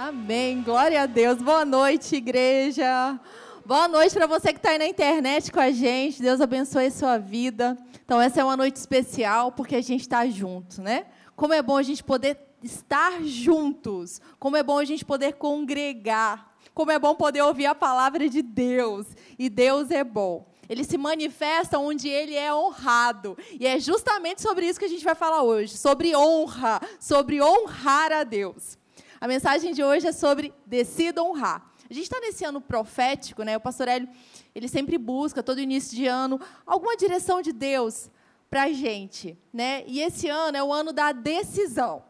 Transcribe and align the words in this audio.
Amém. 0.00 0.62
Glória 0.62 1.02
a 1.02 1.06
Deus. 1.06 1.42
Boa 1.42 1.64
noite, 1.64 2.14
igreja. 2.14 3.18
Boa 3.66 3.88
noite 3.88 4.14
para 4.14 4.28
você 4.28 4.52
que 4.52 4.60
está 4.60 4.70
aí 4.70 4.78
na 4.78 4.86
internet 4.86 5.50
com 5.50 5.58
a 5.58 5.72
gente. 5.72 6.22
Deus 6.22 6.40
abençoe 6.40 6.86
a 6.86 6.90
sua 6.92 7.18
vida. 7.18 7.76
Então, 8.04 8.20
essa 8.20 8.40
é 8.40 8.44
uma 8.44 8.56
noite 8.56 8.76
especial 8.76 9.50
porque 9.50 9.74
a 9.74 9.80
gente 9.80 10.02
está 10.02 10.24
junto, 10.28 10.80
né? 10.80 11.06
Como 11.34 11.52
é 11.52 11.60
bom 11.60 11.76
a 11.76 11.82
gente 11.82 12.04
poder 12.04 12.38
estar 12.62 13.24
juntos. 13.24 14.20
Como 14.38 14.56
é 14.56 14.62
bom 14.62 14.78
a 14.78 14.84
gente 14.84 15.04
poder 15.04 15.32
congregar. 15.32 16.54
Como 16.72 16.92
é 16.92 16.98
bom 17.00 17.16
poder 17.16 17.42
ouvir 17.42 17.66
a 17.66 17.74
palavra 17.74 18.28
de 18.28 18.40
Deus. 18.40 19.04
E 19.36 19.50
Deus 19.50 19.90
é 19.90 20.04
bom. 20.04 20.46
Ele 20.68 20.84
se 20.84 20.96
manifesta 20.96 21.76
onde 21.76 22.08
ele 22.08 22.36
é 22.36 22.54
honrado. 22.54 23.36
E 23.58 23.66
é 23.66 23.80
justamente 23.80 24.42
sobre 24.42 24.64
isso 24.64 24.78
que 24.78 24.84
a 24.84 24.88
gente 24.88 25.04
vai 25.04 25.16
falar 25.16 25.42
hoje, 25.42 25.76
sobre 25.76 26.14
honra, 26.14 26.80
sobre 27.00 27.42
honrar 27.42 28.12
a 28.12 28.22
Deus. 28.22 28.77
A 29.20 29.26
mensagem 29.26 29.72
de 29.72 29.82
hoje 29.82 30.06
é 30.06 30.12
sobre 30.12 30.52
decida 30.64 31.22
honrar. 31.22 31.72
A 31.90 31.92
gente 31.92 32.04
está 32.04 32.20
nesse 32.20 32.44
ano 32.44 32.60
profético, 32.60 33.42
né? 33.42 33.56
O 33.56 33.60
pastor 33.60 33.88
Hélio, 33.88 34.08
ele 34.54 34.68
sempre 34.68 34.98
busca, 34.98 35.42
todo 35.42 35.60
início 35.60 35.96
de 35.96 36.06
ano, 36.06 36.40
alguma 36.66 36.96
direção 36.96 37.42
de 37.42 37.52
Deus 37.52 38.10
para 38.50 38.64
a 38.64 38.72
gente, 38.72 39.38
né? 39.52 39.84
E 39.86 40.00
esse 40.00 40.28
ano 40.28 40.56
é 40.56 40.62
o 40.62 40.72
ano 40.72 40.92
da 40.92 41.12
decisão. 41.12 42.04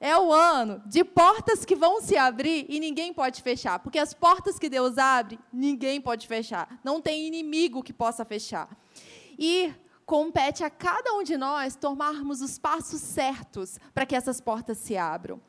É 0.00 0.16
o 0.16 0.32
ano 0.32 0.80
de 0.86 1.02
portas 1.02 1.64
que 1.64 1.74
vão 1.74 2.00
se 2.00 2.16
abrir 2.16 2.66
e 2.68 2.78
ninguém 2.78 3.12
pode 3.12 3.42
fechar. 3.42 3.80
Porque 3.80 3.98
as 3.98 4.14
portas 4.14 4.58
que 4.58 4.68
Deus 4.68 4.96
abre, 4.96 5.40
ninguém 5.52 6.00
pode 6.00 6.28
fechar. 6.28 6.78
Não 6.84 7.00
tem 7.00 7.26
inimigo 7.26 7.82
que 7.82 7.92
possa 7.92 8.24
fechar. 8.24 8.68
E 9.36 9.74
compete 10.06 10.62
a 10.62 10.70
cada 10.70 11.12
um 11.14 11.24
de 11.24 11.36
nós 11.36 11.74
tomarmos 11.74 12.40
os 12.40 12.58
passos 12.58 13.00
certos 13.00 13.78
para 13.92 14.06
que 14.06 14.14
essas 14.14 14.40
portas 14.40 14.78
se 14.78 14.96
abram. 14.96 15.40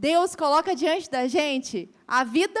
Deus 0.00 0.34
coloca 0.34 0.74
diante 0.74 1.10
da 1.10 1.28
gente 1.28 1.94
a 2.08 2.24
vida 2.24 2.58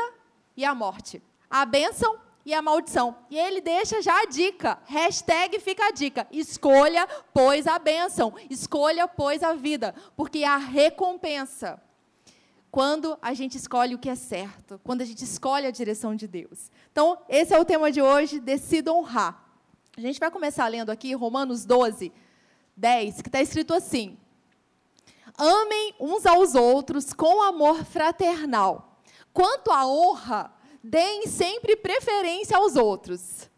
e 0.54 0.62
a 0.62 0.74
morte, 0.74 1.22
a 1.48 1.64
bênção 1.64 2.18
e 2.44 2.52
a 2.52 2.60
maldição. 2.60 3.16
E 3.30 3.38
ele 3.38 3.62
deixa 3.62 4.02
já 4.02 4.20
a 4.20 4.26
dica, 4.26 4.78
hashtag 4.84 5.58
fica 5.58 5.86
a 5.86 5.90
dica, 5.90 6.26
escolha, 6.30 7.08
pois, 7.32 7.66
a 7.66 7.78
bênção, 7.78 8.34
escolha, 8.50 9.08
pois, 9.08 9.42
a 9.42 9.54
vida, 9.54 9.94
porque 10.14 10.44
a 10.44 10.58
recompensa, 10.58 11.82
quando 12.70 13.16
a 13.22 13.32
gente 13.32 13.56
escolhe 13.56 13.94
o 13.94 13.98
que 13.98 14.10
é 14.10 14.14
certo, 14.14 14.78
quando 14.84 15.00
a 15.00 15.06
gente 15.06 15.24
escolhe 15.24 15.66
a 15.66 15.70
direção 15.70 16.14
de 16.14 16.28
Deus. 16.28 16.70
Então, 16.92 17.22
esse 17.26 17.54
é 17.54 17.58
o 17.58 17.64
tema 17.64 17.90
de 17.90 18.02
hoje, 18.02 18.38
decida 18.38 18.92
honrar. 18.92 19.50
A 19.96 20.00
gente 20.02 20.20
vai 20.20 20.30
começar 20.30 20.68
lendo 20.68 20.90
aqui 20.90 21.14
Romanos 21.14 21.64
12, 21.64 22.12
10, 22.76 23.22
que 23.22 23.28
está 23.30 23.40
escrito 23.40 23.72
assim, 23.72 24.18
Amem 25.40 25.94
uns 25.98 26.26
aos 26.26 26.54
outros 26.54 27.12
com 27.12 27.42
amor 27.42 27.84
fraternal. 27.84 29.00
Quanto 29.32 29.70
à 29.70 29.86
honra, 29.86 30.52
deem 30.84 31.26
sempre 31.26 31.76
preferência 31.76 32.56
aos 32.56 32.76
outros. 32.76 33.48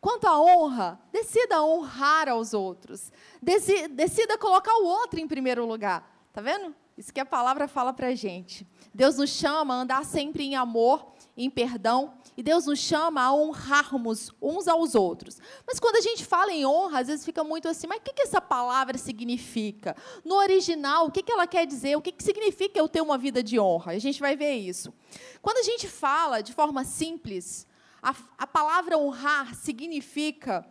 Quanto 0.00 0.26
à 0.26 0.38
honra, 0.40 1.00
decida 1.10 1.62
honrar 1.62 2.28
aos 2.28 2.52
outros. 2.52 3.10
Decida 3.42 4.36
colocar 4.38 4.74
o 4.76 4.84
outro 4.84 5.18
em 5.18 5.26
primeiro 5.26 5.66
lugar. 5.66 6.28
Tá 6.32 6.40
vendo? 6.40 6.74
Isso 6.96 7.12
que 7.12 7.20
a 7.20 7.26
palavra 7.26 7.66
fala 7.66 7.92
para 7.92 8.08
a 8.08 8.14
gente. 8.14 8.66
Deus 8.94 9.16
nos 9.16 9.30
chama 9.30 9.74
a 9.74 9.78
andar 9.78 10.04
sempre 10.04 10.44
em 10.44 10.54
amor, 10.54 11.12
em 11.36 11.50
perdão, 11.50 12.14
e 12.36 12.42
Deus 12.42 12.66
nos 12.66 12.78
chama 12.78 13.22
a 13.22 13.34
honrarmos 13.34 14.30
uns 14.42 14.68
aos 14.68 14.94
outros. 14.94 15.38
Mas 15.66 15.80
quando 15.80 15.96
a 15.96 16.00
gente 16.00 16.24
fala 16.24 16.52
em 16.52 16.66
honra, 16.66 17.00
às 17.00 17.06
vezes 17.06 17.24
fica 17.24 17.42
muito 17.42 17.66
assim, 17.66 17.86
mas 17.86 17.98
o 17.98 18.02
que, 18.02 18.22
essa 18.22 18.40
palavra 18.40 18.98
significa? 18.98 19.96
No 20.24 20.34
original, 20.36 21.06
o 21.06 21.10
que, 21.10 21.22
que 21.22 21.32
ela 21.32 21.46
quer 21.46 21.66
dizer? 21.66 21.96
O 21.96 22.02
que, 22.02 22.12
que 22.12 22.22
significa 22.22 22.78
eu 22.78 22.88
ter 22.88 23.00
uma 23.00 23.16
vida 23.16 23.42
de 23.42 23.58
honra? 23.58 23.92
A 23.92 23.98
gente 23.98 24.20
vai 24.20 24.36
ver 24.36 24.52
isso. 24.52 24.92
Quando 25.40 25.58
a 25.58 25.62
gente 25.62 25.88
fala 25.88 26.42
de 26.42 26.52
forma 26.52 26.84
simples, 26.84 27.66
a, 28.02 28.14
a 28.36 28.46
palavra 28.46 28.98
honrar 28.98 29.54
significa 29.54 30.66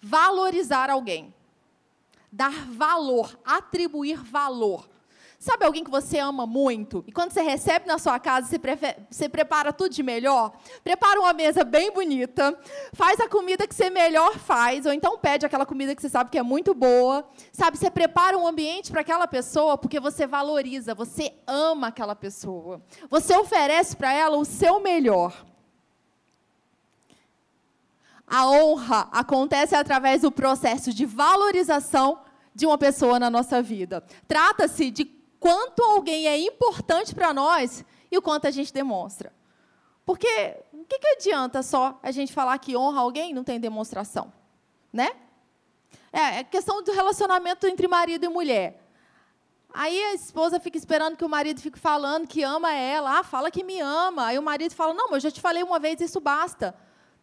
valorizar 0.00 0.88
alguém. 0.88 1.34
Dar 2.30 2.66
valor, 2.70 3.38
atribuir 3.44 4.16
valor. 4.16 4.88
Sabe 5.42 5.64
alguém 5.64 5.82
que 5.82 5.90
você 5.90 6.20
ama 6.20 6.46
muito? 6.46 7.02
E 7.04 7.10
quando 7.10 7.32
você 7.32 7.42
recebe 7.42 7.84
na 7.84 7.98
sua 7.98 8.16
casa, 8.20 8.46
você, 8.46 8.60
você, 9.10 9.28
prepara 9.28 9.72
tudo 9.72 9.90
de 9.90 10.00
melhor? 10.00 10.52
Prepara 10.84 11.18
uma 11.18 11.32
mesa 11.32 11.64
bem 11.64 11.90
bonita, 11.90 12.56
faz 12.92 13.18
a 13.18 13.28
comida 13.28 13.66
que 13.66 13.74
você 13.74 13.90
melhor 13.90 14.38
faz, 14.38 14.86
ou 14.86 14.92
então 14.92 15.18
pede 15.18 15.44
aquela 15.44 15.66
comida 15.66 15.96
que 15.96 16.00
você 16.00 16.08
sabe 16.08 16.30
que 16.30 16.38
é 16.38 16.44
muito 16.44 16.74
boa. 16.74 17.28
Sabe, 17.50 17.76
você 17.76 17.90
prepara 17.90 18.38
um 18.38 18.46
ambiente 18.46 18.92
para 18.92 19.00
aquela 19.00 19.26
pessoa 19.26 19.76
porque 19.76 19.98
você 19.98 20.28
valoriza, 20.28 20.94
você 20.94 21.34
ama 21.44 21.88
aquela 21.88 22.14
pessoa. 22.14 22.80
Você 23.10 23.36
oferece 23.36 23.96
para 23.96 24.12
ela 24.12 24.36
o 24.36 24.44
seu 24.44 24.78
melhor. 24.78 25.44
A 28.24 28.48
honra 28.48 29.08
acontece 29.10 29.74
através 29.74 30.22
do 30.22 30.30
processo 30.30 30.92
de 30.92 31.04
valorização 31.04 32.20
de 32.54 32.64
uma 32.64 32.78
pessoa 32.78 33.18
na 33.18 33.28
nossa 33.28 33.60
vida. 33.60 34.04
Trata-se 34.28 34.88
de 34.88 35.20
quanto 35.42 35.82
alguém 35.82 36.28
é 36.28 36.38
importante 36.38 37.12
para 37.12 37.34
nós 37.34 37.84
e 38.08 38.16
o 38.16 38.22
quanto 38.22 38.46
a 38.46 38.50
gente 38.52 38.72
demonstra. 38.72 39.32
Porque 40.06 40.56
o 40.72 40.84
que, 40.84 41.00
que 41.00 41.08
adianta 41.08 41.64
só 41.64 41.98
a 42.00 42.12
gente 42.12 42.32
falar 42.32 42.56
que 42.58 42.76
honra 42.76 43.00
alguém 43.00 43.32
e 43.32 43.34
não 43.34 43.42
tem 43.42 43.58
demonstração? 43.58 44.32
Né? 44.92 45.10
É, 46.12 46.38
é 46.38 46.44
questão 46.44 46.80
do 46.80 46.92
relacionamento 46.92 47.66
entre 47.66 47.88
marido 47.88 48.24
e 48.24 48.28
mulher. 48.28 48.80
Aí 49.74 50.00
a 50.04 50.14
esposa 50.14 50.60
fica 50.60 50.78
esperando 50.78 51.16
que 51.16 51.24
o 51.24 51.28
marido 51.28 51.60
fique 51.60 51.78
falando 51.78 52.28
que 52.28 52.44
ama 52.44 52.72
ela. 52.72 53.18
Ah, 53.18 53.24
fala 53.24 53.50
que 53.50 53.64
me 53.64 53.80
ama. 53.80 54.26
Aí 54.26 54.38
o 54.38 54.42
marido 54.42 54.74
fala: 54.74 54.94
Não, 54.94 55.06
mas 55.10 55.24
eu 55.24 55.30
já 55.30 55.34
te 55.34 55.40
falei 55.40 55.64
uma 55.64 55.80
vez, 55.80 56.00
isso 56.00 56.20
basta. 56.20 56.72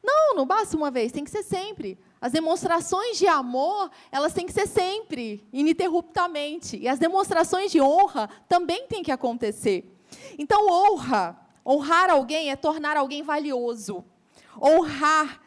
Não, 0.03 0.35
não 0.35 0.45
basta 0.45 0.75
uma 0.75 0.89
vez, 0.89 1.11
tem 1.11 1.23
que 1.23 1.31
ser 1.31 1.43
sempre. 1.43 1.97
As 2.21 2.31
demonstrações 2.31 3.17
de 3.17 3.27
amor, 3.27 3.91
elas 4.11 4.33
têm 4.33 4.45
que 4.45 4.53
ser 4.53 4.67
sempre, 4.67 5.45
ininterruptamente. 5.51 6.77
E 6.77 6.87
as 6.87 6.99
demonstrações 6.99 7.71
de 7.71 7.81
honra 7.81 8.29
também 8.47 8.87
têm 8.87 9.03
que 9.03 9.11
acontecer. 9.11 9.85
Então, 10.37 10.67
honra, 10.67 11.39
honrar 11.65 12.09
alguém 12.09 12.49
é 12.49 12.55
tornar 12.55 12.97
alguém 12.97 13.23
valioso. 13.23 14.03
Honrar 14.61 15.41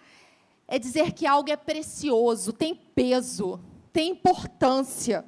é 0.69 0.79
dizer 0.79 1.13
que 1.13 1.27
algo 1.27 1.51
é 1.51 1.57
precioso, 1.57 2.53
tem 2.53 2.75
peso, 2.75 3.61
tem 3.93 4.11
importância. 4.11 5.25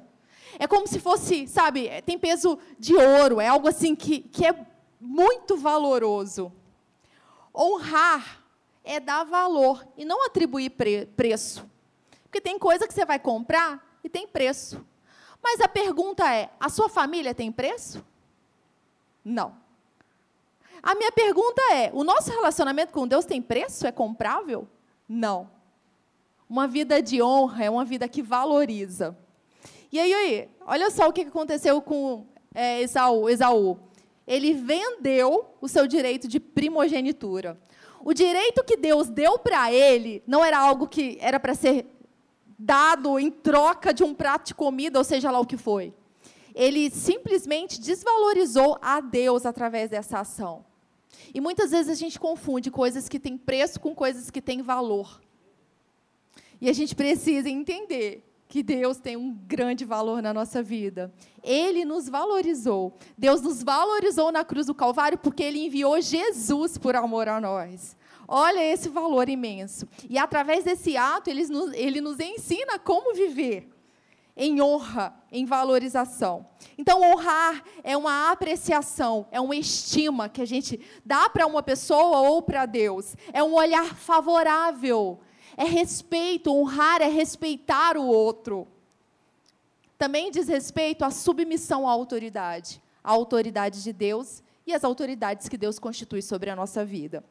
É 0.57 0.67
como 0.67 0.87
se 0.87 0.99
fosse, 0.99 1.47
sabe, 1.47 1.89
tem 2.03 2.17
peso 2.17 2.57
de 2.79 2.95
ouro, 2.95 3.41
é 3.41 3.47
algo 3.47 3.67
assim 3.67 3.95
que, 3.95 4.19
que 4.21 4.45
é 4.45 4.65
muito 4.99 5.57
valoroso. 5.57 6.51
Honrar 7.53 8.44
é 8.85 8.99
dar 8.99 9.23
valor 9.23 9.85
e 9.97 10.05
não 10.05 10.25
atribuir 10.25 10.69
pre 10.69 11.05
preço. 11.07 11.65
Porque 12.23 12.39
tem 12.39 12.59
coisa 12.59 12.87
que 12.87 12.93
você 12.93 13.05
vai 13.05 13.19
comprar 13.19 13.99
e 14.03 14.09
tem 14.09 14.27
preço. 14.27 14.85
Mas 15.41 15.59
a 15.59 15.67
pergunta 15.67 16.33
é: 16.33 16.49
a 16.59 16.69
sua 16.69 16.87
família 16.87 17.33
tem 17.33 17.51
preço? 17.51 18.05
Não. 19.23 19.55
A 20.81 20.93
minha 20.93 21.11
pergunta 21.11 21.61
é: 21.73 21.91
o 21.93 22.03
nosso 22.03 22.29
relacionamento 22.29 22.93
com 22.93 23.07
Deus 23.07 23.25
tem 23.25 23.41
preço? 23.41 23.87
É 23.87 23.91
comprável? 23.91 24.67
Não. 25.09 25.49
Uma 26.47 26.67
vida 26.67 27.01
de 27.01 27.21
honra 27.21 27.65
é 27.65 27.69
uma 27.69 27.83
vida 27.83 28.07
que 28.07 28.21
valoriza. 28.21 29.17
E 29.91 29.99
aí, 29.99 30.13
aí 30.13 30.49
olha 30.65 30.91
só 30.91 31.07
o 31.07 31.13
que 31.13 31.21
aconteceu 31.21 31.81
com 31.81 32.27
é, 32.53 32.81
Esaú, 32.81 33.29
Esaú. 33.29 33.79
Ele 34.27 34.53
vendeu 34.53 35.55
o 35.61 35.67
seu 35.67 35.87
direito 35.87 36.27
de 36.27 36.39
primogenitura. 36.39 37.59
O 38.05 38.13
direito 38.13 38.63
que 38.63 38.77
Deus 38.77 39.09
deu 39.09 39.39
para 39.39 39.73
ele 39.73 40.21
não 40.27 40.45
era 40.45 40.59
algo 40.59 40.87
que 40.87 41.17
era 41.19 41.39
para 41.39 41.55
ser 41.55 41.87
dado 42.57 43.17
em 43.17 43.31
troca 43.31 43.91
de 43.91 44.03
um 44.03 44.13
prato 44.13 44.45
de 44.45 44.53
comida, 44.53 44.99
ou 44.99 45.03
seja 45.03 45.31
lá 45.31 45.39
o 45.39 45.45
que 45.45 45.57
foi. 45.57 45.91
Ele 46.53 46.91
simplesmente 46.91 47.81
desvalorizou 47.81 48.77
a 48.79 49.01
Deus 49.01 49.43
através 49.43 49.89
dessa 49.89 50.19
ação. 50.19 50.63
E 51.33 51.41
muitas 51.41 51.71
vezes 51.71 51.89
a 51.89 51.95
gente 51.95 52.19
confunde 52.19 52.69
coisas 52.69 53.09
que 53.09 53.19
têm 53.19 53.39
preço 53.39 53.79
com 53.79 53.95
coisas 53.95 54.29
que 54.29 54.39
têm 54.39 54.61
valor. 54.61 55.19
E 56.61 56.69
a 56.69 56.73
gente 56.73 56.95
precisa 56.95 57.49
entender 57.49 58.23
que 58.47 58.61
Deus 58.61 58.97
tem 58.97 59.17
um 59.17 59.33
grande 59.33 59.83
valor 59.85 60.21
na 60.21 60.33
nossa 60.33 60.61
vida. 60.61 61.13
Ele 61.43 61.83
nos 61.83 62.07
valorizou. 62.07 62.97
Deus 63.17 63.41
nos 63.41 63.63
valorizou 63.63 64.31
na 64.31 64.45
cruz 64.45 64.67
do 64.67 64.75
Calvário 64.75 65.17
porque 65.17 65.43
ele 65.43 65.65
enviou 65.65 65.99
Jesus 65.99 66.77
por 66.77 66.95
amor 66.95 67.27
a 67.27 67.41
nós. 67.41 67.95
Olha 68.27 68.63
esse 68.63 68.89
valor 68.89 69.29
imenso. 69.29 69.87
E 70.09 70.17
através 70.17 70.63
desse 70.63 70.97
ato, 70.97 71.29
ele 71.29 71.45
nos, 71.47 71.73
ele 71.73 72.01
nos 72.01 72.19
ensina 72.19 72.79
como 72.79 73.13
viver 73.13 73.69
em 74.37 74.61
honra, 74.61 75.13
em 75.31 75.45
valorização. 75.45 76.45
Então, 76.77 77.01
honrar 77.01 77.63
é 77.83 77.95
uma 77.95 78.31
apreciação, 78.31 79.27
é 79.31 79.39
uma 79.39 79.55
estima 79.55 80.27
que 80.27 80.41
a 80.41 80.45
gente 80.45 80.79
dá 81.05 81.29
para 81.29 81.47
uma 81.47 81.63
pessoa 81.63 82.19
ou 82.29 82.41
para 82.41 82.65
Deus. 82.65 83.15
É 83.31 83.41
um 83.41 83.53
olhar 83.53 83.95
favorável 83.95 85.19
é 85.57 85.63
respeito, 85.63 86.53
honrar 86.53 87.01
é 87.01 87.07
respeitar 87.07 87.97
o 87.97 88.05
outro. 88.05 88.67
Também 89.97 90.29
diz 90.29 90.47
respeito 90.47 91.05
à 91.05 91.11
submissão 91.11 91.87
à 91.87 91.91
autoridade, 91.91 92.81
à 93.03 93.11
autoridade 93.11 93.81
de 93.81 93.93
Deus 93.93 94.43
e 94.67 94.73
as 94.73 94.83
autoridades 94.83 95.47
que 95.47 95.57
Deus 95.57 95.79
constitui 95.79 96.21
sobre 96.21 96.49
a 96.49 96.55
nossa 96.55 96.83
vida. 96.83 97.23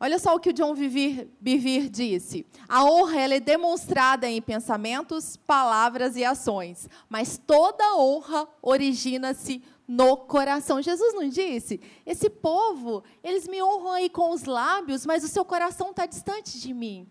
Olha 0.00 0.18
só 0.18 0.34
o 0.34 0.40
que 0.40 0.50
o 0.50 0.52
John 0.52 0.74
Bevere 0.74 1.88
disse. 1.88 2.44
A 2.68 2.84
honra 2.84 3.20
é 3.20 3.38
demonstrada 3.38 4.28
em 4.28 4.42
pensamentos, 4.42 5.36
palavras 5.36 6.16
e 6.16 6.24
ações, 6.24 6.90
mas 7.08 7.38
toda 7.38 7.96
honra 7.96 8.48
origina-se 8.60 9.62
no 9.86 10.16
coração. 10.16 10.82
Jesus 10.82 11.14
não 11.14 11.28
disse? 11.28 11.80
Esse 12.06 12.30
povo, 12.30 13.02
eles 13.22 13.46
me 13.48 13.62
honram 13.62 13.92
aí 13.92 14.08
com 14.08 14.30
os 14.30 14.44
lábios, 14.44 15.04
mas 15.06 15.24
o 15.24 15.28
seu 15.28 15.44
coração 15.44 15.90
está 15.90 16.06
distante 16.06 16.60
de 16.60 16.72
mim. 16.72 17.08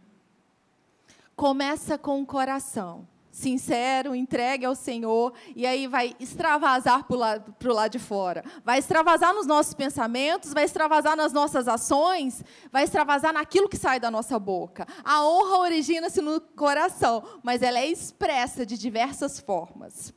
Começa 1.36 1.98
com 1.98 2.22
o 2.22 2.26
coração 2.26 3.08
sincero, 3.32 4.14
entregue 4.14 4.66
ao 4.66 4.76
Senhor, 4.76 5.34
e 5.56 5.66
aí 5.66 5.88
vai 5.88 6.16
extravasar 6.20 7.06
para 7.06 7.16
o 7.16 7.20
lado, 7.20 7.56
lado 7.66 7.92
de 7.92 8.00
fora. 8.00 8.44
Vai 8.64 8.80
extravasar 8.80 9.34
nos 9.34 9.48
nossos 9.48 9.74
pensamentos, 9.74 10.54
vai 10.54 10.66
extravasar 10.66 11.16
nas 11.16 11.32
nossas 11.32 11.68
ações, 11.68 12.44
vai 12.72 12.84
extravasar 12.84 13.34
naquilo 13.34 13.70
que 13.70 13.78
sai 13.78 14.00
da 14.00 14.12
nossa 14.12 14.38
boca. 14.38 14.86
A 15.04 15.26
honra 15.26 15.60
origina-se 15.60 16.22
no 16.22 16.40
coração, 16.42 17.24
mas 17.42 17.62
ela 17.62 17.80
é 17.80 17.88
expressa 17.88 18.66
de 18.66 18.78
diversas 18.78 19.40
formas. 19.40 20.14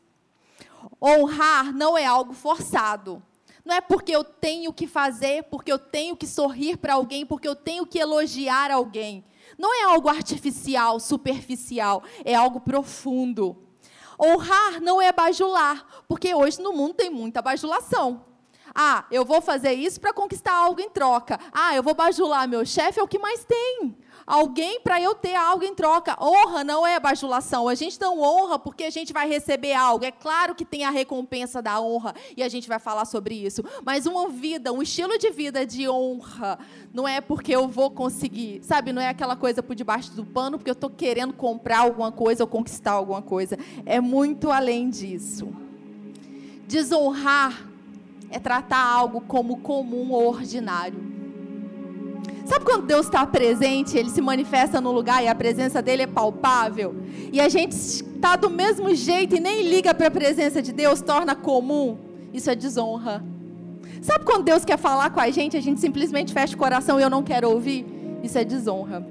Honrar 1.00 1.72
não 1.72 1.96
é 1.96 2.04
algo 2.04 2.32
forçado. 2.32 3.22
Não 3.64 3.74
é 3.74 3.80
porque 3.80 4.14
eu 4.14 4.22
tenho 4.22 4.72
que 4.72 4.86
fazer, 4.86 5.44
porque 5.44 5.72
eu 5.72 5.78
tenho 5.78 6.16
que 6.16 6.26
sorrir 6.26 6.76
para 6.76 6.94
alguém, 6.94 7.24
porque 7.24 7.48
eu 7.48 7.56
tenho 7.56 7.86
que 7.86 7.98
elogiar 7.98 8.70
alguém. 8.70 9.24
Não 9.58 9.74
é 9.74 9.84
algo 9.84 10.08
artificial, 10.08 11.00
superficial, 11.00 12.02
é 12.24 12.34
algo 12.34 12.60
profundo. 12.60 13.56
Honrar 14.20 14.80
não 14.80 15.00
é 15.00 15.10
bajular, 15.12 16.04
porque 16.06 16.34
hoje 16.34 16.60
no 16.60 16.72
mundo 16.72 16.94
tem 16.94 17.10
muita 17.10 17.40
bajulação. 17.40 18.24
Ah, 18.74 19.06
eu 19.10 19.24
vou 19.24 19.40
fazer 19.40 19.72
isso 19.72 20.00
para 20.00 20.12
conquistar 20.12 20.52
algo 20.52 20.80
em 20.80 20.90
troca. 20.90 21.38
Ah, 21.52 21.74
eu 21.74 21.82
vou 21.82 21.94
bajular 21.94 22.48
meu 22.48 22.66
chefe, 22.66 23.00
é 23.00 23.02
o 23.02 23.08
que 23.08 23.18
mais 23.18 23.44
tem 23.44 23.96
alguém 24.26 24.80
para 24.80 25.00
eu 25.00 25.14
ter 25.14 25.34
algo 25.34 25.64
em 25.64 25.74
troca. 25.74 26.16
Honra 26.20 26.64
não 26.64 26.86
é 26.86 26.98
bajulação. 26.98 27.68
A 27.68 27.74
gente 27.74 28.00
não 28.00 28.20
honra 28.20 28.58
porque 28.58 28.84
a 28.84 28.90
gente 28.90 29.12
vai 29.12 29.28
receber 29.28 29.74
algo. 29.74 30.04
É 30.04 30.10
claro 30.10 30.54
que 30.54 30.64
tem 30.64 30.84
a 30.84 30.90
recompensa 30.90 31.60
da 31.60 31.80
honra 31.80 32.14
e 32.36 32.42
a 32.42 32.48
gente 32.48 32.68
vai 32.68 32.78
falar 32.78 33.04
sobre 33.04 33.34
isso. 33.34 33.62
Mas 33.84 34.06
uma 34.06 34.28
vida, 34.28 34.72
um 34.72 34.82
estilo 34.82 35.18
de 35.18 35.30
vida 35.30 35.66
de 35.66 35.88
honra, 35.88 36.58
não 36.92 37.06
é 37.06 37.20
porque 37.20 37.54
eu 37.54 37.68
vou 37.68 37.90
conseguir, 37.90 38.60
sabe? 38.62 38.92
Não 38.92 39.02
é 39.02 39.08
aquela 39.08 39.36
coisa 39.36 39.62
por 39.62 39.74
debaixo 39.74 40.12
do 40.12 40.24
pano 40.24 40.58
porque 40.58 40.70
eu 40.70 40.74
estou 40.74 40.90
querendo 40.90 41.32
comprar 41.32 41.80
alguma 41.80 42.12
coisa 42.12 42.44
ou 42.44 42.48
conquistar 42.48 42.92
alguma 42.92 43.22
coisa. 43.22 43.58
É 43.84 44.00
muito 44.00 44.50
além 44.50 44.88
disso. 44.88 45.48
Desonrar 46.66 47.68
é 48.30 48.38
tratar 48.38 48.82
algo 48.82 49.20
como 49.20 49.58
comum 49.58 50.10
ou 50.10 50.28
ordinário. 50.28 51.13
Sabe 52.44 52.64
quando 52.64 52.86
Deus 52.86 53.06
está 53.06 53.26
presente, 53.26 53.96
Ele 53.96 54.10
se 54.10 54.20
manifesta 54.20 54.80
no 54.80 54.92
lugar 54.92 55.24
e 55.24 55.28
a 55.28 55.34
presença 55.34 55.80
dele 55.80 56.02
é 56.02 56.06
palpável? 56.06 56.94
E 57.32 57.40
a 57.40 57.48
gente 57.48 57.72
está 57.72 58.36
do 58.36 58.50
mesmo 58.50 58.94
jeito 58.94 59.34
e 59.36 59.40
nem 59.40 59.62
liga 59.68 59.94
para 59.94 60.08
a 60.08 60.10
presença 60.10 60.60
de 60.60 60.72
Deus, 60.72 61.00
torna 61.00 61.34
comum? 61.34 61.96
Isso 62.32 62.50
é 62.50 62.54
desonra. 62.54 63.24
Sabe 64.02 64.24
quando 64.24 64.44
Deus 64.44 64.64
quer 64.64 64.76
falar 64.76 65.10
com 65.10 65.20
a 65.20 65.30
gente, 65.30 65.56
a 65.56 65.60
gente 65.60 65.80
simplesmente 65.80 66.32
fecha 66.34 66.54
o 66.54 66.58
coração 66.58 67.00
e 67.00 67.02
eu 67.02 67.08
não 67.08 67.22
quero 67.22 67.50
ouvir? 67.50 67.86
Isso 68.22 68.36
é 68.36 68.44
desonra. 68.44 69.06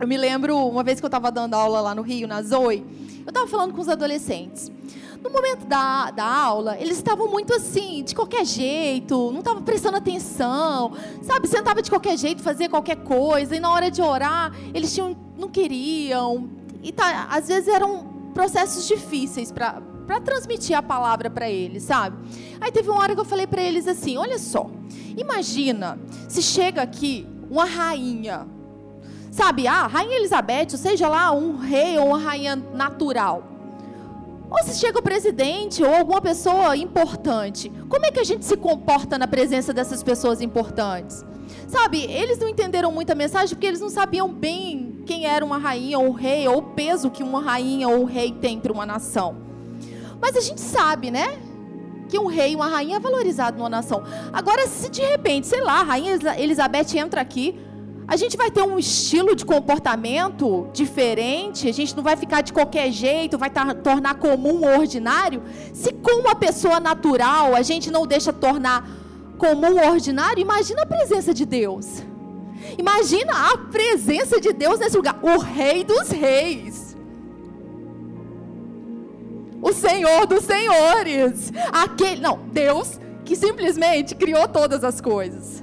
Eu 0.00 0.08
me 0.08 0.16
lembro 0.16 0.56
uma 0.56 0.82
vez 0.82 0.98
que 0.98 1.04
eu 1.04 1.08
estava 1.08 1.30
dando 1.30 1.54
aula 1.54 1.80
lá 1.80 1.94
no 1.94 2.02
Rio, 2.02 2.26
na 2.26 2.42
Zoe, 2.42 2.84
eu 3.24 3.28
estava 3.28 3.46
falando 3.46 3.72
com 3.72 3.80
os 3.80 3.88
adolescentes. 3.88 4.72
No 5.22 5.30
momento 5.30 5.66
da, 5.66 6.10
da 6.10 6.24
aula, 6.24 6.76
eles 6.78 6.96
estavam 6.96 7.28
muito 7.28 7.54
assim, 7.54 8.02
de 8.02 8.12
qualquer 8.12 8.44
jeito, 8.44 9.30
não 9.30 9.38
estavam 9.38 9.62
prestando 9.62 9.96
atenção, 9.96 10.92
sabe? 11.22 11.46
Sentava 11.46 11.80
de 11.80 11.88
qualquer 11.88 12.18
jeito, 12.18 12.42
fazia 12.42 12.68
qualquer 12.68 12.96
coisa, 12.96 13.54
e 13.54 13.60
na 13.60 13.70
hora 13.70 13.88
de 13.88 14.02
orar, 14.02 14.52
eles 14.74 14.92
tinham, 14.92 15.16
não 15.38 15.48
queriam. 15.48 16.50
E 16.82 16.90
tá, 16.90 17.28
às 17.30 17.46
vezes 17.46 17.68
eram 17.68 18.30
processos 18.34 18.88
difíceis 18.88 19.52
para 19.52 19.80
transmitir 20.24 20.76
a 20.76 20.82
palavra 20.82 21.30
para 21.30 21.48
eles, 21.48 21.84
sabe? 21.84 22.16
Aí 22.60 22.72
teve 22.72 22.90
uma 22.90 23.00
hora 23.00 23.14
que 23.14 23.20
eu 23.20 23.24
falei 23.24 23.46
para 23.46 23.62
eles 23.62 23.86
assim: 23.86 24.16
olha 24.16 24.38
só, 24.38 24.68
imagina 25.16 26.00
se 26.28 26.42
chega 26.42 26.82
aqui 26.82 27.28
uma 27.48 27.64
rainha, 27.64 28.48
sabe? 29.30 29.68
Ah, 29.68 29.86
rainha 29.86 30.16
Elizabeth, 30.16 30.68
ou 30.72 30.78
seja 30.78 31.08
lá 31.08 31.30
um 31.30 31.58
rei 31.58 31.96
ou 31.96 32.08
uma 32.08 32.18
rainha 32.18 32.56
natural. 32.56 33.51
Ou 34.52 34.62
se 34.64 34.78
chega 34.78 34.98
o 34.98 35.02
presidente 35.02 35.82
ou 35.82 35.94
alguma 35.94 36.20
pessoa 36.20 36.76
importante, 36.76 37.72
como 37.88 38.04
é 38.04 38.10
que 38.10 38.20
a 38.20 38.24
gente 38.24 38.44
se 38.44 38.54
comporta 38.54 39.16
na 39.16 39.26
presença 39.26 39.72
dessas 39.72 40.02
pessoas 40.02 40.42
importantes? 40.42 41.24
Sabe, 41.66 42.02
eles 42.02 42.38
não 42.38 42.46
entenderam 42.46 42.92
muito 42.92 43.10
a 43.10 43.14
mensagem 43.14 43.56
porque 43.56 43.66
eles 43.66 43.80
não 43.80 43.88
sabiam 43.88 44.30
bem 44.30 45.02
quem 45.06 45.24
era 45.24 45.42
uma 45.42 45.56
rainha 45.56 45.98
ou 45.98 46.08
um 46.08 46.12
rei, 46.12 46.46
ou 46.46 46.58
o 46.58 46.62
peso 46.62 47.10
que 47.10 47.22
uma 47.22 47.40
rainha 47.40 47.88
ou 47.88 48.02
um 48.02 48.04
rei 48.04 48.30
tem 48.30 48.60
para 48.60 48.70
uma 48.70 48.84
nação. 48.84 49.36
Mas 50.20 50.36
a 50.36 50.40
gente 50.40 50.60
sabe, 50.60 51.10
né? 51.10 51.38
Que 52.10 52.18
um 52.18 52.26
rei 52.26 52.54
uma 52.54 52.68
rainha 52.68 52.96
é 52.96 53.00
valorizado 53.00 53.56
numa 53.56 53.70
nação. 53.70 54.02
Agora, 54.34 54.66
se 54.66 54.90
de 54.90 55.00
repente, 55.00 55.46
sei 55.46 55.62
lá, 55.62 55.80
a 55.80 55.82
rainha 55.82 56.18
Elizabeth 56.36 56.94
entra 56.94 57.22
aqui, 57.22 57.58
a 58.06 58.16
gente 58.16 58.36
vai 58.36 58.50
ter 58.50 58.62
um 58.62 58.78
estilo 58.78 59.34
de 59.34 59.44
comportamento 59.44 60.68
diferente, 60.72 61.68
a 61.68 61.72
gente 61.72 61.96
não 61.96 62.02
vai 62.02 62.16
ficar 62.16 62.40
de 62.40 62.52
qualquer 62.52 62.90
jeito, 62.90 63.38
vai 63.38 63.50
tornar 63.50 64.14
comum 64.16 64.62
ou 64.62 64.80
ordinário. 64.80 65.42
Se 65.72 65.92
com 65.92 66.20
uma 66.20 66.34
pessoa 66.34 66.80
natural 66.80 67.54
a 67.54 67.62
gente 67.62 67.90
não 67.90 68.06
deixa 68.06 68.32
tornar 68.32 68.88
comum 69.38 69.80
ou 69.80 69.90
ordinário, 69.90 70.40
imagina 70.40 70.82
a 70.82 70.86
presença 70.86 71.32
de 71.32 71.46
Deus. 71.46 72.02
Imagina 72.76 73.52
a 73.52 73.58
presença 73.58 74.40
de 74.40 74.52
Deus 74.52 74.78
nesse 74.78 74.96
lugar, 74.96 75.18
o 75.22 75.38
Rei 75.38 75.84
dos 75.84 76.08
Reis. 76.08 76.96
O 79.60 79.72
Senhor 79.72 80.26
dos 80.26 80.44
Senhores. 80.44 81.52
Aquele, 81.72 82.20
não, 82.20 82.40
Deus 82.52 82.98
que 83.24 83.36
simplesmente 83.36 84.14
criou 84.14 84.48
todas 84.48 84.82
as 84.82 85.00
coisas. 85.00 85.61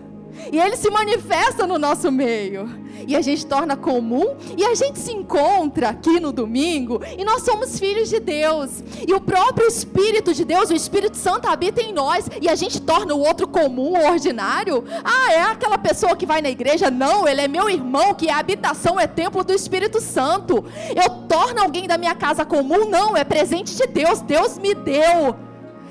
E 0.51 0.59
ele 0.59 0.75
se 0.75 0.89
manifesta 0.89 1.65
no 1.67 1.77
nosso 1.77 2.11
meio. 2.11 2.69
E 3.07 3.15
a 3.15 3.21
gente 3.21 3.45
torna 3.45 3.75
comum 3.75 4.35
e 4.57 4.63
a 4.65 4.75
gente 4.75 4.99
se 4.99 5.11
encontra 5.11 5.89
aqui 5.89 6.19
no 6.19 6.31
domingo 6.31 7.01
e 7.17 7.23
nós 7.23 7.43
somos 7.43 7.79
filhos 7.79 8.09
de 8.09 8.19
Deus. 8.19 8.83
E 9.07 9.13
o 9.13 9.21
próprio 9.21 9.67
Espírito 9.67 10.33
de 10.33 10.43
Deus, 10.43 10.69
o 10.69 10.75
Espírito 10.75 11.17
Santo 11.17 11.47
habita 11.47 11.81
em 11.81 11.93
nós 11.93 12.29
e 12.41 12.49
a 12.49 12.55
gente 12.55 12.81
torna 12.81 13.15
o 13.15 13.19
outro 13.19 13.47
comum, 13.47 13.93
ordinário. 14.07 14.83
Ah, 15.03 15.31
é 15.31 15.41
aquela 15.41 15.77
pessoa 15.77 16.15
que 16.15 16.25
vai 16.25 16.41
na 16.41 16.49
igreja? 16.49 16.91
Não, 16.91 17.27
ele 17.27 17.41
é 17.41 17.47
meu 17.47 17.69
irmão, 17.69 18.13
que 18.13 18.29
a 18.29 18.37
habitação 18.37 18.99
é 18.99 19.07
templo 19.07 19.43
do 19.43 19.53
Espírito 19.53 20.01
Santo. 20.01 20.63
Eu 20.95 21.27
torno 21.27 21.61
alguém 21.61 21.87
da 21.87 21.97
minha 21.97 22.15
casa 22.15 22.45
comum? 22.45 22.89
Não, 22.89 23.15
é 23.15 23.23
presente 23.23 23.75
de 23.75 23.87
Deus. 23.87 24.21
Deus 24.21 24.57
me 24.57 24.75
deu. 24.75 25.48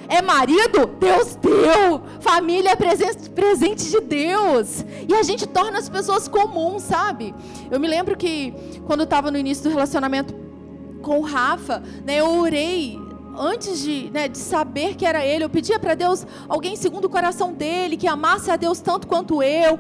É 0.09 0.23
marido? 0.23 0.87
Deus 0.99 1.37
deu. 1.37 2.01
Família 2.21 2.71
é 2.71 2.77
presente, 2.77 3.29
presente 3.29 3.91
de 3.91 4.01
Deus. 4.01 4.85
E 5.07 5.15
a 5.15 5.23
gente 5.23 5.47
torna 5.47 5.79
as 5.79 5.89
pessoas 5.89 6.27
comuns, 6.27 6.83
sabe? 6.83 7.35
Eu 7.71 7.79
me 7.79 7.87
lembro 7.87 8.17
que 8.17 8.55
quando 8.87 9.01
eu 9.01 9.05
estava 9.05 9.31
no 9.31 9.37
início 9.37 9.65
do 9.65 9.71
relacionamento 9.71 10.35
com 11.03 11.19
o 11.19 11.23
Rafa, 11.23 11.83
né, 12.05 12.21
eu 12.21 12.41
orei 12.41 12.99
antes 13.37 13.81
de, 13.81 14.11
né, 14.11 14.29
de 14.29 14.39
saber 14.39 14.97
que 14.97 15.07
era 15.07 15.25
ele, 15.25 15.45
eu 15.45 15.51
pedia 15.51 15.79
para 15.79 15.95
Deus 15.95 16.27
alguém 16.49 16.75
segundo 16.75 17.05
o 17.05 17.11
coração 17.11 17.53
dele, 17.53 17.97
que 17.97 18.09
amasse 18.09 18.51
a 18.51 18.57
Deus 18.57 18.81
tanto 18.81 19.07
quanto 19.07 19.43
eu. 19.43 19.79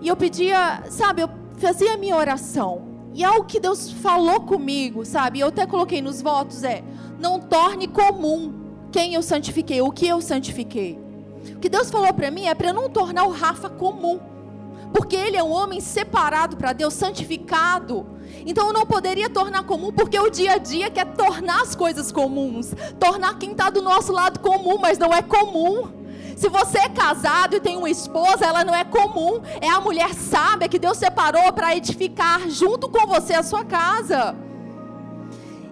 E 0.00 0.08
eu 0.08 0.16
pedia, 0.16 0.82
sabe, 0.90 1.22
eu 1.22 1.30
fazia 1.56 1.94
a 1.94 1.96
minha 1.96 2.16
oração. 2.16 2.92
E 3.14 3.22
algo 3.22 3.46
que 3.46 3.60
Deus 3.60 3.90
falou 3.90 4.40
comigo, 4.40 5.04
sabe? 5.04 5.38
Eu 5.38 5.48
até 5.48 5.64
coloquei 5.64 6.02
nos 6.02 6.20
votos 6.20 6.64
é: 6.64 6.82
não 7.20 7.38
torne 7.38 7.86
comum 7.86 8.63
quem 8.94 9.12
eu 9.12 9.22
santifiquei, 9.22 9.82
o 9.82 9.90
que 9.90 10.06
eu 10.06 10.20
santifiquei. 10.20 10.96
O 11.56 11.58
que 11.58 11.68
Deus 11.68 11.90
falou 11.90 12.14
para 12.14 12.30
mim 12.30 12.46
é 12.46 12.54
para 12.54 12.68
eu 12.68 12.74
não 12.74 12.88
tornar 12.88 13.24
o 13.24 13.32
Rafa 13.32 13.68
comum. 13.68 14.20
Porque 14.92 15.16
ele 15.16 15.36
é 15.36 15.42
um 15.42 15.50
homem 15.50 15.80
separado 15.80 16.56
para 16.56 16.72
Deus, 16.72 16.94
santificado. 16.94 18.06
Então 18.46 18.68
eu 18.68 18.72
não 18.72 18.86
poderia 18.86 19.28
tornar 19.28 19.64
comum, 19.64 19.90
porque 19.90 20.16
o 20.16 20.30
dia 20.30 20.52
a 20.52 20.58
dia 20.58 20.90
quer 20.90 21.06
tornar 21.06 21.62
as 21.62 21.74
coisas 21.74 22.12
comuns. 22.12 22.72
Tornar 23.00 23.36
quem 23.36 23.50
está 23.50 23.68
do 23.68 23.82
nosso 23.82 24.12
lado 24.12 24.38
comum, 24.38 24.78
mas 24.78 24.96
não 24.96 25.12
é 25.12 25.22
comum. 25.22 25.88
Se 26.36 26.48
você 26.48 26.78
é 26.78 26.88
casado 26.88 27.56
e 27.56 27.60
tem 27.60 27.76
uma 27.76 27.90
esposa, 27.90 28.46
ela 28.46 28.64
não 28.64 28.76
é 28.76 28.84
comum. 28.84 29.42
É 29.60 29.70
a 29.70 29.80
mulher 29.80 30.14
sábia 30.14 30.68
que 30.68 30.78
Deus 30.78 30.98
separou 30.98 31.52
para 31.52 31.74
edificar 31.74 32.48
junto 32.48 32.88
com 32.88 33.08
você 33.08 33.34
a 33.34 33.42
sua 33.42 33.64
casa. 33.64 34.43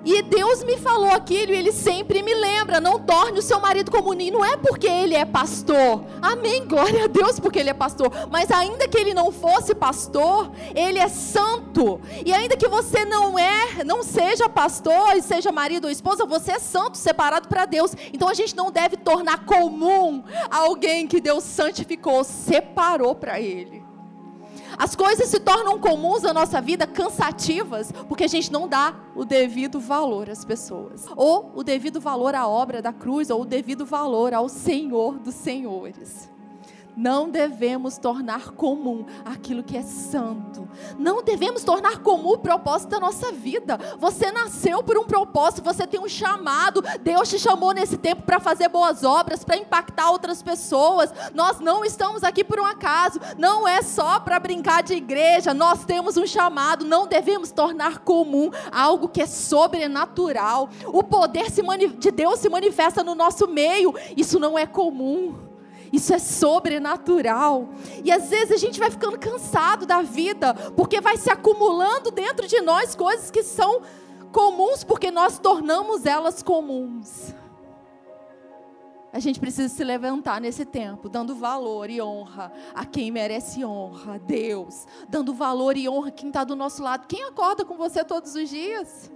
E 0.04 0.22
Deus 0.22 0.64
me 0.64 0.76
falou 0.78 1.10
aquilo 1.10 1.52
e 1.52 1.56
Ele 1.56 1.72
sempre 1.72 2.22
me 2.22 2.34
lembra: 2.34 2.80
não 2.80 2.98
torne 2.98 3.38
o 3.38 3.42
seu 3.42 3.60
marido 3.60 3.90
como 3.90 4.12
ninho. 4.12 4.34
Não 4.34 4.44
é 4.44 4.56
porque 4.56 4.86
ele 4.86 5.14
é 5.14 5.24
pastor. 5.24 6.04
Amém. 6.20 6.66
Glória 6.66 7.04
a 7.04 7.06
Deus 7.06 7.38
porque 7.38 7.58
ele 7.58 7.70
é 7.70 7.74
pastor. 7.74 8.10
Mas 8.30 8.50
ainda 8.50 8.88
que 8.88 8.98
ele 8.98 9.14
não 9.14 9.30
fosse 9.30 9.74
pastor, 9.74 10.50
ele 10.74 10.98
é 10.98 11.08
santo. 11.08 12.00
E 12.24 12.32
ainda 12.32 12.56
que 12.56 12.68
você 12.68 13.04
não 13.04 13.38
é, 13.38 13.84
não 13.84 14.02
seja 14.02 14.48
pastor 14.48 15.16
e 15.16 15.22
seja 15.22 15.52
marido 15.52 15.84
ou 15.84 15.90
esposa, 15.90 16.24
você 16.24 16.52
é 16.52 16.58
santo, 16.58 16.96
separado 16.96 17.48
para 17.48 17.66
Deus. 17.66 17.94
Então 18.12 18.28
a 18.28 18.34
gente 18.34 18.56
não 18.56 18.70
deve 18.70 18.96
tornar 18.96 19.44
comum 19.44 20.24
alguém 20.50 21.06
que 21.06 21.20
Deus 21.20 21.44
santificou, 21.44 22.24
separou 22.24 23.14
para 23.14 23.40
Ele. 23.40 23.91
As 24.82 24.96
coisas 24.96 25.28
se 25.28 25.38
tornam 25.38 25.78
comuns 25.78 26.22
na 26.22 26.34
nossa 26.34 26.60
vida, 26.60 26.88
cansativas, 26.88 27.92
porque 28.08 28.24
a 28.24 28.28
gente 28.28 28.50
não 28.50 28.66
dá 28.66 28.96
o 29.14 29.24
devido 29.24 29.78
valor 29.78 30.28
às 30.28 30.44
pessoas, 30.44 31.06
ou 31.14 31.52
o 31.54 31.62
devido 31.62 32.00
valor 32.00 32.34
à 32.34 32.48
obra 32.48 32.82
da 32.82 32.92
cruz, 32.92 33.30
ou 33.30 33.42
o 33.42 33.44
devido 33.44 33.86
valor 33.86 34.34
ao 34.34 34.48
Senhor 34.48 35.20
dos 35.20 35.36
Senhores. 35.36 36.31
Não 36.96 37.30
devemos 37.30 37.96
tornar 37.96 38.50
comum 38.50 39.06
aquilo 39.24 39.62
que 39.62 39.76
é 39.76 39.82
santo. 39.82 40.68
Não 40.98 41.22
devemos 41.22 41.64
tornar 41.64 41.98
comum 41.98 42.32
o 42.32 42.38
propósito 42.38 42.90
da 42.90 43.00
nossa 43.00 43.32
vida. 43.32 43.78
Você 43.98 44.30
nasceu 44.30 44.82
por 44.82 44.98
um 44.98 45.04
propósito, 45.04 45.64
você 45.64 45.86
tem 45.86 46.00
um 46.00 46.08
chamado. 46.08 46.82
Deus 47.02 47.30
te 47.30 47.38
chamou 47.38 47.72
nesse 47.72 47.96
tempo 47.96 48.22
para 48.22 48.38
fazer 48.38 48.68
boas 48.68 49.04
obras, 49.04 49.42
para 49.42 49.56
impactar 49.56 50.10
outras 50.10 50.42
pessoas. 50.42 51.12
Nós 51.34 51.60
não 51.60 51.84
estamos 51.84 52.22
aqui 52.22 52.44
por 52.44 52.60
um 52.60 52.66
acaso. 52.66 53.18
Não 53.38 53.66
é 53.66 53.80
só 53.80 54.20
para 54.20 54.38
brincar 54.38 54.82
de 54.82 54.94
igreja. 54.94 55.54
Nós 55.54 55.84
temos 55.84 56.16
um 56.16 56.26
chamado. 56.26 56.84
Não 56.84 57.06
devemos 57.06 57.50
tornar 57.50 57.98
comum 57.98 58.50
algo 58.70 59.08
que 59.08 59.22
é 59.22 59.26
sobrenatural. 59.26 60.68
O 60.86 61.02
poder 61.02 61.50
de 61.98 62.10
Deus 62.10 62.40
se 62.40 62.48
manifesta 62.48 63.02
no 63.02 63.14
nosso 63.14 63.48
meio. 63.48 63.94
Isso 64.16 64.38
não 64.38 64.58
é 64.58 64.66
comum. 64.66 65.51
Isso 65.92 66.14
é 66.14 66.18
sobrenatural. 66.18 67.68
E 68.02 68.10
às 68.10 68.30
vezes 68.30 68.52
a 68.52 68.56
gente 68.56 68.80
vai 68.80 68.90
ficando 68.90 69.18
cansado 69.18 69.84
da 69.84 70.00
vida, 70.00 70.54
porque 70.74 71.00
vai 71.00 71.16
se 71.18 71.30
acumulando 71.30 72.10
dentro 72.10 72.46
de 72.46 72.60
nós 72.62 72.94
coisas 72.94 73.30
que 73.30 73.42
são 73.42 73.82
comuns, 74.32 74.82
porque 74.82 75.10
nós 75.10 75.38
tornamos 75.38 76.06
elas 76.06 76.42
comuns. 76.42 77.34
A 79.12 79.18
gente 79.18 79.38
precisa 79.38 79.68
se 79.68 79.84
levantar 79.84 80.40
nesse 80.40 80.64
tempo, 80.64 81.06
dando 81.06 81.34
valor 81.34 81.90
e 81.90 82.00
honra 82.00 82.50
a 82.74 82.86
quem 82.86 83.10
merece 83.10 83.62
honra, 83.62 84.18
Deus. 84.18 84.86
Dando 85.06 85.34
valor 85.34 85.76
e 85.76 85.86
honra 85.86 86.08
a 86.08 86.12
quem 86.12 86.28
está 86.28 86.42
do 86.44 86.56
nosso 86.56 86.82
lado. 86.82 87.06
Quem 87.06 87.22
acorda 87.24 87.62
com 87.62 87.76
você 87.76 88.02
todos 88.02 88.34
os 88.34 88.48
dias? 88.48 89.12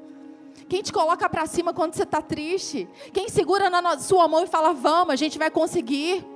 Quem 0.68 0.82
te 0.82 0.92
coloca 0.92 1.26
para 1.30 1.46
cima 1.46 1.72
quando 1.72 1.94
você 1.94 2.02
está 2.02 2.20
triste? 2.20 2.86
Quem 3.10 3.30
segura 3.30 3.70
na 3.70 3.98
sua 3.98 4.28
mão 4.28 4.44
e 4.44 4.46
fala: 4.46 4.74
Vamos, 4.74 5.14
a 5.14 5.16
gente 5.16 5.38
vai 5.38 5.50
conseguir? 5.50 6.35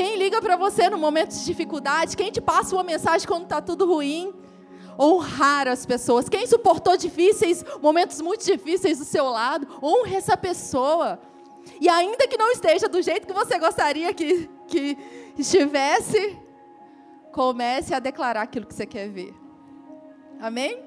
Quem 0.00 0.16
liga 0.16 0.40
para 0.40 0.56
você 0.56 0.88
no 0.88 0.96
momento 0.96 1.32
de 1.32 1.44
dificuldade? 1.44 2.16
Quem 2.16 2.32
te 2.32 2.40
passa 2.40 2.74
uma 2.74 2.82
mensagem 2.82 3.28
quando 3.28 3.42
está 3.42 3.60
tudo 3.60 3.84
ruim? 3.84 4.32
Honrar 4.98 5.68
as 5.68 5.84
pessoas. 5.84 6.26
Quem 6.26 6.46
suportou 6.46 6.96
difíceis, 6.96 7.62
momentos 7.82 8.18
muito 8.22 8.42
difíceis 8.42 8.96
do 8.96 9.04
seu 9.04 9.26
lado? 9.26 9.68
Honre 9.82 10.16
essa 10.16 10.38
pessoa. 10.38 11.20
E 11.78 11.86
ainda 11.86 12.26
que 12.26 12.38
não 12.38 12.50
esteja 12.50 12.88
do 12.88 13.02
jeito 13.02 13.26
que 13.26 13.34
você 13.34 13.58
gostaria 13.58 14.14
que, 14.14 14.48
que 14.68 14.96
estivesse, 15.36 16.34
comece 17.30 17.92
a 17.92 17.98
declarar 17.98 18.40
aquilo 18.40 18.64
que 18.64 18.74
você 18.74 18.86
quer 18.86 19.10
ver. 19.10 19.34
Amém? 20.40 20.82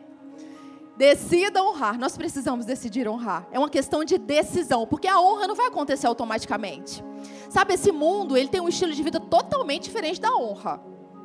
Decida 0.95 1.63
honrar. 1.63 1.97
Nós 1.97 2.15
precisamos 2.15 2.65
decidir 2.65 3.07
honrar. 3.07 3.47
É 3.51 3.57
uma 3.57 3.69
questão 3.69 4.03
de 4.03 4.17
decisão, 4.17 4.85
porque 4.85 5.07
a 5.07 5.19
honra 5.19 5.47
não 5.47 5.55
vai 5.55 5.67
acontecer 5.67 6.05
automaticamente. 6.05 7.03
Sabe, 7.49 7.73
esse 7.73 7.91
mundo, 7.91 8.37
ele 8.37 8.47
tem 8.47 8.61
um 8.61 8.69
estilo 8.69 8.93
de 8.93 9.01
vida 9.01 9.19
totalmente 9.19 9.83
diferente 9.83 10.21
da 10.21 10.35
honra. 10.35 10.81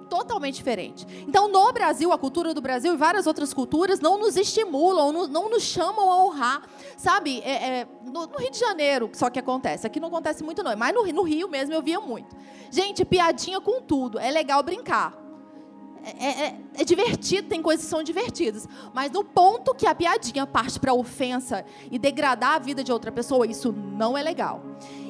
Totalmente 0.08 0.54
diferente. 0.54 1.06
Então, 1.28 1.48
no 1.48 1.70
Brasil, 1.70 2.10
a 2.12 2.16
cultura 2.16 2.54
do 2.54 2.62
Brasil 2.62 2.94
e 2.94 2.96
várias 2.96 3.26
outras 3.26 3.52
culturas 3.52 4.00
não 4.00 4.18
nos 4.18 4.36
estimulam, 4.36 5.12
não, 5.12 5.26
não 5.26 5.50
nos 5.50 5.62
chamam 5.64 6.10
a 6.10 6.24
honrar. 6.24 6.62
Sabe, 6.96 7.40
é, 7.44 7.80
é, 7.80 7.88
no, 8.06 8.26
no, 8.26 8.38
Rio 8.38 8.50
de 8.50 8.58
Janeiro, 8.58 9.10
só 9.12 9.28
que 9.28 9.38
acontece. 9.38 9.86
Aqui 9.86 10.00
não 10.00 10.08
acontece 10.08 10.42
muito, 10.42 10.62
não. 10.62 10.74
Mas 10.78 10.94
no, 10.94 11.04
no 11.12 11.22
Rio 11.22 11.46
mesmo 11.46 11.74
eu 11.74 11.82
via 11.82 12.00
muito. 12.00 12.34
Gente, 12.70 13.04
piadinha 13.04 13.60
com 13.60 13.82
tudo. 13.82 14.18
É 14.18 14.30
legal 14.30 14.62
brincar 14.62 15.27
é, 16.04 16.26
é, 16.26 16.56
é, 16.78 16.84
divertido, 16.84 17.48
tem 17.48 17.62
coisas 17.62 17.84
que 17.84 17.90
são 17.90 18.02
divertidas. 18.02 18.68
Mas 18.94 19.10
no 19.10 19.24
ponto 19.24 19.74
que 19.74 19.86
a 19.86 19.94
piadinha 19.94 20.46
parte 20.46 20.78
para 20.78 20.94
ofensa 20.94 21.64
e 21.90 21.98
degradar 21.98 22.54
a 22.54 22.58
vida 22.58 22.82
de 22.82 22.92
outra 22.92 23.12
pessoa, 23.12 23.46
isso 23.46 23.72
não 23.72 24.16
é 24.16 24.22
legal. 24.22 24.62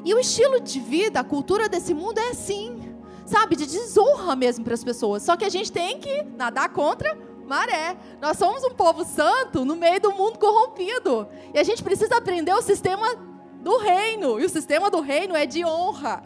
E 0.05 0.13
o 0.15 0.19
estilo 0.19 0.61
de 0.61 0.81
vida, 0.81 1.21
a 1.21 1.25
cultura 1.25 1.69
desse 1.69 1.95
mundo 1.95 2.19
é 2.19 2.31
assim, 2.31 2.95
sabe? 3.27 3.57
De 3.57 3.67
desonra 3.67 4.35
mesmo 4.35 4.65
para 4.65 4.75
as 4.75 4.85
pessoas. 4.85 5.23
Só 5.23 5.37
que 5.37 5.45
a 5.45 5.49
gente 5.49 5.71
tem 5.71 5.99
que 5.99 6.23
nadar 6.37 6.71
contra 6.71 7.17
maré. 7.47 7.97
Nós 8.21 8.37
somos 8.37 8.63
um 8.65 8.71
povo 8.71 9.05
santo 9.05 9.65
no 9.65 9.75
meio 9.75 10.01
do 10.01 10.13
mundo 10.13 10.39
corrompido. 10.39 11.29
E 11.55 11.59
a 11.59 11.65
gente 11.65 11.83
precisa 11.83 12.17
aprender 12.17 12.53
o 12.53 12.63
sistema 12.63 13.15
do 13.61 13.79
reino. 13.79 14.39
E 14.39 14.45
o 14.45 14.49
sistema 14.49 14.91
do 14.91 15.01
reino 15.01 15.35
é 15.35 15.47
de 15.47 15.65
honra. 15.65 16.23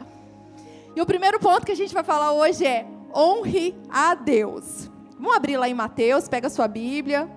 E 0.95 1.01
o 1.01 1.07
primeiro 1.07 1.39
ponto 1.39 1.65
que 1.65 1.73
a 1.73 1.77
gente 1.77 1.95
vai 1.95 2.05
falar 2.05 2.33
hoje 2.33 2.67
é 2.67 2.87
honre 3.15 3.75
a 3.91 4.15
Deus. 4.15 4.91
Vamos 5.19 5.37
abrir 5.37 5.57
lá 5.57 5.69
em 5.69 5.75
Mateus, 5.75 6.29
pega 6.29 6.47
a 6.47 6.51
sua 6.51 6.67
Bíblia. 6.67 7.31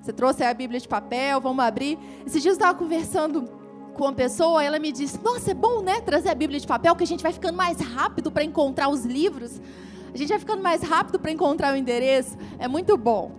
Você 0.00 0.12
trouxe 0.12 0.44
a 0.44 0.52
Bíblia 0.52 0.78
de 0.78 0.86
papel, 0.86 1.40
vamos 1.40 1.64
abrir. 1.64 1.98
Esses 2.26 2.42
dias 2.42 2.54
eu 2.54 2.58
estava 2.58 2.78
conversando 2.78 3.48
com 3.94 4.04
uma 4.04 4.12
pessoa, 4.12 4.62
ela 4.62 4.78
me 4.78 4.92
disse: 4.92 5.18
Nossa, 5.22 5.52
é 5.52 5.54
bom, 5.54 5.80
né? 5.80 6.00
Trazer 6.00 6.28
a 6.28 6.34
Bíblia 6.34 6.60
de 6.60 6.66
papel, 6.66 6.94
que 6.94 7.04
a 7.04 7.06
gente 7.06 7.22
vai 7.22 7.32
ficando 7.32 7.56
mais 7.56 7.80
rápido 7.80 8.30
para 8.30 8.44
encontrar 8.44 8.88
os 8.88 9.04
livros. 9.04 9.60
A 10.12 10.16
gente 10.16 10.28
vai 10.28 10.38
ficando 10.38 10.62
mais 10.62 10.82
rápido 10.82 11.18
para 11.18 11.30
encontrar 11.30 11.74
o 11.74 11.76
endereço. 11.76 12.36
É 12.58 12.68
muito 12.68 12.96
bom. 12.96 13.32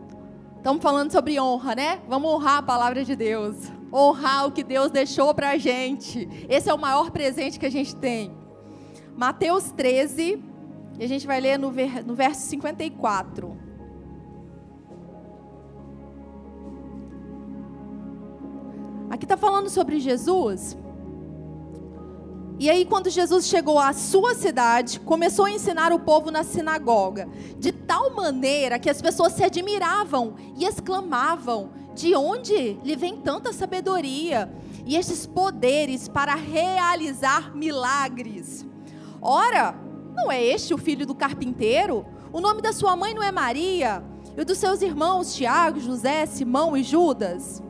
Estamos 0.57 0.81
falando 0.81 1.11
sobre 1.11 1.39
honra, 1.39 1.75
né? 1.75 2.01
Vamos 2.07 2.29
honrar 2.29 2.57
a 2.57 2.63
palavra 2.63 3.05
de 3.05 3.15
Deus. 3.15 3.55
Honrar 3.93 4.47
o 4.47 4.51
que 4.51 4.63
Deus 4.63 4.91
deixou 4.91 5.33
para 5.33 5.51
a 5.51 5.57
gente. 5.57 6.27
Esse 6.49 6.69
é 6.69 6.73
o 6.73 6.77
maior 6.77 7.11
presente 7.11 7.59
que 7.59 7.65
a 7.65 7.71
gente 7.71 7.95
tem. 7.95 8.35
Mateus 9.15 9.71
13, 9.71 10.43
e 10.97 11.03
a 11.03 11.07
gente 11.07 11.27
vai 11.27 11.39
ler 11.41 11.59
no, 11.59 11.71
ver, 11.71 12.05
no 12.05 12.15
verso 12.15 12.41
54. 12.47 13.57
Aqui 19.09 19.25
está 19.25 19.37
falando 19.37 19.69
sobre 19.69 19.99
Jesus. 19.99 20.77
E 22.57 22.69
aí, 22.69 22.85
quando 22.85 23.09
Jesus 23.09 23.47
chegou 23.47 23.77
à 23.77 23.91
sua 23.91 24.33
cidade, 24.33 24.99
começou 25.01 25.45
a 25.45 25.51
ensinar 25.51 25.91
o 25.91 25.99
povo 25.99 26.31
na 26.31 26.43
sinagoga, 26.43 27.27
de 27.59 27.73
tal 27.73 28.11
maneira 28.11 28.79
que 28.79 28.89
as 28.89 29.01
pessoas 29.01 29.33
se 29.33 29.43
admiravam 29.43 30.35
e 30.57 30.63
exclamavam: 30.63 31.71
De 31.93 32.15
onde 32.15 32.77
lhe 32.81 32.95
vem 32.95 33.17
tanta 33.17 33.51
sabedoria 33.51 34.49
e 34.85 34.95
estes 34.95 35.25
poderes 35.25 36.07
para 36.07 36.33
realizar 36.33 37.53
milagres? 37.53 38.65
Ora, 39.21 39.84
não 40.15 40.31
é 40.31 40.43
este 40.43 40.73
o 40.73 40.77
filho 40.77 41.05
do 41.05 41.13
carpinteiro? 41.13 42.05
O 42.31 42.39
nome 42.39 42.61
da 42.61 42.73
sua 42.73 42.95
mãe 42.95 43.13
não 43.13 43.21
é 43.21 43.31
Maria? 43.31 44.03
E 44.37 44.43
dos 44.43 44.57
seus 44.57 44.81
irmãos 44.81 45.35
Tiago, 45.35 45.79
José, 45.79 46.25
Simão 46.25 46.75
e 46.75 46.83
Judas? 46.83 47.61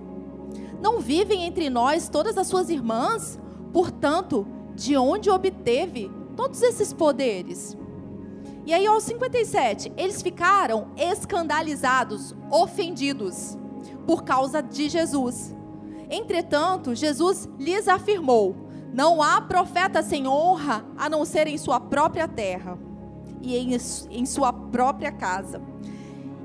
Não 0.81 0.99
vivem 0.99 1.43
entre 1.43 1.69
nós 1.69 2.07
todas 2.07 2.37
as 2.37 2.47
suas 2.47 2.69
irmãs? 2.69 3.39
Portanto, 3.73 4.47
de 4.75 4.95
onde 4.95 5.29
obteve 5.29 6.11
todos 6.35 6.61
esses 6.61 6.93
poderes? 6.93 7.77
E 8.65 8.73
aí, 8.73 8.87
aos 8.87 9.03
57, 9.03 9.93
eles 9.95 10.21
ficaram 10.21 10.87
escandalizados, 10.97 12.35
ofendidos, 12.49 13.57
por 14.07 14.23
causa 14.23 14.61
de 14.61 14.89
Jesus. 14.89 15.53
Entretanto, 16.09 16.95
Jesus 16.95 17.47
lhes 17.59 17.87
afirmou: 17.87 18.55
não 18.95 19.21
há 19.21 19.41
profeta 19.41 20.01
sem 20.01 20.25
honra 20.25 20.85
a 20.95 21.09
não 21.09 21.25
ser 21.25 21.47
em 21.47 21.57
sua 21.57 21.81
própria 21.81 22.29
terra 22.29 22.79
e 23.41 23.57
em, 23.57 23.75
em 24.09 24.25
sua 24.25 24.53
própria 24.53 25.11
casa. 25.11 25.61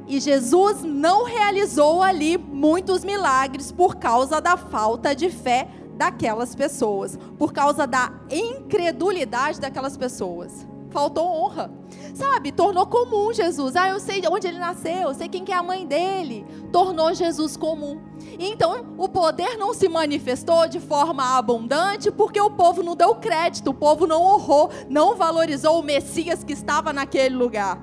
E 0.09 0.19
Jesus 0.19 0.83
não 0.83 1.25
realizou 1.25 2.03
ali 2.03 2.37
muitos 2.37 3.05
milagres 3.05 3.71
por 3.71 3.95
causa 3.95 4.41
da 4.41 4.57
falta 4.57 5.15
de 5.15 5.31
fé 5.31 5.69
daquelas 5.97 6.53
pessoas, 6.57 7.17
por 7.39 7.53
causa 7.53 7.87
da 7.87 8.13
incredulidade 8.29 9.61
daquelas 9.61 9.97
pessoas. 9.97 10.67
Faltou 10.91 11.25
honra. 11.29 11.71
Sabe, 12.13 12.51
tornou 12.51 12.85
comum 12.85 13.33
Jesus. 13.33 13.77
Ah, 13.77 13.91
eu 13.91 14.01
sei 14.01 14.21
onde 14.29 14.49
ele 14.49 14.59
nasceu, 14.59 15.03
eu 15.03 15.15
sei 15.15 15.29
quem 15.29 15.45
que 15.45 15.53
é 15.53 15.57
a 15.57 15.63
mãe 15.63 15.87
dele. 15.87 16.45
Tornou 16.73 17.15
Jesus 17.15 17.57
comum. 17.57 18.10
Então, 18.39 18.95
o 18.97 19.09
poder 19.09 19.57
não 19.57 19.75
se 19.75 19.89
manifestou 19.89 20.69
de 20.69 20.81
forma 20.81 21.37
abundante 21.37 22.11
porque 22.11 22.41
o 22.41 22.51
povo 22.51 22.83
não 22.83 22.95
deu 22.95 23.15
crédito, 23.15 23.71
o 23.71 23.75
povo 23.75 24.07
não 24.07 24.23
honrou, 24.23 24.71
não 24.89 25.17
valorizou 25.17 25.81
o 25.81 25.83
Messias 25.83 26.45
que 26.45 26.53
estava 26.53 26.93
naquele 26.93 27.35
lugar. 27.35 27.81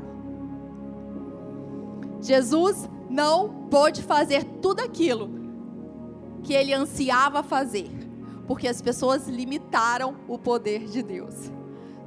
Jesus 2.21 2.89
não 3.09 3.67
pôde 3.69 4.01
fazer 4.01 4.43
tudo 4.61 4.81
aquilo 4.81 5.29
que 6.43 6.53
ele 6.53 6.73
ansiava 6.73 7.43
fazer, 7.43 7.89
porque 8.47 8.67
as 8.67 8.81
pessoas 8.81 9.27
limitaram 9.27 10.15
o 10.27 10.37
poder 10.37 10.85
de 10.85 11.03
Deus. 11.03 11.51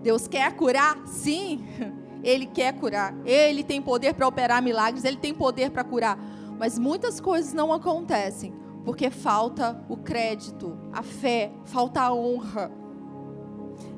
Deus 0.03 0.27
quer 0.27 0.53
curar? 0.55 0.97
Sim, 1.07 1.65
ele 2.25 2.47
quer 2.47 2.73
curar. 2.75 3.15
Ele 3.25 3.63
tem 3.63 3.83
poder 3.83 4.15
para 4.15 4.27
operar 4.27 4.63
milagres, 4.63 5.05
ele 5.05 5.17
tem 5.17 5.35
poder 5.35 5.71
para 5.71 5.85
curar. 5.85 6.19
Mas 6.61 6.79
muitas 6.79 7.19
coisas 7.19 7.55
não 7.55 7.73
acontecem 7.73 8.53
porque 8.85 9.09
falta 9.09 9.83
o 9.89 9.97
crédito, 9.97 10.79
a 10.93 11.03
fé, 11.03 11.51
falta 11.65 12.03
a 12.03 12.13
honra. 12.13 12.71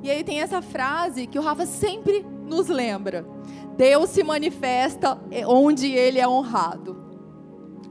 E 0.01 0.09
aí 0.09 0.23
tem 0.23 0.41
essa 0.41 0.63
frase 0.63 1.27
que 1.27 1.41
o 1.41 1.43
Rafa 1.43 1.67
sempre 1.67 2.25
nos 2.47 2.69
lembra: 2.69 3.27
Deus 3.77 4.11
se 4.11 4.23
manifesta 4.23 5.21
onde 5.45 5.91
ele 5.91 6.21
é 6.21 6.29
honrado. 6.29 7.03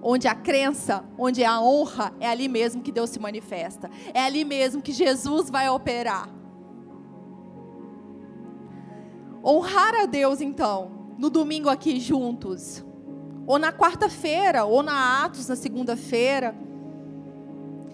Onde 0.01 0.29
a 0.29 0.33
crença, 0.33 1.03
onde 1.17 1.43
a 1.43 1.59
honra, 1.59 2.13
é 2.17 2.29
ali 2.29 2.47
mesmo 2.47 2.81
que 2.81 2.93
Deus 2.93 3.09
se 3.09 3.19
manifesta. 3.19 3.91
É 4.13 4.23
ali 4.23 4.45
mesmo 4.45 4.81
que 4.81 4.93
Jesus 4.93 5.49
vai 5.49 5.69
operar. 5.69 6.29
Honrar 9.43 9.95
a 9.95 10.05
Deus, 10.05 10.39
então, 10.39 11.13
no 11.17 11.29
domingo 11.29 11.67
aqui 11.67 11.99
juntos, 11.99 12.85
ou 13.45 13.57
na 13.57 13.71
quarta-feira, 13.71 14.65
ou 14.65 14.83
na 14.83 15.23
Atos 15.23 15.47
na 15.47 15.55
segunda-feira, 15.55 16.55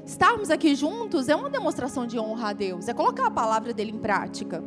estarmos 0.06 0.50
aqui 0.50 0.74
juntos 0.76 1.28
é 1.28 1.36
uma 1.36 1.50
demonstração 1.50 2.08
de 2.08 2.18
honra 2.18 2.50
a 2.50 2.54
Deus, 2.54 2.88
é 2.88 2.94
colocar 2.94 3.28
a 3.28 3.32
palavra 3.32 3.74
dele 3.74 3.92
em 3.92 4.00
prática. 4.00 4.64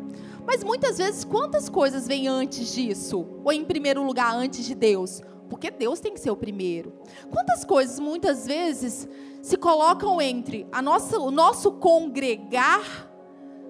Mas 0.46 0.64
muitas 0.64 0.98
vezes, 0.98 1.24
quantas 1.24 1.68
coisas 1.68 2.06
vêm 2.06 2.28
antes 2.28 2.72
disso? 2.72 3.26
Ou 3.44 3.52
em 3.52 3.64
primeiro 3.64 4.02
lugar, 4.02 4.34
antes 4.34 4.64
de 4.64 4.74
Deus? 4.74 5.20
Porque 5.48 5.70
Deus 5.70 6.00
tem 6.00 6.12
que 6.12 6.20
ser 6.20 6.30
o 6.30 6.36
primeiro. 6.36 6.92
Quantas 7.30 7.64
coisas, 7.64 7.98
muitas 7.98 8.46
vezes, 8.46 9.08
se 9.42 9.56
colocam 9.56 10.20
entre 10.20 10.66
a 10.70 10.80
nossa, 10.80 11.18
o 11.18 11.30
nosso 11.30 11.72
congregar, 11.72 13.10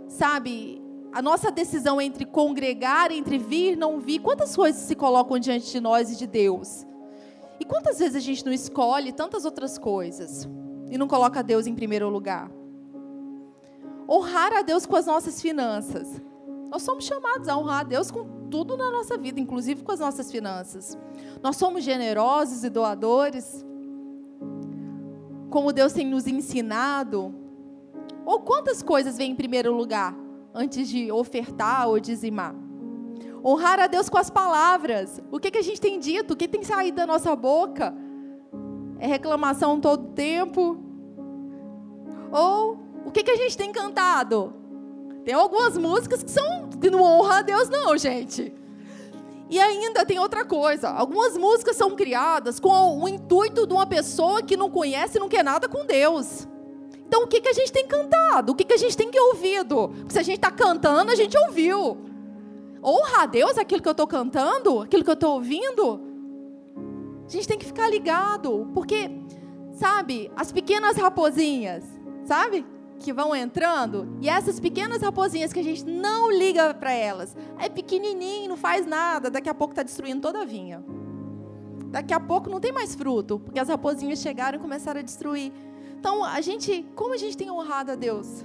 sabe? 0.08 0.82
A 1.12 1.20
nossa 1.20 1.50
decisão 1.50 2.00
entre 2.00 2.24
congregar, 2.24 3.10
entre 3.10 3.38
vir, 3.38 3.76
não 3.76 3.98
vir. 3.98 4.20
Quantas 4.20 4.54
coisas 4.54 4.82
se 4.82 4.94
colocam 4.94 5.38
diante 5.38 5.70
de 5.70 5.80
nós 5.80 6.12
e 6.12 6.16
de 6.16 6.26
Deus? 6.26 6.86
E 7.60 7.64
quantas 7.64 7.98
vezes 7.98 8.16
a 8.16 8.20
gente 8.20 8.44
não 8.44 8.52
escolhe 8.52 9.12
tantas 9.12 9.44
outras 9.44 9.78
coisas? 9.78 10.48
e 10.90 10.98
não 10.98 11.06
coloca 11.06 11.42
Deus 11.42 11.66
em 11.66 11.74
primeiro 11.74 12.10
lugar. 12.10 12.50
Honrar 14.08 14.52
a 14.52 14.62
Deus 14.62 14.84
com 14.84 14.96
as 14.96 15.06
nossas 15.06 15.40
finanças. 15.40 16.20
Nós 16.68 16.82
somos 16.82 17.04
chamados 17.04 17.48
a 17.48 17.56
honrar 17.56 17.80
a 17.80 17.84
Deus 17.84 18.10
com 18.10 18.48
tudo 18.50 18.76
na 18.76 18.90
nossa 18.90 19.16
vida, 19.16 19.38
inclusive 19.38 19.84
com 19.84 19.92
as 19.92 20.00
nossas 20.00 20.30
finanças. 20.30 20.98
Nós 21.40 21.56
somos 21.56 21.84
generosos 21.84 22.64
e 22.64 22.68
doadores. 22.68 23.64
Como 25.48 25.72
Deus 25.72 25.92
tem 25.92 26.06
nos 26.06 26.26
ensinado. 26.26 27.32
Ou 28.26 28.40
quantas 28.40 28.82
coisas 28.82 29.16
vêm 29.16 29.30
em 29.30 29.36
primeiro 29.36 29.72
lugar 29.72 30.14
antes 30.52 30.88
de 30.88 31.10
ofertar 31.12 31.88
ou 31.88 32.00
dizimar? 32.00 32.54
Honrar 33.44 33.80
a 33.80 33.86
Deus 33.86 34.08
com 34.08 34.18
as 34.18 34.30
palavras. 34.30 35.20
O 35.30 35.38
que, 35.38 35.50
que 35.50 35.58
a 35.58 35.62
gente 35.62 35.80
tem 35.80 35.98
dito? 35.98 36.34
O 36.34 36.36
que 36.36 36.46
tem 36.46 36.62
saído 36.62 36.96
da 36.96 37.06
nossa 37.06 37.34
boca? 37.34 37.94
É 38.98 39.06
reclamação 39.06 39.80
todo 39.80 40.08
tempo? 40.08 40.78
Ou 42.30 42.78
o 43.04 43.10
que, 43.10 43.22
que 43.22 43.30
a 43.30 43.36
gente 43.36 43.56
tem 43.56 43.72
cantado? 43.72 44.52
Tem 45.24 45.34
algumas 45.34 45.76
músicas 45.76 46.22
que 46.22 46.30
são 46.30 46.68
que 46.80 46.90
não 46.90 47.02
honra 47.02 47.38
a 47.38 47.42
Deus, 47.42 47.68
não, 47.68 47.96
gente. 47.96 48.52
E 49.48 49.58
ainda 49.58 50.04
tem 50.04 50.18
outra 50.18 50.44
coisa. 50.44 50.88
Algumas 50.90 51.36
músicas 51.36 51.76
são 51.76 51.96
criadas 51.96 52.60
com 52.60 53.02
o 53.02 53.08
intuito 53.08 53.66
de 53.66 53.72
uma 53.72 53.86
pessoa 53.86 54.42
que 54.42 54.56
não 54.56 54.70
conhece 54.70 55.18
e 55.18 55.20
não 55.20 55.28
quer 55.28 55.42
nada 55.42 55.68
com 55.68 55.84
Deus. 55.84 56.46
Então, 57.06 57.24
o 57.24 57.26
que, 57.26 57.40
que 57.40 57.48
a 57.48 57.52
gente 57.52 57.72
tem 57.72 57.86
cantado? 57.86 58.52
O 58.52 58.54
que, 58.54 58.64
que 58.64 58.74
a 58.74 58.76
gente 58.76 58.96
tem 58.96 59.10
ouvido? 59.12 59.88
Porque 59.88 60.12
se 60.12 60.18
a 60.20 60.22
gente 60.22 60.36
está 60.36 60.52
cantando, 60.52 61.10
a 61.10 61.16
gente 61.16 61.36
ouviu. 61.36 61.98
Honra 62.82 63.22
a 63.22 63.26
Deus 63.26 63.58
aquilo 63.58 63.82
que 63.82 63.88
eu 63.88 63.92
estou 63.92 64.06
cantando? 64.06 64.80
Aquilo 64.80 65.04
que 65.04 65.10
eu 65.10 65.14
estou 65.14 65.34
ouvindo? 65.34 66.00
A 67.26 67.30
gente 67.30 67.46
tem 67.46 67.58
que 67.58 67.66
ficar 67.66 67.88
ligado, 67.88 68.68
porque, 68.74 69.10
sabe, 69.72 70.30
as 70.34 70.50
pequenas 70.50 70.96
raposinhas, 70.96 71.84
sabe? 72.24 72.66
Que 72.98 73.12
vão 73.12 73.34
entrando, 73.36 74.16
e 74.20 74.28
essas 74.28 74.58
pequenas 74.58 75.00
raposinhas 75.00 75.52
que 75.52 75.60
a 75.60 75.62
gente 75.62 75.84
não 75.84 76.30
liga 76.30 76.74
para 76.74 76.92
elas, 76.92 77.36
é 77.58 77.68
pequenininho, 77.68 78.48
não 78.48 78.56
faz 78.56 78.86
nada, 78.86 79.30
daqui 79.30 79.48
a 79.48 79.54
pouco 79.54 79.72
está 79.72 79.82
destruindo 79.82 80.20
toda 80.20 80.42
a 80.42 80.44
vinha. 80.44 80.82
Daqui 81.86 82.14
a 82.14 82.20
pouco 82.20 82.48
não 82.50 82.60
tem 82.60 82.72
mais 82.72 82.94
fruto, 82.94 83.38
porque 83.38 83.60
as 83.60 83.68
raposinhas 83.68 84.20
chegaram 84.20 84.58
e 84.58 84.60
começaram 84.60 85.00
a 85.00 85.02
destruir. 85.02 85.52
Então, 85.98 86.24
a 86.24 86.40
gente, 86.40 86.84
como 86.94 87.14
a 87.14 87.16
gente 87.16 87.36
tem 87.36 87.50
honrado 87.50 87.92
a 87.92 87.94
Deus? 87.94 88.44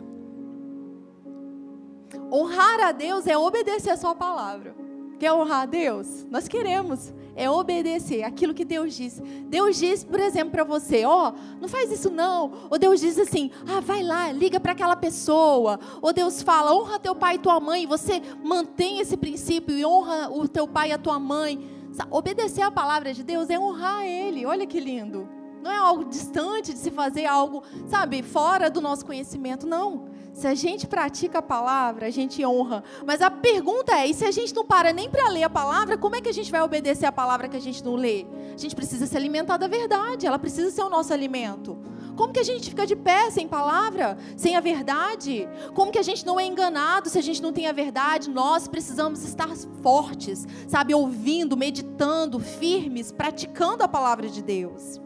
Honrar 2.31 2.79
a 2.81 2.91
Deus 2.91 3.27
é 3.27 3.37
obedecer 3.37 3.91
a 3.91 3.97
sua 3.97 4.15
palavra. 4.15 4.75
Quer 5.19 5.31
honrar 5.31 5.61
a 5.61 5.65
Deus? 5.65 6.25
Nós 6.29 6.47
queremos 6.47 7.13
é 7.35 7.49
obedecer 7.49 8.23
aquilo 8.23 8.53
que 8.53 8.63
Deus 8.63 8.95
diz. 8.95 9.21
Deus 9.47 9.77
diz, 9.77 10.03
por 10.03 10.19
exemplo, 10.19 10.51
para 10.51 10.63
você, 10.63 11.03
ó, 11.03 11.29
oh, 11.29 11.59
não 11.59 11.67
faz 11.67 11.91
isso 11.91 12.09
não. 12.09 12.51
Ou 12.69 12.79
Deus 12.79 13.01
diz 13.01 13.19
assim, 13.19 13.51
ah, 13.67 13.81
vai 13.81 14.01
lá, 14.01 14.31
liga 14.31 14.59
para 14.59 14.71
aquela 14.71 14.95
pessoa. 14.95 15.79
Ou 16.01 16.13
Deus 16.13 16.41
fala, 16.41 16.73
honra 16.73 16.97
teu 16.97 17.13
pai 17.13 17.35
e 17.35 17.39
tua 17.39 17.59
mãe. 17.59 17.85
Você 17.85 18.21
mantém 18.43 18.99
esse 18.99 19.17
princípio 19.17 19.77
e 19.77 19.85
honra 19.85 20.29
o 20.31 20.47
teu 20.47 20.67
pai 20.67 20.89
e 20.89 20.93
a 20.93 20.97
tua 20.97 21.19
mãe. 21.19 21.69
Obedecer 22.09 22.61
a 22.61 22.71
palavra 22.71 23.13
de 23.13 23.23
Deus 23.23 23.49
é 23.49 23.59
honrar 23.59 24.05
Ele. 24.05 24.45
Olha 24.45 24.65
que 24.65 24.79
lindo. 24.79 25.27
Não 25.61 25.71
é 25.71 25.77
algo 25.77 26.05
distante 26.05 26.73
de 26.73 26.79
se 26.79 26.91
fazer 26.91 27.25
algo, 27.25 27.63
sabe, 27.87 28.21
fora 28.21 28.69
do 28.69 28.79
nosso 28.79 29.05
conhecimento. 29.05 29.65
Não. 29.65 30.09
Se 30.35 30.47
a 30.47 30.53
gente 30.53 30.85
pratica 30.85 31.39
a 31.39 31.41
palavra, 31.41 32.07
a 32.07 32.09
gente 32.09 32.45
honra. 32.45 32.83
Mas 33.05 33.21
a 33.21 33.31
pergunta 33.31 33.93
é: 33.93 34.05
e 34.05 34.13
se 34.13 34.25
a 34.25 34.31
gente 34.31 34.53
não 34.53 34.65
para 34.65 34.91
nem 34.91 35.09
para 35.09 35.29
ler 35.29 35.43
a 35.43 35.49
palavra, 35.49 35.97
como 35.97 36.17
é 36.17 36.21
que 36.21 36.27
a 36.27 36.33
gente 36.33 36.51
vai 36.51 36.61
obedecer 36.61 37.05
a 37.05 37.11
palavra 37.11 37.47
que 37.47 37.55
a 37.55 37.61
gente 37.61 37.81
não 37.81 37.95
lê? 37.95 38.25
A 38.53 38.57
gente 38.57 38.75
precisa 38.75 39.07
se 39.07 39.15
alimentar 39.15 39.55
da 39.55 39.69
verdade, 39.69 40.27
ela 40.27 40.37
precisa 40.37 40.69
ser 40.71 40.81
o 40.81 40.89
nosso 40.89 41.13
alimento. 41.13 41.77
Como 42.17 42.33
que 42.33 42.39
a 42.39 42.43
gente 42.43 42.69
fica 42.69 42.85
de 42.85 42.97
pé 42.97 43.31
sem 43.31 43.47
palavra, 43.47 44.17
sem 44.35 44.57
a 44.57 44.59
verdade? 44.59 45.47
Como 45.73 45.89
que 45.89 45.99
a 45.99 46.03
gente 46.03 46.25
não 46.25 46.37
é 46.37 46.45
enganado 46.45 47.09
se 47.09 47.17
a 47.17 47.21
gente 47.21 47.41
não 47.41 47.53
tem 47.53 47.67
a 47.67 47.71
verdade? 47.71 48.29
Nós 48.29 48.67
precisamos 48.67 49.23
estar 49.23 49.49
fortes, 49.81 50.45
sabe, 50.67 50.93
ouvindo, 50.93 51.55
meditando, 51.55 52.41
firmes, 52.41 53.09
praticando 53.09 53.83
a 53.83 53.87
palavra 53.87 54.27
de 54.27 54.43
Deus. 54.43 54.99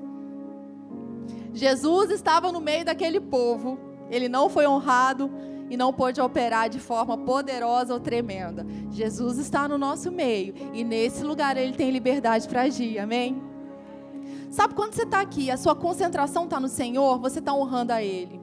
Jesus 1.53 2.09
estava 2.09 2.51
no 2.51 2.59
meio 2.59 2.83
daquele 2.83 3.19
povo 3.19 3.88
ele 4.09 4.29
não 4.29 4.49
foi 4.49 4.67
honrado 4.67 5.31
e 5.69 5.77
não 5.77 5.93
pôde 5.93 6.19
operar 6.19 6.69
de 6.69 6.79
forma 6.79 7.17
poderosa 7.17 7.93
ou 7.93 7.99
tremenda. 7.99 8.65
Jesus 8.91 9.37
está 9.37 9.67
no 9.67 9.77
nosso 9.77 10.11
meio 10.11 10.53
e 10.73 10.83
nesse 10.83 11.23
lugar 11.23 11.55
ele 11.57 11.73
tem 11.73 11.91
liberdade 11.91 12.47
para 12.47 12.63
agir. 12.63 12.97
Amém? 12.99 13.41
Sabe 14.49 14.73
quando 14.73 14.93
você 14.95 15.03
está 15.03 15.21
aqui, 15.21 15.51
a 15.51 15.57
sua 15.57 15.75
concentração 15.75 16.45
está 16.45 16.59
no 16.59 16.67
Senhor, 16.67 17.19
você 17.19 17.37
está 17.39 17.53
honrando 17.53 17.93
a 17.93 18.01
Ele. 18.01 18.38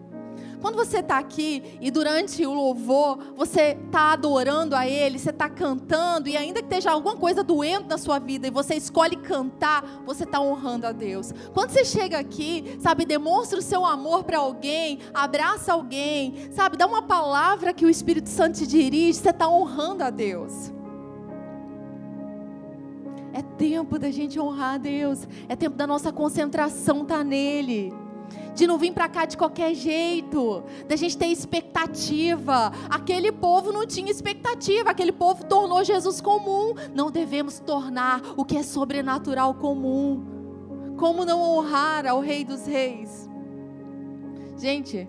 Quando 0.67 0.85
você 0.85 0.99
está 0.99 1.17
aqui 1.19 1.79
e 1.81 1.93
durante 1.93 2.45
o 2.45 2.53
louvor 2.53 3.35
você 3.37 3.79
está 3.87 4.15
adorando 4.15 4.75
a 4.75 4.85
Ele, 4.85 5.17
você 5.17 5.31
está 5.31 5.49
cantando 5.49 6.29
e 6.29 6.37
ainda 6.37 6.59
que 6.59 6.67
esteja 6.67 6.91
alguma 6.91 7.15
coisa 7.15 7.45
doendo 7.45 7.87
na 7.87 7.97
sua 7.97 8.19
vida 8.19 8.49
e 8.49 8.51
você 8.51 8.75
escolhe 8.75 9.15
cantar, 9.15 10.03
você 10.05 10.25
está 10.25 10.41
honrando 10.41 10.85
a 10.85 10.91
Deus. 10.91 11.33
Quando 11.55 11.71
você 11.71 11.85
chega 11.85 12.19
aqui, 12.19 12.77
sabe, 12.81 13.05
demonstra 13.05 13.61
o 13.61 13.63
seu 13.63 13.85
amor 13.85 14.25
para 14.25 14.39
alguém, 14.39 14.99
abraça 15.15 15.73
alguém, 15.73 16.51
sabe, 16.51 16.77
dá 16.77 16.89
uma 16.89 17.03
palavra 17.03 17.73
que 17.73 17.87
o 17.87 17.89
Espírito 17.89 18.29
Santo 18.29 18.59
te 18.59 18.67
dirige, 18.67 19.21
você 19.21 19.31
está 19.31 19.49
honrando 19.49 20.03
a 20.03 20.11
Deus. 20.11 20.73
É 23.33 23.41
tempo 23.41 24.01
da 24.01 24.11
gente 24.11 24.41
honrar 24.41 24.75
a 24.75 24.79
Deus. 24.79 25.29
É 25.49 25.55
tempo 25.55 25.77
da 25.77 25.87
nossa 25.87 26.11
concentração 26.11 27.03
estar 27.03 27.19
tá 27.19 27.25
nele 27.25 27.95
de 28.57 28.67
não 28.67 28.79
vir 28.79 28.93
para 28.93 29.07
cá 29.07 29.27
de 29.27 29.37
qualquer 29.37 29.75
jeito, 29.75 30.65
da 30.89 30.97
gente 30.97 31.17
ter 31.17 31.27
expectativa. 31.27 32.73
Aquele 32.89 33.31
povo 33.31 33.71
não 33.71 33.87
tinha 33.87 34.11
expectativa, 34.11 34.91
aquele 34.91 35.13
povo 35.13 35.45
tornou 35.45 35.85
Jesus 35.85 36.23
comum. 36.23 36.75
Não 36.95 37.11
devemos 37.11 37.61
tornar 37.61 38.23
o 38.35 38.47
que 38.47 38.57
é 38.57 38.63
sobrenatural 38.63 39.55
comum. 39.55 40.95
Como 40.97 41.27
não 41.27 41.43
honrar 41.43 42.07
ao 42.07 42.19
Rei 42.21 42.47
dos 42.47 42.67
Reis? 42.67 43.29
Gente, 44.57 45.07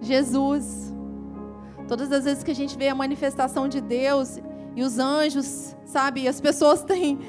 Jesus, 0.00 0.92
todas 1.86 2.10
as 2.10 2.24
vezes 2.24 2.42
que 2.42 2.50
a 2.50 2.54
gente 2.54 2.76
vê 2.76 2.88
a 2.88 2.94
manifestação 2.94 3.68
de 3.68 3.80
Deus 3.80 4.40
e 4.74 4.82
os 4.82 4.98
anjos, 4.98 5.76
sabe, 5.84 6.26
as 6.26 6.40
pessoas 6.40 6.82
têm 6.82 7.20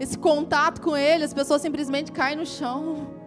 esse 0.00 0.16
contato 0.16 0.80
com 0.80 0.96
Ele, 0.96 1.24
as 1.24 1.34
pessoas 1.34 1.60
simplesmente 1.60 2.10
caem 2.10 2.36
no 2.36 2.46
chão 2.46 3.20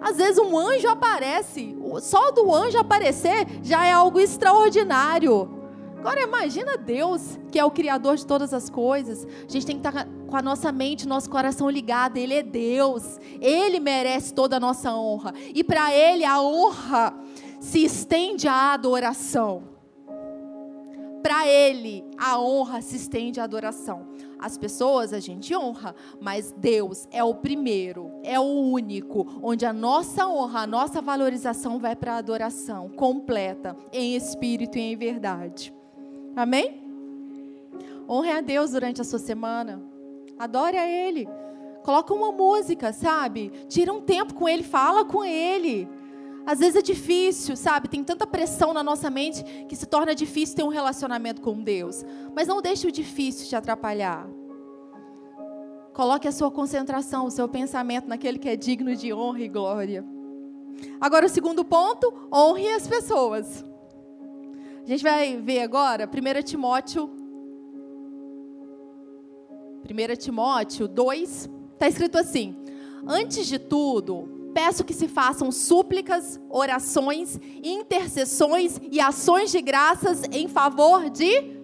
às 0.00 0.16
vezes 0.16 0.38
um 0.38 0.56
anjo 0.56 0.88
aparece, 0.88 1.76
só 2.00 2.30
do 2.30 2.54
anjo 2.54 2.78
aparecer 2.78 3.46
já 3.62 3.84
é 3.86 3.92
algo 3.92 4.20
extraordinário. 4.20 5.58
Agora 5.98 6.22
imagina 6.22 6.76
Deus, 6.76 7.38
que 7.50 7.58
é 7.58 7.64
o 7.64 7.70
criador 7.70 8.16
de 8.16 8.24
todas 8.24 8.54
as 8.54 8.70
coisas. 8.70 9.26
A 9.26 9.52
gente 9.52 9.66
tem 9.66 9.78
que 9.78 9.86
estar 9.86 10.06
com 10.28 10.36
a 10.36 10.40
nossa 10.40 10.70
mente, 10.70 11.08
nosso 11.08 11.28
coração 11.28 11.68
ligado. 11.68 12.16
Ele 12.16 12.34
é 12.34 12.42
Deus. 12.42 13.18
Ele 13.40 13.80
merece 13.80 14.32
toda 14.32 14.58
a 14.58 14.60
nossa 14.60 14.94
honra. 14.94 15.34
E 15.52 15.64
para 15.64 15.92
ele 15.92 16.24
a 16.24 16.40
honra 16.40 17.12
se 17.60 17.84
estende 17.84 18.46
à 18.46 18.72
adoração. 18.74 19.64
Para 21.20 21.48
ele 21.48 22.04
a 22.16 22.40
honra 22.40 22.80
se 22.80 22.94
estende 22.94 23.40
à 23.40 23.44
adoração. 23.44 24.06
As 24.38 24.56
pessoas 24.56 25.12
a 25.12 25.18
gente 25.18 25.54
honra, 25.56 25.94
mas 26.20 26.54
Deus 26.56 27.08
é 27.10 27.24
o 27.24 27.34
primeiro, 27.34 28.10
é 28.22 28.38
o 28.38 28.44
único, 28.44 29.26
onde 29.42 29.66
a 29.66 29.72
nossa 29.72 30.28
honra, 30.28 30.60
a 30.60 30.66
nossa 30.66 31.02
valorização 31.02 31.78
vai 31.78 31.96
para 31.96 32.14
a 32.14 32.18
adoração 32.18 32.88
completa, 32.88 33.76
em 33.92 34.14
espírito 34.14 34.78
e 34.78 34.80
em 34.80 34.96
verdade. 34.96 35.74
Amém? 36.36 36.82
Honre 38.08 38.30
a 38.30 38.40
Deus 38.40 38.70
durante 38.70 39.00
a 39.00 39.04
sua 39.04 39.18
semana. 39.18 39.82
Adore 40.38 40.78
a 40.78 40.86
Ele. 40.86 41.28
Coloca 41.82 42.14
uma 42.14 42.30
música, 42.30 42.92
sabe? 42.92 43.50
Tira 43.68 43.92
um 43.92 44.00
tempo 44.00 44.34
com 44.34 44.48
Ele, 44.48 44.62
fala 44.62 45.04
com 45.04 45.24
Ele. 45.24 45.88
Às 46.48 46.60
vezes 46.60 46.76
é 46.76 46.80
difícil, 46.80 47.54
sabe? 47.58 47.88
Tem 47.88 48.02
tanta 48.02 48.26
pressão 48.26 48.72
na 48.72 48.82
nossa 48.82 49.10
mente 49.10 49.44
que 49.68 49.76
se 49.76 49.84
torna 49.84 50.14
difícil 50.14 50.56
ter 50.56 50.62
um 50.62 50.68
relacionamento 50.68 51.42
com 51.42 51.62
Deus. 51.62 52.02
Mas 52.34 52.48
não 52.48 52.62
deixe 52.62 52.86
o 52.86 52.90
difícil 52.90 53.46
te 53.46 53.54
atrapalhar. 53.54 54.26
Coloque 55.92 56.26
a 56.26 56.32
sua 56.32 56.50
concentração, 56.50 57.26
o 57.26 57.30
seu 57.30 57.46
pensamento 57.50 58.08
naquele 58.08 58.38
que 58.38 58.48
é 58.48 58.56
digno 58.56 58.96
de 58.96 59.12
honra 59.12 59.40
e 59.40 59.48
glória. 59.48 60.02
Agora, 60.98 61.26
o 61.26 61.28
segundo 61.28 61.66
ponto: 61.66 62.14
honre 62.32 62.66
as 62.68 62.88
pessoas. 62.88 63.62
A 64.84 64.86
gente 64.86 65.02
vai 65.02 65.36
ver 65.36 65.60
agora 65.60 66.08
1 66.08 66.42
Timóteo. 66.44 67.10
1 69.84 70.16
Timóteo 70.16 70.88
2, 70.88 71.50
está 71.74 71.88
escrito 71.88 72.16
assim: 72.16 72.56
Antes 73.06 73.46
de 73.46 73.58
tudo, 73.58 74.37
peço 74.54 74.84
que 74.84 74.94
se 74.94 75.08
façam 75.08 75.50
súplicas, 75.50 76.40
orações, 76.48 77.38
intercessões 77.62 78.80
e 78.90 79.00
ações 79.00 79.50
de 79.50 79.60
graças 79.60 80.22
em 80.30 80.48
favor 80.48 81.08
de 81.10 81.58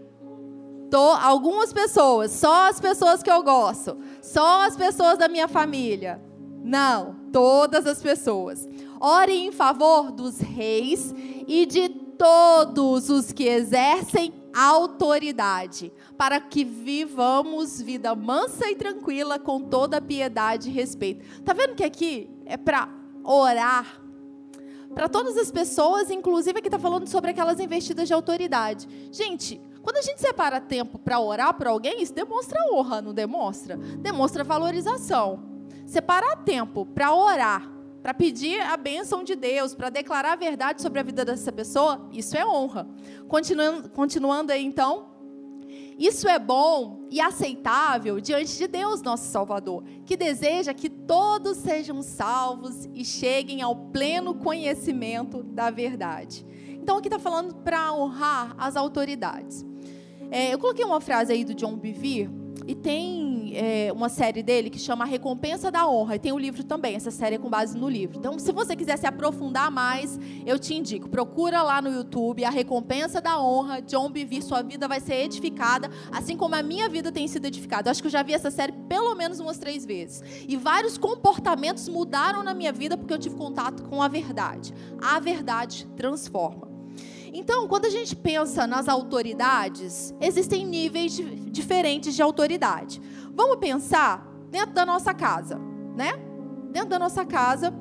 algumas 1.21 1.73
pessoas, 1.73 2.31
só 2.31 2.69
as 2.69 2.81
pessoas 2.81 3.21
que 3.21 3.31
eu 3.31 3.43
gosto, 3.43 3.99
só 4.23 4.63
as 4.65 4.77
pessoas 4.77 5.19
da 5.19 5.29
minha 5.29 5.49
família. 5.49 6.23
Não, 6.63 7.17
todas 7.33 7.87
as 7.87 8.01
pessoas. 8.01 8.67
Orem 9.01 9.49
em 9.49 9.53
favor 9.53 10.13
dos 10.13 10.39
reis 10.39 11.13
e 11.49 11.67
de 11.67 11.89
todos 11.89 13.11
os 13.11 13.33
que 13.33 13.45
exercem 13.45 14.33
autoridade, 14.55 15.93
para 16.17 16.41
que 16.41 16.65
vivamos 16.65 17.83
vida 17.83 18.15
mansa 18.15 18.71
e 18.71 18.77
tranquila 18.77 19.39
com 19.39 19.61
toda 19.61 20.01
piedade 20.01 20.71
e 20.71 20.73
respeito. 20.73 21.43
Tá 21.43 21.53
vendo 21.53 21.75
que 21.75 21.83
aqui 21.83 22.31
é 22.47 22.57
para 22.57 22.89
orar 23.23 24.05
para 24.95 25.09
todas 25.09 25.37
as 25.37 25.51
pessoas, 25.51 26.09
inclusive 26.09 26.59
aqui 26.59 26.69
está 26.69 26.79
falando 26.79 27.09
sobre 27.09 27.33
aquelas 27.33 27.59
investidas 27.59 28.07
de 28.07 28.15
autoridade. 28.15 28.87
Gente, 29.11 29.61
quando 29.83 29.97
a 29.97 30.03
gente 30.03 30.21
separa 30.21 30.61
tempo 30.61 30.99
para 30.99 31.19
orar 31.19 31.53
para 31.55 31.71
alguém, 31.71 32.01
isso 32.01 32.15
demonstra 32.15 32.59
honra, 32.73 33.03
não 33.03 33.13
demonstra? 33.13 33.77
Demonstra 33.77 34.45
valorização. 34.45 35.43
Separar 35.85 36.37
tempo 36.45 36.87
para 36.87 37.13
orar 37.13 37.75
para 38.05 38.13
pedir 38.13 38.61
a 38.61 38.77
bênção 38.77 39.25
de 39.25 39.35
Deus, 39.35 39.75
para 39.75 39.89
declarar 39.89 40.35
a 40.35 40.37
verdade 40.37 40.83
sobre 40.83 41.01
a 41.01 41.03
vida 41.03 41.25
dessa 41.25 41.51
pessoa, 41.51 42.07
isso 42.13 42.37
é 42.37 42.45
honra. 42.45 42.87
Continuando, 43.27 43.89
continuando 43.89 44.53
aí 44.53 44.63
então, 44.63 45.07
isso 45.99 46.29
é 46.29 46.39
bom 46.39 47.07
e 47.11 47.21
aceitável 47.21 48.21
diante 48.21 48.57
de 48.57 48.67
Deus, 48.67 49.03
nosso 49.03 49.31
Salvador, 49.31 49.85
que 50.05 50.17
deseja 50.17 50.75
que 50.75 50.89
todos 50.89 51.59
sejam 51.59 52.03
salvos 52.03 52.89
e 52.93 53.05
cheguem 53.05 53.63
ao 53.63 53.77
pleno 53.77 54.35
conhecimento 54.35 55.43
da 55.43 55.71
verdade. 55.71 56.45
Então, 56.71 56.99
aqui 56.99 57.09
está 57.09 57.19
falando 57.19 57.55
para 57.57 57.93
honrar 57.93 58.55
as 58.59 58.77
autoridades. 58.77 59.65
É, 60.31 60.53
eu 60.53 60.59
coloquei 60.59 60.85
uma 60.85 61.01
frase 61.01 61.33
aí 61.33 61.45
do 61.45 61.55
John 61.55 61.77
Bevere, 61.77 62.31
e 62.67 62.75
tem 62.75 63.34
é, 63.55 63.93
uma 63.93 64.09
série 64.09 64.43
dele 64.43 64.71
que 64.71 64.79
chama 64.79 65.05
Recompensa 65.05 65.71
da 65.71 65.87
Honra. 65.89 66.17
E 66.17 66.19
tem 66.19 66.33
o 66.33 66.37
um 66.37 66.39
livro 66.39 66.65
também, 66.65 66.95
essa 66.95 67.11
série 67.11 67.37
é 67.37 67.39
com 67.39 67.49
base 67.49 67.77
no 67.77 67.89
livro. 67.89 68.19
Então, 68.19 68.39
se 68.39 68.53
você 68.53 68.75
quiser 68.77 68.97
se 68.99 69.07
aprofundar 69.07 69.71
mais, 69.71 70.19
eu 70.45 70.59
te 70.59 70.75
indico. 70.75 71.09
Procura 71.09 71.63
lá 71.63 71.81
no 71.81 71.91
YouTube 71.91 72.45
A 72.45 72.51
Recompensa 72.51 73.21
da 73.21 73.41
Honra, 73.41 73.81
John 73.83 74.11
Bevere. 74.11 74.43
Sua 74.43 74.63
vida 74.63 74.89
vai 74.89 75.01
ser 75.01 75.15
edificada, 75.15 75.91
assim 76.13 76.37
como 76.37 76.55
a 76.55 76.63
minha 76.63 76.89
vida 76.89 77.11
tem 77.13 77.27
sido 77.29 77.47
edificada. 77.47 77.89
Eu 77.89 77.93
acho 77.93 78.03
que 78.03 78.09
eu 78.09 78.13
já 78.13 78.23
vi 78.23 78.33
essa 78.33 78.51
série 78.51 78.73
pelo 78.89 79.15
menos 79.15 79.41
umas 79.41 79.59
três 79.59 79.85
vezes. 79.85 80.23
E 80.49 80.57
vários 80.57 80.99
comportamentos 80.99 81.89
mudaram 81.89 82.43
na 82.43 82.55
minha 82.55 82.73
vida 82.73 82.97
porque 82.97 83.13
eu 83.13 83.19
tive 83.19 83.37
contato 83.37 83.85
com 83.85 84.03
a 84.03 84.09
verdade. 84.09 84.75
A 85.01 85.19
verdade 85.21 85.87
transforma. 85.97 86.75
Então, 87.37 87.67
quando 87.67 87.87
a 87.87 87.91
gente 87.91 88.15
pensa 88.15 88.65
nas 88.65 88.89
autoridades, 88.89 90.15
existem 90.21 90.65
níveis 90.65 91.21
diferentes 91.51 92.15
de 92.15 92.23
autoridade. 92.23 93.03
Vamos 93.35 93.57
pensar 93.57 94.27
dentro 94.51 94.75
da 94.75 94.87
nossa 94.87 95.13
casa, 95.13 95.59
né? 95.97 96.13
Dentro 96.71 96.91
da 96.91 96.99
nossa 96.99 97.25
casa, 97.25 97.75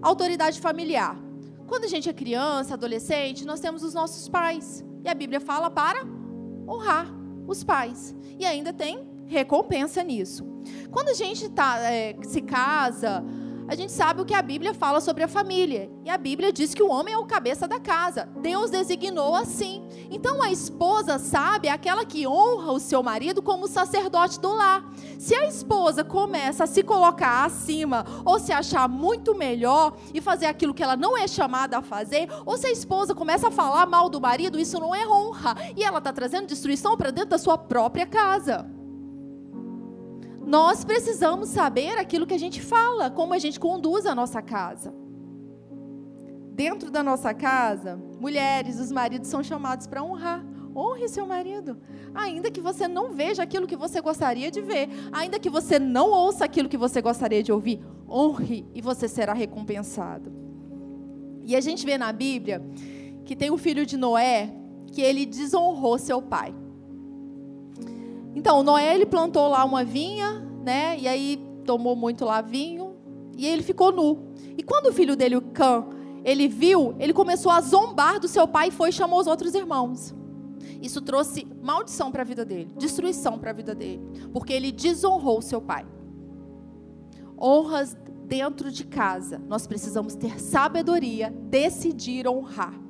autoridade 0.00 0.60
familiar. 0.60 1.16
Quando 1.66 1.84
a 1.84 1.88
gente 1.88 2.08
é 2.08 2.12
criança, 2.12 2.74
adolescente, 2.74 3.44
nós 3.44 3.60
temos 3.60 3.82
os 3.82 3.94
nossos 3.94 4.28
pais. 4.28 4.84
E 5.04 5.08
a 5.08 5.14
Bíblia 5.14 5.40
fala 5.40 5.70
para 5.70 6.04
honrar 6.68 7.06
os 7.46 7.64
pais. 7.64 8.14
E 8.38 8.44
ainda 8.44 8.72
tem 8.72 9.08
recompensa 9.26 10.02
nisso. 10.02 10.46
Quando 10.90 11.08
a 11.08 11.14
gente 11.14 11.48
tá, 11.48 11.78
é, 11.78 12.16
se 12.22 12.42
casa, 12.42 13.24
a 13.66 13.74
gente 13.74 13.92
sabe 13.92 14.20
o 14.20 14.24
que 14.24 14.34
a 14.34 14.42
Bíblia 14.42 14.74
fala 14.74 15.00
sobre 15.00 15.22
a 15.22 15.28
família. 15.28 15.90
E 16.04 16.10
a 16.10 16.18
Bíblia 16.18 16.52
diz 16.52 16.74
que 16.74 16.82
o 16.82 16.90
homem 16.90 17.14
é 17.14 17.18
o 17.18 17.24
cabeça 17.24 17.66
da 17.66 17.80
casa. 17.80 18.28
Deus 18.40 18.70
designou 18.70 19.34
assim. 19.34 19.82
Então 20.14 20.42
a 20.42 20.52
esposa 20.52 21.18
sabe 21.18 21.68
é 21.68 21.70
aquela 21.70 22.04
que 22.04 22.26
honra 22.26 22.72
o 22.72 22.78
seu 22.78 23.02
marido 23.02 23.40
como 23.40 23.66
sacerdote 23.66 24.38
do 24.38 24.52
lar. 24.52 24.84
Se 25.18 25.34
a 25.34 25.48
esposa 25.48 26.04
começa 26.04 26.64
a 26.64 26.66
se 26.66 26.82
colocar 26.82 27.46
acima 27.46 28.04
ou 28.22 28.38
se 28.38 28.52
achar 28.52 28.86
muito 28.86 29.34
melhor 29.34 29.96
e 30.12 30.20
fazer 30.20 30.44
aquilo 30.44 30.74
que 30.74 30.82
ela 30.82 30.96
não 30.96 31.16
é 31.16 31.26
chamada 31.26 31.78
a 31.78 31.82
fazer, 31.82 32.28
ou 32.44 32.58
se 32.58 32.66
a 32.66 32.70
esposa 32.70 33.14
começa 33.14 33.48
a 33.48 33.50
falar 33.50 33.86
mal 33.86 34.10
do 34.10 34.20
marido, 34.20 34.60
isso 34.60 34.78
não 34.78 34.94
é 34.94 35.08
honra. 35.08 35.56
E 35.74 35.82
ela 35.82 35.96
está 35.96 36.12
trazendo 36.12 36.46
destruição 36.46 36.94
para 36.94 37.10
dentro 37.10 37.30
da 37.30 37.38
sua 37.38 37.56
própria 37.56 38.04
casa. 38.04 38.70
Nós 40.44 40.84
precisamos 40.84 41.48
saber 41.48 41.98
aquilo 41.98 42.26
que 42.26 42.34
a 42.34 42.38
gente 42.38 42.60
fala, 42.60 43.10
como 43.10 43.32
a 43.32 43.38
gente 43.38 43.58
conduz 43.58 44.04
a 44.04 44.14
nossa 44.14 44.42
casa. 44.42 45.01
Dentro 46.54 46.90
da 46.90 47.02
nossa 47.02 47.32
casa, 47.32 47.98
mulheres, 48.20 48.78
os 48.78 48.92
maridos 48.92 49.28
são 49.28 49.42
chamados 49.42 49.86
para 49.86 50.02
honrar. 50.02 50.44
Honre 50.76 51.08
seu 51.08 51.26
marido. 51.26 51.78
Ainda 52.14 52.50
que 52.50 52.60
você 52.60 52.86
não 52.86 53.10
veja 53.10 53.42
aquilo 53.42 53.66
que 53.66 53.76
você 53.76 54.00
gostaria 54.00 54.50
de 54.50 54.60
ver, 54.60 54.88
ainda 55.10 55.38
que 55.38 55.48
você 55.48 55.78
não 55.78 56.10
ouça 56.10 56.44
aquilo 56.44 56.68
que 56.68 56.76
você 56.76 57.00
gostaria 57.00 57.42
de 57.42 57.52
ouvir, 57.52 57.80
honre 58.08 58.66
e 58.74 58.80
você 58.80 59.08
será 59.08 59.32
recompensado. 59.32 60.32
E 61.44 61.56
a 61.56 61.60
gente 61.60 61.84
vê 61.84 61.96
na 61.96 62.12
Bíblia 62.12 62.62
que 63.24 63.34
tem 63.34 63.50
o 63.50 63.56
filho 63.56 63.84
de 63.86 63.96
Noé 63.96 64.52
que 64.88 65.00
ele 65.00 65.24
desonrou 65.24 65.98
seu 65.98 66.20
pai. 66.20 66.54
Então, 68.34 68.62
Noé 68.62 68.94
ele 68.94 69.06
plantou 69.06 69.48
lá 69.48 69.64
uma 69.64 69.84
vinha, 69.84 70.40
né? 70.62 70.98
E 70.98 71.08
aí 71.08 71.38
tomou 71.64 71.96
muito 71.96 72.24
lá 72.24 72.40
vinho 72.40 72.94
e 73.36 73.46
ele 73.46 73.62
ficou 73.62 73.90
nu. 73.90 74.32
E 74.56 74.62
quando 74.62 74.86
o 74.86 74.92
filho 74.92 75.16
dele, 75.16 75.36
o 75.36 75.42
Cã, 75.42 75.84
ele 76.24 76.48
viu, 76.48 76.94
ele 76.98 77.12
começou 77.12 77.50
a 77.50 77.60
zombar 77.60 78.20
do 78.20 78.28
seu 78.28 78.46
pai 78.46 78.68
e 78.68 78.70
foi 78.70 78.90
e 78.90 78.92
chamou 78.92 79.20
os 79.20 79.26
outros 79.26 79.54
irmãos. 79.54 80.14
Isso 80.80 81.00
trouxe 81.00 81.46
maldição 81.62 82.10
para 82.10 82.22
a 82.22 82.24
vida 82.24 82.44
dele, 82.44 82.72
destruição 82.76 83.38
para 83.38 83.50
a 83.50 83.54
vida 83.54 83.74
dele, 83.74 84.00
porque 84.32 84.52
ele 84.52 84.72
desonrou 84.72 85.40
seu 85.42 85.60
pai. 85.60 85.86
Honras 87.40 87.96
dentro 88.24 88.70
de 88.70 88.84
casa, 88.84 89.40
nós 89.46 89.66
precisamos 89.66 90.14
ter 90.14 90.40
sabedoria, 90.40 91.30
decidir 91.30 92.26
honrar. 92.28 92.80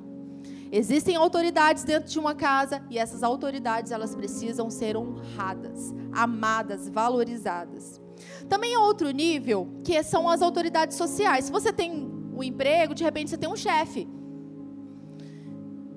Existem 0.71 1.15
autoridades 1.15 1.83
dentro 1.83 2.09
de 2.09 2.17
uma 2.17 2.33
casa 2.33 2.83
e 2.89 2.97
essas 2.97 3.21
autoridades 3.21 3.91
elas 3.91 4.15
precisam 4.15 4.71
ser 4.71 4.97
honradas, 4.97 5.93
amadas, 6.11 6.89
valorizadas. 6.89 8.01
Também 8.49 8.75
outro 8.75 9.11
nível 9.11 9.67
que 9.83 10.01
são 10.01 10.27
as 10.27 10.41
autoridades 10.41 10.97
sociais. 10.97 11.45
Se 11.45 11.51
você 11.51 11.71
tem 11.71 12.12
um 12.35 12.43
emprego, 12.43 12.93
de 12.93 13.03
repente 13.03 13.29
você 13.29 13.37
tem 13.37 13.49
um 13.49 13.55
chefe. 13.55 14.07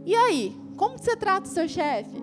E 0.04 0.14
aí, 0.14 0.56
como 0.76 0.98
você 0.98 1.16
trata 1.16 1.48
o 1.48 1.50
seu 1.50 1.68
chefe? 1.68 2.22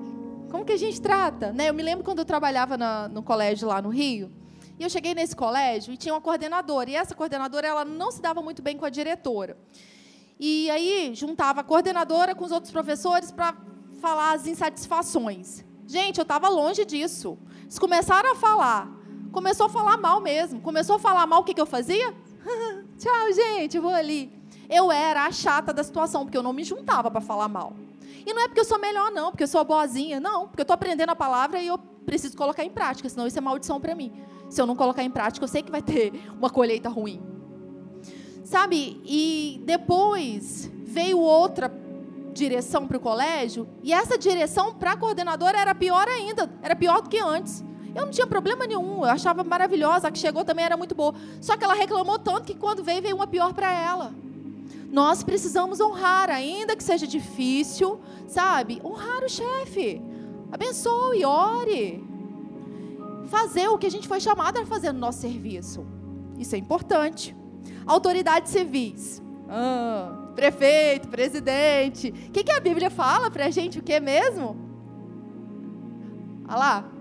Como 0.49 0.63
que 0.63 0.73
a 0.73 0.77
gente 0.77 1.01
trata? 1.01 1.51
Né? 1.51 1.69
Eu 1.69 1.73
me 1.73 1.81
lembro 1.81 2.03
quando 2.03 2.19
eu 2.19 2.25
trabalhava 2.25 2.77
na, 2.77 3.07
no 3.07 3.23
colégio 3.23 3.67
lá 3.67 3.81
no 3.81 3.89
Rio. 3.89 4.31
E 4.79 4.83
eu 4.83 4.89
cheguei 4.89 5.13
nesse 5.13 5.35
colégio 5.35 5.93
e 5.93 5.97
tinha 5.97 6.13
uma 6.13 6.21
coordenadora. 6.21 6.89
E 6.89 6.95
essa 6.95 7.15
coordenadora 7.15 7.67
ela 7.67 7.83
não 7.83 8.11
se 8.11 8.21
dava 8.21 8.41
muito 8.41 8.61
bem 8.61 8.77
com 8.77 8.85
a 8.85 8.89
diretora. 8.89 9.57
E 10.39 10.69
aí 10.69 11.11
juntava 11.15 11.61
a 11.61 11.63
coordenadora 11.63 12.35
com 12.35 12.45
os 12.45 12.51
outros 12.51 12.71
professores 12.71 13.31
para 13.31 13.55
falar 13.99 14.33
as 14.33 14.45
insatisfações. 14.45 15.63
Gente, 15.87 16.19
eu 16.19 16.23
estava 16.23 16.49
longe 16.49 16.85
disso. 16.85 17.37
Eles 17.63 17.79
começaram 17.79 18.31
a 18.31 18.35
falar. 18.35 18.91
Começou 19.31 19.65
a 19.65 19.69
falar 19.69 19.97
mal 19.97 20.21
mesmo. 20.21 20.61
Começou 20.61 20.97
a 20.97 20.99
falar 20.99 21.25
mal, 21.25 21.41
o 21.41 21.43
que, 21.43 21.53
que 21.53 21.61
eu 21.61 21.65
fazia? 21.65 22.13
Tchau, 23.03 23.33
gente, 23.33 23.77
vou 23.79 23.93
ali. 23.93 24.31
Eu 24.69 24.89
era 24.89 25.25
a 25.25 25.31
chata 25.31 25.73
da 25.73 25.83
situação, 25.83 26.23
porque 26.23 26.37
eu 26.37 26.41
não 26.41 26.53
me 26.53 26.63
juntava 26.63 27.11
para 27.11 27.19
falar 27.19 27.49
mal. 27.49 27.73
E 28.25 28.33
não 28.33 28.41
é 28.41 28.47
porque 28.47 28.61
eu 28.61 28.65
sou 28.65 28.79
melhor, 28.79 29.11
não, 29.11 29.29
porque 29.29 29.43
eu 29.43 29.47
sou 29.47 29.61
boazinha, 29.65 30.21
não, 30.21 30.47
porque 30.47 30.61
eu 30.61 30.63
estou 30.63 30.73
aprendendo 30.73 31.09
a 31.09 31.15
palavra 31.15 31.61
e 31.61 31.67
eu 31.67 31.77
preciso 31.77 32.37
colocar 32.37 32.63
em 32.63 32.69
prática, 32.69 33.09
senão 33.09 33.27
isso 33.27 33.37
é 33.37 33.41
maldição 33.41 33.81
para 33.81 33.93
mim. 33.93 34.13
Se 34.49 34.61
eu 34.61 34.65
não 34.65 34.73
colocar 34.73 35.03
em 35.03 35.11
prática, 35.11 35.43
eu 35.43 35.49
sei 35.49 35.61
que 35.61 35.69
vai 35.69 35.81
ter 35.81 36.13
uma 36.39 36.49
colheita 36.49 36.87
ruim. 36.87 37.21
Sabe? 38.45 39.01
E 39.03 39.61
depois 39.65 40.71
veio 40.85 41.19
outra 41.19 41.69
direção 42.31 42.87
para 42.87 42.95
o 42.95 43.01
colégio, 43.01 43.67
e 43.83 43.91
essa 43.91 44.17
direção 44.17 44.73
para 44.75 44.93
a 44.93 44.97
coordenadora 44.97 45.59
era 45.59 45.75
pior 45.75 46.07
ainda, 46.07 46.49
era 46.61 46.73
pior 46.73 47.01
do 47.01 47.09
que 47.09 47.19
antes. 47.19 47.61
Eu 47.95 48.05
não 48.05 48.11
tinha 48.11 48.25
problema 48.25 48.65
nenhum, 48.65 48.99
eu 49.03 49.09
achava 49.09 49.43
maravilhosa, 49.43 50.07
a 50.07 50.11
que 50.11 50.17
chegou 50.17 50.43
também 50.43 50.65
era 50.65 50.75
muito 50.75 50.95
boa. 50.95 51.13
Só 51.39 51.55
que 51.55 51.63
ela 51.63 51.73
reclamou 51.73 52.17
tanto 52.17 52.43
que 52.43 52.55
quando 52.55 52.83
veio, 52.83 53.01
veio 53.01 53.15
uma 53.15 53.27
pior 53.27 53.53
para 53.53 53.71
ela. 53.71 54.13
Nós 54.91 55.23
precisamos 55.23 55.79
honrar, 55.79 56.29
ainda 56.29 56.75
que 56.75 56.83
seja 56.83 57.07
difícil, 57.07 57.99
sabe? 58.27 58.81
Honrar 58.83 59.23
o 59.23 59.29
chefe. 59.29 60.01
Abençoe, 60.51 61.25
ore. 61.25 62.03
Fazer 63.25 63.67
o 63.69 63.77
que 63.77 63.87
a 63.87 63.91
gente 63.91 64.07
foi 64.07 64.19
chamado 64.19 64.57
a 64.59 64.65
fazer 64.65 64.91
no 64.91 64.99
nosso 64.99 65.19
serviço. 65.19 65.85
Isso 66.37 66.55
é 66.55 66.59
importante. 66.59 67.35
Autoridades 67.85 68.51
civis. 68.51 69.21
Ah, 69.49 70.31
prefeito, 70.35 71.07
presidente. 71.07 72.09
O 72.09 72.31
que, 72.31 72.43
que 72.43 72.51
a 72.51 72.59
Bíblia 72.59 72.89
fala 72.89 73.31
para 73.31 73.45
a 73.45 73.49
gente? 73.49 73.79
O 73.79 73.83
que 73.83 73.99
mesmo? 73.99 74.55
Olha 76.47 76.57
lá. 76.57 76.92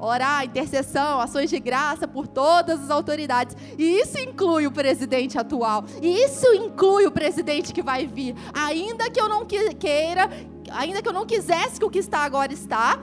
Orar, 0.00 0.44
intercessão, 0.44 1.20
ações 1.20 1.50
de 1.50 1.60
graça 1.60 2.08
por 2.08 2.26
todas 2.26 2.82
as 2.82 2.90
autoridades. 2.90 3.56
E 3.78 4.00
isso 4.00 4.18
inclui 4.18 4.66
o 4.66 4.72
presidente 4.72 5.38
atual. 5.38 5.84
E 6.00 6.24
isso 6.24 6.46
inclui 6.54 7.06
o 7.06 7.10
presidente 7.10 7.72
que 7.72 7.82
vai 7.82 8.06
vir. 8.06 8.34
Ainda 8.54 9.10
que 9.10 9.20
eu 9.20 9.28
não 9.28 9.44
queira, 9.44 10.30
ainda 10.70 11.02
que 11.02 11.08
eu 11.08 11.12
não 11.12 11.26
quisesse 11.26 11.78
que 11.78 11.84
o 11.84 11.90
que 11.90 11.98
está 11.98 12.20
agora 12.20 12.52
está, 12.52 12.98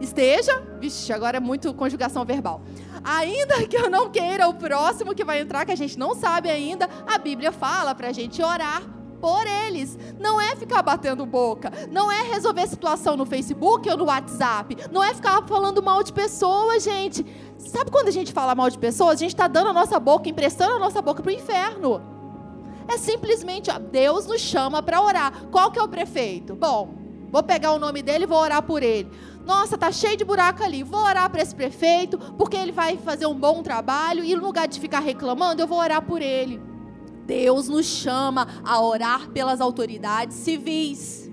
esteja. 0.00 0.62
Vixe, 0.78 1.12
agora 1.12 1.38
é 1.38 1.40
muito 1.40 1.72
conjugação 1.72 2.24
verbal. 2.24 2.60
Ainda 3.02 3.66
que 3.66 3.76
eu 3.76 3.88
não 3.88 4.10
queira 4.10 4.48
o 4.48 4.54
próximo 4.54 5.14
que 5.14 5.24
vai 5.24 5.40
entrar, 5.40 5.64
que 5.64 5.72
a 5.72 5.76
gente 5.76 5.98
não 5.98 6.14
sabe 6.14 6.50
ainda, 6.50 6.88
a 7.06 7.18
Bíblia 7.18 7.52
fala 7.52 7.94
para 7.94 8.08
a 8.08 8.12
gente 8.12 8.42
orar 8.42 8.82
por 9.24 9.46
eles. 9.46 9.98
Não 10.20 10.38
é 10.38 10.54
ficar 10.54 10.82
batendo 10.82 11.24
boca, 11.24 11.72
não 11.90 12.12
é 12.12 12.24
resolver 12.24 12.66
situação 12.66 13.16
no 13.16 13.24
Facebook 13.24 13.88
ou 13.88 13.96
no 13.96 14.04
WhatsApp, 14.04 14.76
não 14.92 15.02
é 15.02 15.14
ficar 15.14 15.42
falando 15.46 15.82
mal 15.82 16.02
de 16.02 16.12
pessoas, 16.12 16.84
gente. 16.84 17.24
Sabe 17.56 17.90
quando 17.90 18.08
a 18.08 18.10
gente 18.10 18.34
fala 18.34 18.54
mal 18.54 18.68
de 18.68 18.76
pessoas, 18.76 19.12
a 19.12 19.16
gente 19.16 19.30
está 19.30 19.48
dando 19.48 19.70
a 19.70 19.72
nossa 19.72 19.98
boca, 19.98 20.28
emprestando 20.28 20.74
a 20.74 20.78
nossa 20.78 21.00
boca 21.00 21.22
para 21.22 21.30
o 21.30 21.34
inferno. 21.34 22.02
É 22.86 22.98
simplesmente, 22.98 23.70
ó, 23.70 23.78
Deus 23.78 24.26
nos 24.26 24.42
chama 24.42 24.82
para 24.82 25.00
orar. 25.00 25.46
Qual 25.50 25.70
que 25.70 25.78
é 25.78 25.82
o 25.82 25.88
prefeito? 25.88 26.54
Bom, 26.54 26.94
vou 27.30 27.42
pegar 27.42 27.72
o 27.72 27.78
nome 27.78 28.02
dele 28.02 28.24
e 28.24 28.26
vou 28.26 28.38
orar 28.38 28.62
por 28.62 28.82
ele. 28.82 29.10
Nossa, 29.46 29.78
tá 29.78 29.90
cheio 29.90 30.18
de 30.18 30.24
buraco 30.24 30.62
ali. 30.62 30.82
Vou 30.82 31.00
orar 31.00 31.30
para 31.30 31.40
esse 31.40 31.54
prefeito, 31.54 32.18
porque 32.36 32.58
ele 32.58 32.72
vai 32.72 32.98
fazer 32.98 33.24
um 33.24 33.34
bom 33.34 33.62
trabalho 33.62 34.22
e 34.22 34.36
no 34.36 34.44
lugar 34.44 34.68
de 34.68 34.78
ficar 34.78 35.00
reclamando, 35.00 35.62
eu 35.62 35.66
vou 35.66 35.78
orar 35.78 36.02
por 36.02 36.20
ele. 36.20 36.73
Deus 37.26 37.68
nos 37.68 37.86
chama 37.86 38.46
a 38.64 38.80
orar 38.80 39.28
pelas 39.30 39.60
autoridades 39.60 40.36
civis 40.36 41.30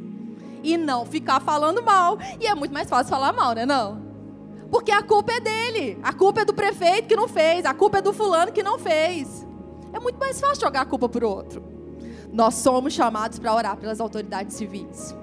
e 0.64 0.78
não 0.78 1.06
ficar 1.06 1.40
falando 1.42 1.84
mal. 1.84 2.18
E 2.40 2.48
é 2.48 2.56
muito 2.56 2.74
mais 2.74 2.90
fácil 2.90 3.10
falar 3.10 3.34
mal, 3.34 3.54
né, 3.54 3.66
não? 3.66 4.02
Porque 4.70 4.92
a 4.92 5.04
culpa 5.04 5.34
é 5.34 5.40
dele, 5.40 6.00
a 6.02 6.14
culpa 6.14 6.42
é 6.42 6.46
do 6.46 6.54
prefeito 6.54 7.08
que 7.08 7.16
não 7.16 7.28
fez, 7.28 7.66
a 7.66 7.74
culpa 7.74 7.98
é 7.98 8.02
do 8.02 8.14
fulano 8.14 8.52
que 8.52 8.64
não 8.64 8.80
fez. 8.80 9.46
É 9.92 10.00
muito 10.00 10.18
mais 10.18 10.40
fácil 10.40 10.62
jogar 10.62 10.82
a 10.82 10.86
culpa 10.86 11.10
para 11.10 11.26
o 11.26 11.30
outro. 11.30 11.62
Nós 12.32 12.56
somos 12.56 12.94
chamados 12.94 13.38
para 13.38 13.54
orar 13.54 13.76
pelas 13.76 14.00
autoridades 14.00 14.56
civis 14.56 15.14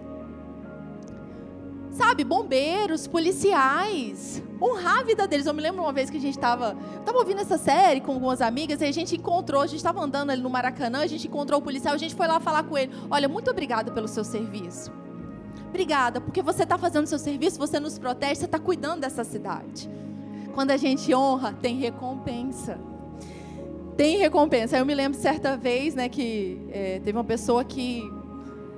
sabe, 1.91 2.25
bombeiros, 2.25 3.07
policiais, 3.07 4.43
honrar 4.61 5.01
a 5.01 5.03
vida 5.03 5.27
deles. 5.27 5.47
Eu 5.47 5.55
me 5.55 5.63
lembro 5.63 5.83
uma 5.83 5.93
vez 5.93 6.11
que 6.11 6.17
a 6.17 6.21
gente 6.21 6.37
estava 6.37 6.77
tava 7.05 7.19
ouvindo 7.19 7.41
essa 7.41 7.59
série 7.59 8.01
com 8.01 8.13
algumas 8.13 8.41
amigas 8.41 8.81
e 8.81 8.85
a 8.85 8.93
gente 8.93 9.17
encontrou, 9.17 9.63
a 9.63 9.67
gente 9.67 9.79
estava 9.79 10.01
andando 10.01 10.31
ali 10.31 10.43
no 10.43 10.51
Maracanã, 10.51 11.01
a 11.01 11.07
gente 11.07 11.27
encontrou 11.27 11.61
o 11.61 11.63
policial, 11.63 11.95
a 11.95 11.99
gente 11.99 12.15
foi 12.15 12.27
lá 12.27 12.39
falar 12.41 12.63
com 12.65 12.77
ele. 12.77 12.93
Olha, 13.11 13.29
muito 13.29 13.51
obrigada 13.51 13.91
pelo 13.91 14.09
seu 14.09 14.25
serviço. 14.25 14.93
Obrigada, 15.69 16.21
porque 16.21 16.43
você 16.43 16.63
está 16.63 16.79
fazendo 16.79 17.07
seu 17.07 17.19
serviço, 17.19 17.59
você 17.59 17.79
nos 17.79 17.99
protege, 17.99 18.37
você 18.37 18.45
está 18.47 18.59
cuidando 18.59 19.01
dessa 19.01 19.23
cidade. 19.23 19.89
Quando 20.55 20.71
a 20.71 20.77
gente 20.77 21.15
honra, 21.15 21.53
tem 21.53 21.77
recompensa. 21.77 22.79
Tem 23.97 24.17
recompensa. 24.17 24.79
Eu 24.79 24.87
me 24.87 24.95
lembro 24.95 25.19
certa 25.19 25.57
vez, 25.57 25.95
né, 25.95 26.09
que 26.09 26.59
é, 26.71 27.01
teve 27.01 27.17
uma 27.17 27.25
pessoa 27.25 27.65
que 27.65 28.03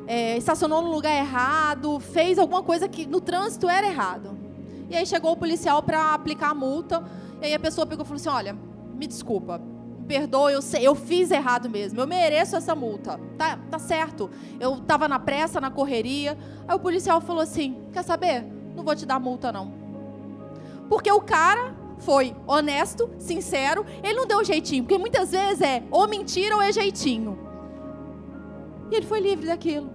é, 0.06 0.36
estacionou 0.36 0.82
no 0.82 0.90
lugar 0.90 1.14
errado, 1.16 2.00
fez 2.00 2.38
alguma 2.38 2.62
coisa 2.62 2.88
que 2.88 3.06
no 3.06 3.20
trânsito 3.20 3.68
era 3.68 3.86
errado. 3.86 4.36
E 4.88 4.96
aí 4.96 5.06
chegou 5.06 5.32
o 5.32 5.36
policial 5.36 5.82
para 5.82 6.12
aplicar 6.12 6.50
a 6.50 6.54
multa. 6.54 7.02
E 7.40 7.46
aí 7.46 7.54
a 7.54 7.60
pessoa 7.60 7.86
pegou 7.86 8.04
e 8.04 8.08
falou 8.08 8.20
assim: 8.20 8.28
Olha, 8.28 8.56
me 8.94 9.06
desculpa, 9.06 9.58
me 9.58 10.04
perdoa, 10.06 10.50
eu, 10.50 10.60
sei, 10.60 10.86
eu 10.86 10.94
fiz 10.94 11.30
errado 11.30 11.70
mesmo, 11.70 12.00
eu 12.00 12.06
mereço 12.06 12.56
essa 12.56 12.74
multa. 12.74 13.20
Tá, 13.38 13.56
tá 13.70 13.78
certo. 13.78 14.28
Eu 14.58 14.74
estava 14.74 15.06
na 15.06 15.18
pressa, 15.18 15.60
na 15.60 15.70
correria. 15.70 16.36
Aí 16.66 16.74
o 16.74 16.80
policial 16.80 17.20
falou 17.20 17.42
assim: 17.42 17.76
Quer 17.92 18.02
saber? 18.02 18.44
Não 18.74 18.82
vou 18.82 18.96
te 18.96 19.06
dar 19.06 19.20
multa, 19.20 19.52
não. 19.52 19.72
Porque 20.88 21.10
o 21.12 21.20
cara 21.20 21.72
foi 22.00 22.34
honesto, 22.46 23.10
sincero, 23.18 23.86
ele 24.02 24.14
não 24.14 24.26
deu 24.26 24.42
jeitinho, 24.42 24.82
porque 24.82 24.98
muitas 24.98 25.30
vezes 25.30 25.60
é 25.60 25.82
ou 25.90 26.08
mentira 26.08 26.56
ou 26.56 26.62
é 26.62 26.72
jeitinho. 26.72 27.49
E 28.90 28.94
ele 28.96 29.07
foi 29.07 29.20
livre 29.20 29.46
daquilo. 29.46 29.90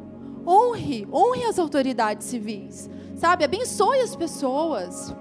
Honre, 0.47 1.08
honre 1.12 1.43
as 1.45 1.58
autoridades 1.60 2.27
civis, 2.27 2.89
sabe? 3.15 3.43
Abençoe 3.43 3.99
as 3.99 4.15
pessoas. 4.15 5.13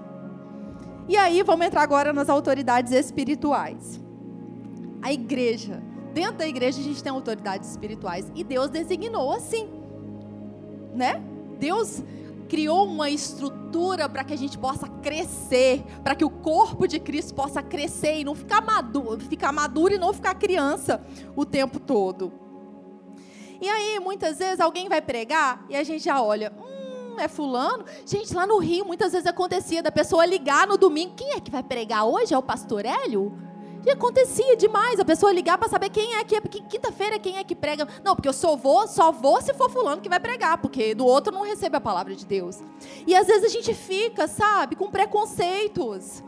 E 1.07 1.17
aí, 1.17 1.43
vamos 1.43 1.65
entrar 1.65 1.81
agora 1.81 2.13
nas 2.13 2.29
autoridades 2.29 2.91
espirituais. 2.91 4.01
A 5.01 5.11
igreja. 5.11 5.83
Dentro 6.13 6.37
da 6.37 6.47
igreja 6.47 6.79
a 6.79 6.83
gente 6.83 7.03
tem 7.03 7.11
autoridades 7.11 7.69
espirituais 7.69 8.31
e 8.33 8.43
Deus 8.43 8.69
designou 8.69 9.33
assim, 9.33 9.67
né? 10.93 11.21
Deus 11.59 12.01
criou 12.47 12.85
uma 12.85 13.09
estrutura 13.09 14.07
para 14.07 14.23
que 14.23 14.33
a 14.33 14.37
gente 14.37 14.57
possa 14.57 14.87
crescer, 14.87 15.83
para 16.03 16.15
que 16.15 16.23
o 16.23 16.29
corpo 16.29 16.87
de 16.87 16.99
Cristo 17.01 17.33
possa 17.33 17.61
crescer 17.61 18.19
e 18.19 18.23
não 18.23 18.33
ficar 18.33 18.61
maduro, 18.61 19.19
ficar 19.19 19.51
maduro 19.51 19.93
e 19.93 19.97
não 19.97 20.13
ficar 20.13 20.35
criança 20.35 21.03
o 21.35 21.45
tempo 21.45 21.79
todo. 21.81 22.44
E 23.61 23.69
aí, 23.69 23.99
muitas 23.99 24.37
vezes, 24.37 24.59
alguém 24.59 24.89
vai 24.89 25.01
pregar 25.01 25.65
e 25.69 25.75
a 25.75 25.83
gente 25.83 26.03
já 26.03 26.21
olha, 26.21 26.53
hum, 26.57 27.19
é 27.19 27.27
fulano? 27.27 27.85
Gente, 28.05 28.33
lá 28.33 28.45
no 28.45 28.57
Rio, 28.57 28.85
muitas 28.85 29.11
vezes 29.11 29.27
acontecia 29.27 29.81
da 29.81 29.91
pessoa 29.91 30.25
ligar 30.25 30.67
no 30.67 30.77
domingo, 30.77 31.15
quem 31.15 31.31
é 31.31 31.39
que 31.39 31.51
vai 31.51 31.63
pregar 31.63 32.05
hoje? 32.05 32.33
É 32.33 32.37
o 32.37 32.43
pastor 32.43 32.85
Hélio? 32.85 33.37
E 33.85 33.91
acontecia 33.91 34.57
demais, 34.57 34.99
a 34.99 35.05
pessoa 35.05 35.31
ligar 35.31 35.59
para 35.59 35.69
saber 35.69 35.89
quem 35.89 36.15
é 36.15 36.23
que, 36.23 36.41
quinta-feira 36.41 37.19
quem 37.19 37.37
é 37.37 37.43
que 37.43 37.55
prega. 37.55 37.87
Não, 38.03 38.15
porque 38.15 38.27
eu 38.27 38.33
só 38.33 38.55
vou, 38.55 38.87
só 38.87 39.11
vou 39.11 39.39
se 39.41 39.53
for 39.53 39.69
fulano 39.69 40.01
que 40.01 40.09
vai 40.09 40.19
pregar, 40.19 40.57
porque 40.57 40.95
do 40.95 41.05
outro 41.05 41.31
não 41.31 41.43
recebe 41.43 41.77
a 41.77 41.81
palavra 41.81 42.15
de 42.15 42.25
Deus. 42.25 42.59
E 43.05 43.15
às 43.15 43.27
vezes 43.27 43.43
a 43.43 43.47
gente 43.47 43.75
fica, 43.75 44.27
sabe, 44.27 44.75
com 44.75 44.89
preconceitos. 44.89 46.23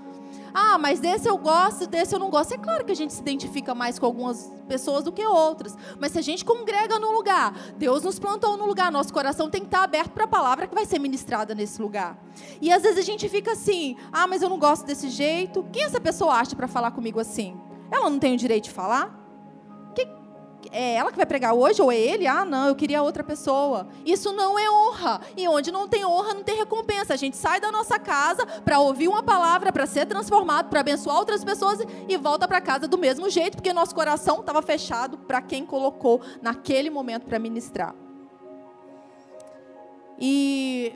Ah, 0.53 0.77
mas 0.77 0.99
desse 0.99 1.27
eu 1.27 1.37
gosto, 1.37 1.87
desse 1.87 2.13
eu 2.13 2.19
não 2.19 2.29
gosto. 2.29 2.53
É 2.53 2.57
claro 2.57 2.85
que 2.85 2.91
a 2.91 2.95
gente 2.95 3.13
se 3.13 3.21
identifica 3.21 3.73
mais 3.75 3.99
com 3.99 4.05
algumas 4.05 4.51
pessoas 4.67 5.03
do 5.03 5.11
que 5.11 5.25
outras. 5.25 5.75
Mas 5.99 6.11
se 6.11 6.19
a 6.19 6.21
gente 6.21 6.43
congrega 6.43 6.99
num 6.99 7.13
lugar, 7.13 7.53
Deus 7.77 8.03
nos 8.03 8.19
plantou 8.19 8.57
num 8.57 8.65
lugar, 8.65 8.91
nosso 8.91 9.13
coração 9.13 9.49
tem 9.49 9.61
que 9.61 9.67
estar 9.67 9.83
aberto 9.83 10.11
para 10.11 10.25
a 10.25 10.27
palavra 10.27 10.67
que 10.67 10.75
vai 10.75 10.85
ser 10.85 10.99
ministrada 10.99 11.53
nesse 11.53 11.81
lugar. 11.81 12.17
E 12.61 12.71
às 12.71 12.83
vezes 12.83 12.97
a 12.97 13.03
gente 13.03 13.27
fica 13.29 13.51
assim: 13.51 13.95
ah, 14.11 14.27
mas 14.27 14.41
eu 14.41 14.49
não 14.49 14.59
gosto 14.59 14.85
desse 14.85 15.09
jeito. 15.09 15.65
Quem 15.71 15.83
essa 15.83 15.99
pessoa 15.99 16.33
acha 16.33 16.55
para 16.55 16.67
falar 16.67 16.91
comigo 16.91 17.19
assim? 17.19 17.59
Ela 17.91 18.09
não 18.09 18.19
tem 18.19 18.33
o 18.33 18.37
direito 18.37 18.65
de 18.65 18.71
falar? 18.71 19.26
É 20.71 20.95
ela 20.95 21.11
que 21.11 21.17
vai 21.17 21.25
pregar 21.25 21.53
hoje 21.53 21.81
ou 21.81 21.91
é 21.91 21.97
ele? 21.97 22.27
Ah, 22.27 22.45
não, 22.45 22.67
eu 22.67 22.75
queria 22.75 23.01
outra 23.01 23.23
pessoa. 23.23 23.87
Isso 24.05 24.33
não 24.33 24.57
é 24.57 24.69
honra. 24.69 25.21
E 25.35 25.47
onde 25.47 25.71
não 25.71 25.87
tem 25.87 26.05
honra, 26.05 26.33
não 26.33 26.43
tem 26.43 26.57
recompensa. 26.57 27.13
A 27.13 27.17
gente 27.17 27.37
sai 27.37 27.59
da 27.59 27.71
nossa 27.71 27.99
casa 27.99 28.45
para 28.45 28.79
ouvir 28.79 29.07
uma 29.07 29.23
palavra, 29.23 29.71
para 29.71 29.85
ser 29.85 30.05
transformado, 30.05 30.69
para 30.69 30.79
abençoar 30.79 31.17
outras 31.17 31.43
pessoas 31.43 31.79
e 32.07 32.17
volta 32.17 32.47
para 32.47 32.61
casa 32.61 32.87
do 32.87 32.97
mesmo 32.97 33.29
jeito, 33.29 33.57
porque 33.57 33.73
nosso 33.73 33.93
coração 33.93 34.39
estava 34.39 34.61
fechado 34.61 35.17
para 35.17 35.41
quem 35.41 35.65
colocou 35.65 36.21
naquele 36.41 36.89
momento 36.89 37.25
para 37.25 37.39
ministrar. 37.39 37.93
E 40.19 40.93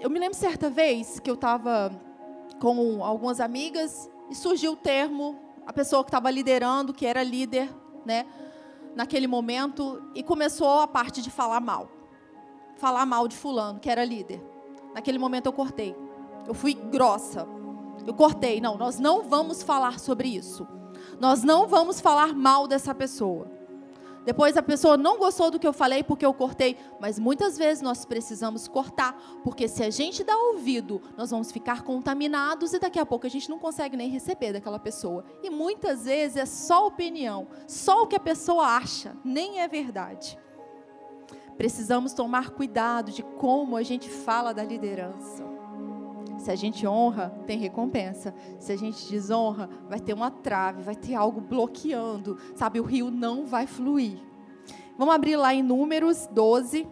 eu 0.00 0.08
me 0.08 0.18
lembro 0.18 0.36
certa 0.36 0.70
vez 0.70 1.18
que 1.18 1.30
eu 1.30 1.34
estava 1.34 1.92
com 2.60 3.04
algumas 3.04 3.40
amigas 3.40 4.08
e 4.30 4.34
surgiu 4.34 4.72
o 4.72 4.76
termo, 4.76 5.38
a 5.66 5.72
pessoa 5.72 6.02
que 6.02 6.08
estava 6.08 6.30
liderando, 6.30 6.92
que 6.92 7.06
era 7.06 7.22
líder, 7.22 7.70
né? 8.04 8.26
Naquele 8.94 9.26
momento 9.26 10.02
e 10.14 10.22
começou 10.22 10.80
a 10.80 10.88
parte 10.88 11.20
de 11.20 11.30
falar 11.30 11.60
mal. 11.60 11.88
falar 12.76 13.06
mal 13.06 13.28
de 13.28 13.36
fulano, 13.36 13.78
que 13.78 13.88
era 13.88 14.04
líder. 14.04 14.42
Naquele 14.94 15.18
momento 15.18 15.46
eu 15.46 15.52
cortei. 15.52 15.96
Eu 16.46 16.52
fui 16.52 16.74
grossa. 16.74 17.46
Eu 18.06 18.12
cortei. 18.12 18.60
Não, 18.60 18.76
nós 18.76 18.98
não 18.98 19.22
vamos 19.22 19.62
falar 19.62 19.98
sobre 19.98 20.28
isso. 20.28 20.66
Nós 21.20 21.42
não 21.42 21.66
vamos 21.66 22.00
falar 22.00 22.34
mal 22.34 22.66
dessa 22.66 22.94
pessoa. 22.94 23.50
Depois 24.24 24.56
a 24.56 24.62
pessoa 24.62 24.96
não 24.96 25.18
gostou 25.18 25.50
do 25.50 25.58
que 25.58 25.66
eu 25.66 25.72
falei 25.72 26.02
porque 26.02 26.24
eu 26.24 26.32
cortei, 26.32 26.76
mas 26.98 27.18
muitas 27.18 27.58
vezes 27.58 27.82
nós 27.82 28.04
precisamos 28.04 28.66
cortar, 28.66 29.16
porque 29.42 29.68
se 29.68 29.82
a 29.82 29.90
gente 29.90 30.24
dá 30.24 30.36
ouvido, 30.36 31.02
nós 31.16 31.30
vamos 31.30 31.52
ficar 31.52 31.82
contaminados 31.82 32.72
e 32.72 32.78
daqui 32.78 32.98
a 32.98 33.04
pouco 33.04 33.26
a 33.26 33.30
gente 33.30 33.50
não 33.50 33.58
consegue 33.58 33.96
nem 33.96 34.08
receber 34.08 34.52
daquela 34.52 34.78
pessoa. 34.78 35.24
E 35.42 35.50
muitas 35.50 36.04
vezes 36.04 36.36
é 36.36 36.46
só 36.46 36.86
opinião, 36.86 37.46
só 37.66 38.02
o 38.02 38.06
que 38.06 38.16
a 38.16 38.20
pessoa 38.20 38.64
acha, 38.64 39.14
nem 39.24 39.60
é 39.60 39.68
verdade. 39.68 40.38
Precisamos 41.56 42.12
tomar 42.12 42.50
cuidado 42.50 43.12
de 43.12 43.22
como 43.22 43.76
a 43.76 43.82
gente 43.82 44.08
fala 44.08 44.52
da 44.52 44.64
liderança. 44.64 45.53
Se 46.44 46.50
a 46.50 46.56
gente 46.56 46.86
honra, 46.86 47.30
tem 47.46 47.58
recompensa. 47.58 48.34
Se 48.58 48.70
a 48.70 48.76
gente 48.76 49.10
desonra, 49.10 49.66
vai 49.88 49.98
ter 49.98 50.12
uma 50.12 50.30
trave, 50.30 50.82
vai 50.82 50.94
ter 50.94 51.14
algo 51.14 51.40
bloqueando. 51.40 52.36
Sabe, 52.54 52.78
o 52.78 52.84
rio 52.84 53.10
não 53.10 53.46
vai 53.46 53.66
fluir. 53.66 54.18
Vamos 54.98 55.14
abrir 55.14 55.36
lá 55.36 55.54
em 55.54 55.62
Números 55.62 56.28
12. 56.30 56.86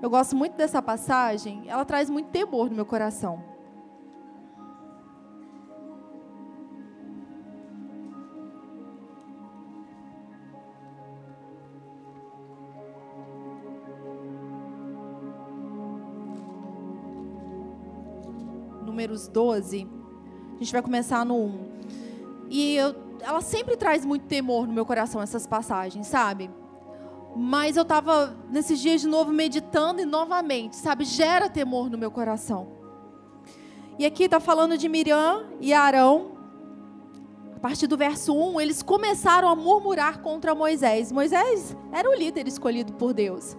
Eu 0.00 0.08
gosto 0.08 0.34
muito 0.34 0.56
dessa 0.56 0.80
passagem, 0.80 1.64
ela 1.66 1.84
traz 1.84 2.08
muito 2.08 2.30
temor 2.30 2.70
no 2.70 2.76
meu 2.76 2.86
coração. 2.86 3.55
Números 18.96 19.28
12. 19.28 19.86
A 20.54 20.58
gente 20.58 20.72
vai 20.72 20.80
começar 20.80 21.22
no 21.22 21.36
1. 21.36 21.68
E 22.48 22.76
eu, 22.76 22.94
ela 23.20 23.42
sempre 23.42 23.76
traz 23.76 24.06
muito 24.06 24.24
temor 24.24 24.66
no 24.66 24.72
meu 24.72 24.86
coração, 24.86 25.20
essas 25.20 25.46
passagens, 25.46 26.06
sabe? 26.06 26.50
Mas 27.36 27.76
eu 27.76 27.82
estava 27.82 28.34
nesses 28.50 28.80
dias 28.80 29.02
de 29.02 29.06
novo 29.06 29.30
meditando 29.34 30.00
e 30.00 30.06
novamente, 30.06 30.76
sabe? 30.76 31.04
Gera 31.04 31.50
temor 31.50 31.90
no 31.90 31.98
meu 31.98 32.10
coração. 32.10 32.68
E 33.98 34.06
aqui 34.06 34.24
está 34.24 34.40
falando 34.40 34.78
de 34.78 34.88
Miriam 34.88 35.44
e 35.60 35.74
Arão. 35.74 36.30
A 37.54 37.60
partir 37.60 37.86
do 37.86 37.98
verso 37.98 38.34
1, 38.34 38.62
eles 38.62 38.82
começaram 38.82 39.50
a 39.50 39.54
murmurar 39.54 40.22
contra 40.22 40.54
Moisés. 40.54 41.12
Moisés 41.12 41.76
era 41.92 42.08
o 42.08 42.14
líder 42.14 42.48
escolhido 42.48 42.94
por 42.94 43.12
Deus. 43.12 43.58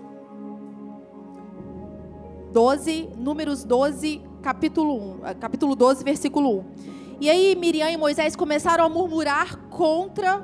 12, 2.51 3.09
números 3.15 3.63
12, 3.63 4.26
capítulo 4.47 5.17
1, 5.19 5.25
eh, 5.25 5.33
capítulo 5.33 5.75
12, 5.75 6.05
versículo 6.05 6.59
1. 6.59 6.65
E 7.19 7.29
aí 7.29 7.53
Miriam 7.53 7.89
e 7.89 7.97
Moisés 7.97 8.33
começaram 8.33 8.85
a 8.85 8.87
murmurar 8.87 9.57
contra 9.69 10.41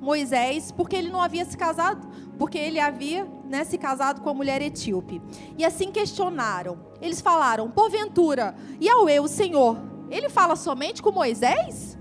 Moisés, 0.00 0.72
porque 0.72 0.96
ele 0.96 1.10
não 1.10 1.20
havia 1.20 1.44
se 1.44 1.54
casado, 1.54 2.08
porque 2.38 2.56
ele 2.56 2.80
havia 2.80 3.28
né, 3.44 3.62
se 3.64 3.76
casado 3.76 4.22
com 4.22 4.30
a 4.30 4.32
mulher 4.32 4.62
etíope. 4.62 5.20
E 5.58 5.66
assim 5.66 5.92
questionaram. 5.92 6.78
Eles 6.98 7.20
falaram: 7.20 7.70
porventura, 7.70 8.54
e 8.80 8.88
ao 8.88 9.06
eu, 9.06 9.28
Senhor, 9.28 9.76
ele 10.10 10.30
fala 10.30 10.56
somente 10.56 11.02
com 11.02 11.12
Moisés? 11.12 11.98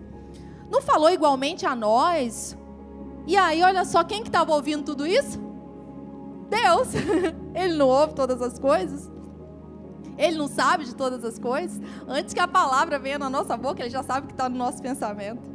Não 0.71 0.81
falou 0.81 1.09
igualmente 1.09 1.65
a 1.65 1.75
nós? 1.75 2.57
E 3.27 3.35
aí, 3.35 3.61
olha 3.61 3.83
só, 3.83 4.05
quem 4.05 4.21
que 4.21 4.29
estava 4.29 4.53
ouvindo 4.53 4.85
tudo 4.85 5.05
isso? 5.05 5.37
Deus. 6.49 6.87
Ele 7.53 7.73
não 7.73 7.89
ouve 7.89 8.13
todas 8.13 8.41
as 8.41 8.57
coisas. 8.57 9.18
Ele 10.19 10.37
não 10.37 10.49
sabe 10.49 10.83
de 10.83 10.93
todas 10.93 11.23
as 11.23 11.39
coisas. 11.39 11.81
Antes 12.05 12.33
que 12.33 12.39
a 12.41 12.47
palavra 12.47 12.99
venha 12.99 13.17
na 13.17 13.29
nossa 13.29 13.55
boca, 13.55 13.81
ele 13.81 13.89
já 13.89 14.03
sabe 14.03 14.27
que 14.27 14.33
está 14.33 14.49
no 14.49 14.57
nosso 14.57 14.81
pensamento. 14.81 15.49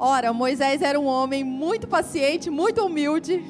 Ora, 0.00 0.32
Moisés 0.32 0.82
era 0.82 0.98
um 0.98 1.06
homem 1.06 1.44
muito 1.44 1.86
paciente, 1.86 2.50
muito 2.50 2.84
humilde, 2.84 3.44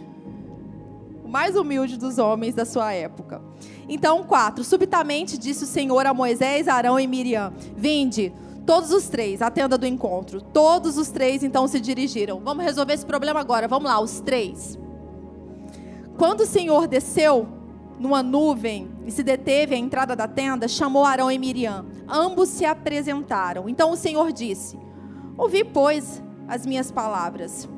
o 1.24 1.28
mais 1.28 1.56
humilde 1.56 1.96
dos 1.96 2.18
homens 2.18 2.54
da 2.54 2.66
sua 2.66 2.92
época. 2.92 3.40
Então, 3.88 4.22
quatro. 4.22 4.62
Subitamente 4.62 5.38
disse 5.38 5.64
o 5.64 5.66
Senhor 5.66 6.04
a 6.04 6.12
Moisés, 6.12 6.68
Arão 6.68 7.00
e 7.00 7.06
Miriam: 7.06 7.52
Vinde, 7.74 8.34
todos 8.66 8.90
os 8.90 9.08
três, 9.08 9.40
à 9.40 9.50
tenda 9.50 9.78
do 9.78 9.86
encontro. 9.86 10.42
Todos 10.42 10.98
os 10.98 11.08
três 11.08 11.42
então 11.42 11.66
se 11.66 11.80
dirigiram. 11.80 12.40
Vamos 12.40 12.64
resolver 12.64 12.92
esse 12.92 13.06
problema 13.06 13.40
agora. 13.40 13.66
Vamos 13.66 13.88
lá, 13.88 13.98
os 13.98 14.20
três. 14.20 14.78
Quando 16.18 16.42
o 16.42 16.46
Senhor 16.46 16.86
desceu, 16.86 17.60
numa 18.00 18.22
nuvem 18.22 18.88
e 19.06 19.10
se 19.10 19.22
deteve 19.22 19.74
à 19.74 19.78
entrada 19.78 20.16
da 20.16 20.26
tenda, 20.26 20.66
chamou 20.66 21.04
Arão 21.04 21.30
e 21.30 21.38
Miriam. 21.38 21.84
Ambos 22.08 22.48
se 22.48 22.64
apresentaram. 22.64 23.68
Então 23.68 23.92
o 23.92 23.96
Senhor 23.96 24.32
disse: 24.32 24.78
Ouvi, 25.36 25.62
pois, 25.62 26.22
as 26.48 26.64
minhas 26.64 26.90
palavras. 26.90 27.68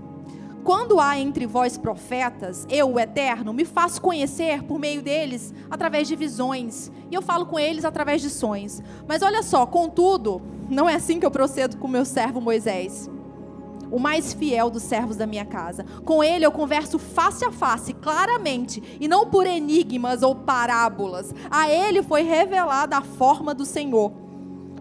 Quando 0.62 1.00
há 1.00 1.18
entre 1.18 1.44
vós 1.44 1.76
profetas, 1.76 2.64
eu, 2.70 2.92
o 2.92 3.00
Eterno, 3.00 3.52
me 3.52 3.64
faço 3.64 4.00
conhecer 4.00 4.62
por 4.62 4.78
meio 4.78 5.02
deles 5.02 5.52
através 5.68 6.06
de 6.06 6.14
visões, 6.14 6.88
e 7.10 7.14
eu 7.16 7.20
falo 7.20 7.46
com 7.46 7.58
eles 7.58 7.84
através 7.84 8.22
de 8.22 8.30
sonhos. 8.30 8.80
Mas 9.08 9.22
olha 9.22 9.42
só, 9.42 9.66
contudo, 9.66 10.40
não 10.70 10.88
é 10.88 10.94
assim 10.94 11.18
que 11.18 11.26
eu 11.26 11.32
procedo 11.32 11.76
com 11.78 11.88
meu 11.88 12.04
servo 12.04 12.40
Moisés 12.40 13.10
o 13.92 13.98
mais 13.98 14.32
fiel 14.32 14.70
dos 14.70 14.82
servos 14.82 15.16
da 15.16 15.26
minha 15.26 15.44
casa. 15.44 15.84
Com 16.04 16.24
ele 16.24 16.46
eu 16.46 16.50
converso 16.50 16.98
face 16.98 17.44
a 17.44 17.52
face, 17.52 17.92
claramente, 17.92 18.82
e 18.98 19.06
não 19.06 19.28
por 19.28 19.46
enigmas 19.46 20.22
ou 20.22 20.34
parábolas. 20.34 21.34
A 21.50 21.70
ele 21.70 22.02
foi 22.02 22.22
revelada 22.22 22.96
a 22.96 23.02
forma 23.02 23.54
do 23.54 23.66
Senhor. 23.66 24.10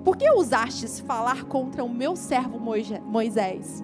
Por 0.04 0.15
que 0.15 0.32
usastes 0.32 1.02
falar 1.02 1.43
contra 1.43 1.84
o 1.84 1.89
meu 1.89 2.15
servo 2.15 2.58
Moisés? 2.60 3.84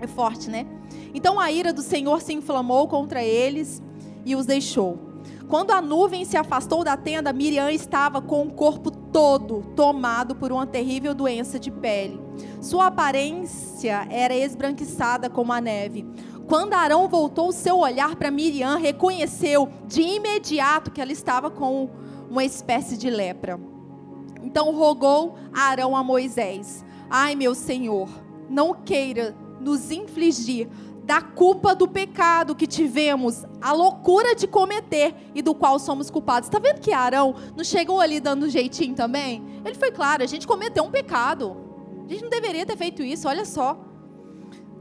É 0.00 0.06
forte, 0.06 0.48
né? 0.48 0.66
Então 1.12 1.40
a 1.40 1.50
ira 1.50 1.72
do 1.72 1.82
Senhor 1.82 2.22
se 2.22 2.32
inflamou 2.32 2.86
contra 2.86 3.22
eles 3.22 3.82
e 4.24 4.36
os 4.36 4.46
deixou. 4.46 5.07
Quando 5.48 5.70
a 5.70 5.80
nuvem 5.80 6.24
se 6.24 6.36
afastou 6.36 6.84
da 6.84 6.96
tenda, 6.96 7.32
Miriam 7.32 7.70
estava 7.70 8.20
com 8.20 8.42
o 8.42 8.52
corpo 8.52 8.90
todo 8.90 9.62
tomado 9.74 10.34
por 10.34 10.52
uma 10.52 10.66
terrível 10.66 11.14
doença 11.14 11.58
de 11.58 11.70
pele. 11.70 12.20
Sua 12.60 12.86
aparência 12.86 14.06
era 14.10 14.34
esbranquiçada 14.34 15.30
como 15.30 15.52
a 15.52 15.60
neve. 15.60 16.06
Quando 16.46 16.74
Arão 16.74 17.08
voltou 17.08 17.52
seu 17.52 17.78
olhar 17.78 18.16
para 18.16 18.30
Miriam, 18.30 18.76
reconheceu 18.76 19.68
de 19.86 20.02
imediato 20.02 20.90
que 20.90 21.00
ela 21.00 21.12
estava 21.12 21.50
com 21.50 21.90
uma 22.30 22.44
espécie 22.44 22.96
de 22.96 23.10
lepra. 23.10 23.58
Então 24.42 24.74
rogou 24.74 25.34
Arão 25.52 25.96
a 25.96 26.02
Moisés: 26.02 26.84
Ai, 27.10 27.34
meu 27.34 27.54
senhor, 27.54 28.08
não 28.48 28.74
queira 28.74 29.34
nos 29.60 29.90
infligir 29.90 30.68
da 31.08 31.22
culpa 31.22 31.74
do 31.74 31.88
pecado 31.88 32.54
que 32.54 32.66
tivemos, 32.66 33.46
a 33.62 33.72
loucura 33.72 34.34
de 34.34 34.46
cometer 34.46 35.14
e 35.34 35.40
do 35.40 35.54
qual 35.54 35.78
somos 35.78 36.10
culpados. 36.10 36.50
Está 36.50 36.58
vendo 36.58 36.82
que 36.82 36.92
Arão 36.92 37.34
não 37.56 37.64
chegou 37.64 37.98
ali 37.98 38.20
dando 38.20 38.46
jeitinho 38.50 38.94
também? 38.94 39.42
Ele 39.64 39.74
foi 39.74 39.90
claro, 39.90 40.22
a 40.22 40.26
gente 40.26 40.46
cometeu 40.46 40.84
um 40.84 40.90
pecado. 40.90 41.56
A 42.04 42.12
gente 42.12 42.24
não 42.24 42.28
deveria 42.28 42.66
ter 42.66 42.76
feito 42.76 43.02
isso, 43.02 43.26
olha 43.26 43.46
só. 43.46 43.82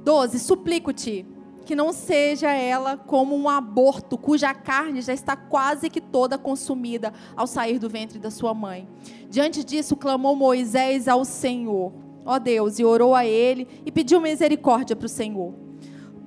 12. 0.04 0.38
Suplico-te 0.40 1.26
que 1.66 1.74
não 1.74 1.94
seja 1.94 2.52
ela 2.52 2.98
como 2.98 3.34
um 3.34 3.48
aborto 3.48 4.18
cuja 4.18 4.54
carne 4.54 5.02
já 5.02 5.14
está 5.14 5.34
quase 5.34 5.90
que 5.90 6.02
toda 6.02 6.38
consumida 6.38 7.14
ao 7.38 7.48
sair 7.48 7.80
do 7.80 7.88
ventre 7.88 8.20
da 8.20 8.30
sua 8.30 8.54
mãe. 8.54 8.86
Diante 9.30 9.64
disso, 9.64 9.96
clamou 9.96 10.36
Moisés 10.36 11.08
ao 11.08 11.24
Senhor, 11.24 11.94
ó 12.26 12.38
Deus, 12.38 12.80
e 12.80 12.84
orou 12.84 13.16
a 13.16 13.26
ele 13.26 13.66
e 13.86 13.92
pediu 13.94 14.20
misericórdia 14.20 14.94
para 14.94 15.06
o 15.06 15.10
Senhor. 15.10 15.67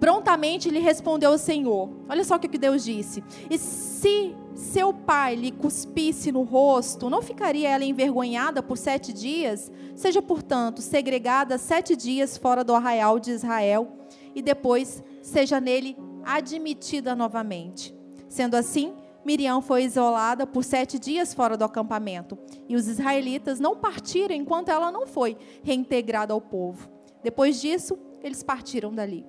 Prontamente 0.01 0.71
lhe 0.71 0.81
respondeu 0.81 1.33
o 1.33 1.39
Senhor. 1.39 1.91
Olha 2.09 2.25
só 2.25 2.37
o 2.37 2.39
que 2.41 2.57
Deus 2.57 2.83
disse. 2.83 3.23
E 3.51 3.59
se 3.59 4.35
seu 4.55 4.95
pai 4.95 5.35
lhe 5.35 5.51
cuspisse 5.51 6.33
no 6.33 6.43
rosto, 6.43 7.11
não 7.11 7.21
ficaria 7.23 7.69
ela 7.69 7.85
envergonhada 7.85 8.63
por 8.63 8.79
sete 8.79 9.13
dias? 9.13 9.71
Seja, 9.95 10.23
portanto, 10.23 10.81
segregada 10.81 11.59
sete 11.59 11.95
dias 11.95 12.37
fora 12.39 12.65
do 12.65 12.75
arraial 12.75 13.21
de 13.21 13.31
Israel, 13.31 13.93
e 14.35 14.41
depois 14.41 15.05
seja 15.23 15.61
nele 15.61 15.97
admitida 16.25 17.15
novamente. 17.15 17.95
Sendo 18.29 18.55
assim, 18.55 18.95
Miriam 19.25 19.61
foi 19.61 19.85
isolada 19.85 20.47
por 20.47 20.65
sete 20.65 20.99
dias 20.99 21.35
fora 21.35 21.57
do 21.57 21.65
acampamento, 21.65 22.39
e 22.69 22.75
os 22.75 22.89
israelitas 22.89 23.61
não 23.61 23.77
partiram 23.77 24.35
enquanto 24.35 24.71
ela 24.71 24.91
não 24.91 25.07
foi 25.07 25.37
reintegrada 25.63 26.33
ao 26.33 26.41
povo. 26.41 26.89
Depois 27.23 27.61
disso, 27.61 27.99
eles 28.23 28.43
partiram 28.43 28.95
dali. 28.95 29.27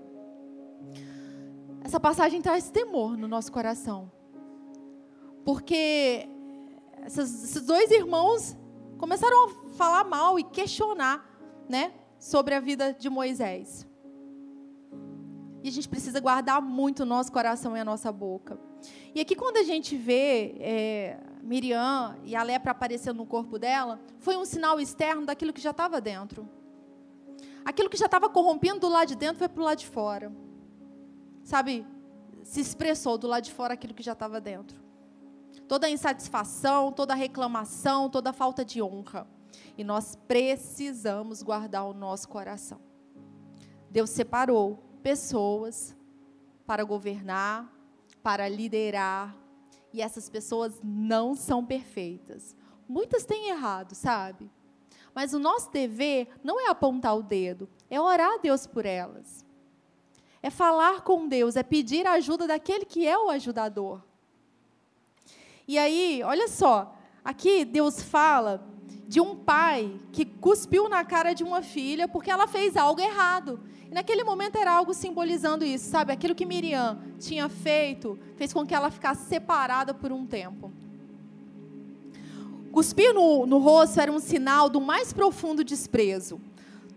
Essa 1.84 2.00
passagem 2.00 2.42
traz 2.42 2.70
temor 2.70 3.18
no 3.18 3.28
nosso 3.28 3.52
coração. 3.52 4.12
Porque 5.44 6.28
esses 7.06 7.62
dois 7.66 7.90
irmãos 7.92 8.56
começaram 8.98 9.46
a 9.46 9.50
falar 9.76 10.04
mal 10.04 10.38
e 10.38 10.44
questionar, 10.44 11.28
né, 11.68 11.92
sobre 12.20 12.54
a 12.54 12.60
vida 12.60 12.94
de 12.94 13.10
Moisés. 13.10 13.88
E 15.64 15.70
a 15.70 15.72
gente 15.72 15.90
precisa 15.90 16.20
guardar 16.20 16.62
muito 16.62 17.02
o 17.04 17.06
nosso 17.06 17.32
coração 17.32 17.76
e 17.76 17.80
a 17.80 17.86
nossa 17.86 18.12
boca. 18.12 18.60
E 19.14 19.22
aqui, 19.22 19.36
quando 19.36 19.58
a 19.58 19.64
gente 19.64 19.96
vê 19.96 20.56
é, 20.60 21.20
Miriam 21.42 22.16
e 22.24 22.36
a 22.36 22.44
lepra 22.44 22.72
aparecendo 22.72 23.18
no 23.18 23.26
corpo 23.26 23.60
dela, 23.60 24.00
foi 24.18 24.36
um 24.38 24.46
sinal 24.46 24.80
externo 24.80 25.26
daquilo 25.26 25.54
que 25.54 25.62
já 25.62 25.72
estava 25.72 26.02
dentro. 26.02 26.48
Aquilo 27.64 27.90
que 27.90 27.98
já 27.98 28.06
estava 28.06 28.28
corrompendo 28.30 28.80
do 28.80 28.90
lado 28.90 29.10
de 29.10 29.16
dentro 29.16 29.38
foi 29.38 29.48
para 29.48 29.62
o 29.62 29.66
lado 29.66 29.78
de 29.78 29.88
fora. 29.88 30.32
Sabe? 31.44 31.86
Se 32.44 32.60
expressou 32.60 33.18
do 33.18 33.28
lado 33.28 33.44
de 33.44 33.52
fora 33.52 33.74
aquilo 33.74 33.94
que 33.94 34.04
já 34.04 34.14
estava 34.14 34.42
dentro. 34.42 34.80
Toda 35.68 35.90
insatisfação, 35.90 36.92
toda 36.92 37.14
reclamação, 37.14 38.10
toda 38.10 38.34
falta 38.34 38.64
de 38.66 38.82
honra. 38.82 39.28
E 39.78 39.84
nós 39.84 40.16
precisamos 40.28 41.42
guardar 41.42 41.86
o 41.86 41.94
nosso 41.94 42.28
coração. 42.28 42.80
Deus 43.90 44.10
separou 44.10 44.84
pessoas 45.04 45.96
para 46.66 46.84
governar, 46.84 47.72
para 48.24 48.48
liderar, 48.48 49.36
e 49.94 50.02
essas 50.02 50.30
pessoas 50.30 50.80
não 50.84 51.36
são 51.36 51.66
perfeitas. 51.66 52.56
Muitas 52.88 53.26
têm 53.26 53.50
errado, 53.50 53.94
sabe? 53.94 54.50
Mas 55.14 55.34
o 55.34 55.40
nosso 55.40 55.70
dever 55.72 56.30
não 56.44 56.60
é 56.60 56.70
apontar 56.70 57.18
o 57.18 57.24
dedo, 57.24 57.70
é 57.90 58.00
orar 58.00 58.36
a 58.36 58.38
Deus 58.38 58.66
por 58.66 58.86
elas. 58.86 59.46
É 60.44 60.50
falar 60.50 61.02
com 61.02 61.28
Deus, 61.28 61.56
é 61.56 61.64
pedir 61.64 62.08
a 62.08 62.14
ajuda 62.14 62.48
daquele 62.48 62.86
que 62.86 63.08
é 63.08 63.18
o 63.18 63.30
ajudador. 63.30 64.02
E 65.68 65.78
aí, 65.78 66.22
olha 66.24 66.48
só, 66.48 66.96
aqui 67.24 67.64
Deus 67.64 68.02
fala 68.02 68.68
de 69.08 69.20
um 69.20 69.36
pai 69.36 70.00
que 70.12 70.26
cuspiu 70.26 70.90
na 70.90 71.04
cara 71.04 71.34
de 71.34 71.44
uma 71.44 71.62
filha 71.62 72.08
porque 72.08 72.32
ela 72.32 72.48
fez 72.48 72.76
algo 72.76 73.00
errado. 73.02 73.60
E 73.90 73.94
naquele 73.94 74.24
momento 74.24 74.58
era 74.58 74.72
algo 74.72 74.94
simbolizando 74.94 75.66
isso, 75.66 75.90
sabe? 75.90 76.14
Aquilo 76.14 76.34
que 76.34 76.46
Miriam 76.46 76.98
tinha 77.20 77.50
feito 77.50 78.18
fez 78.38 78.54
com 78.54 78.66
que 78.66 78.74
ela 78.74 78.90
ficasse 78.90 79.28
separada 79.28 79.94
por 79.94 80.12
um 80.12 80.26
tempo. 80.26 80.72
Cuspir 82.72 83.14
no, 83.14 83.46
no 83.46 83.58
rosto 83.58 84.00
era 84.00 84.12
um 84.12 84.20
sinal 84.20 84.70
do 84.70 84.80
mais 84.80 85.12
profundo 85.12 85.62
desprezo. 85.62 86.40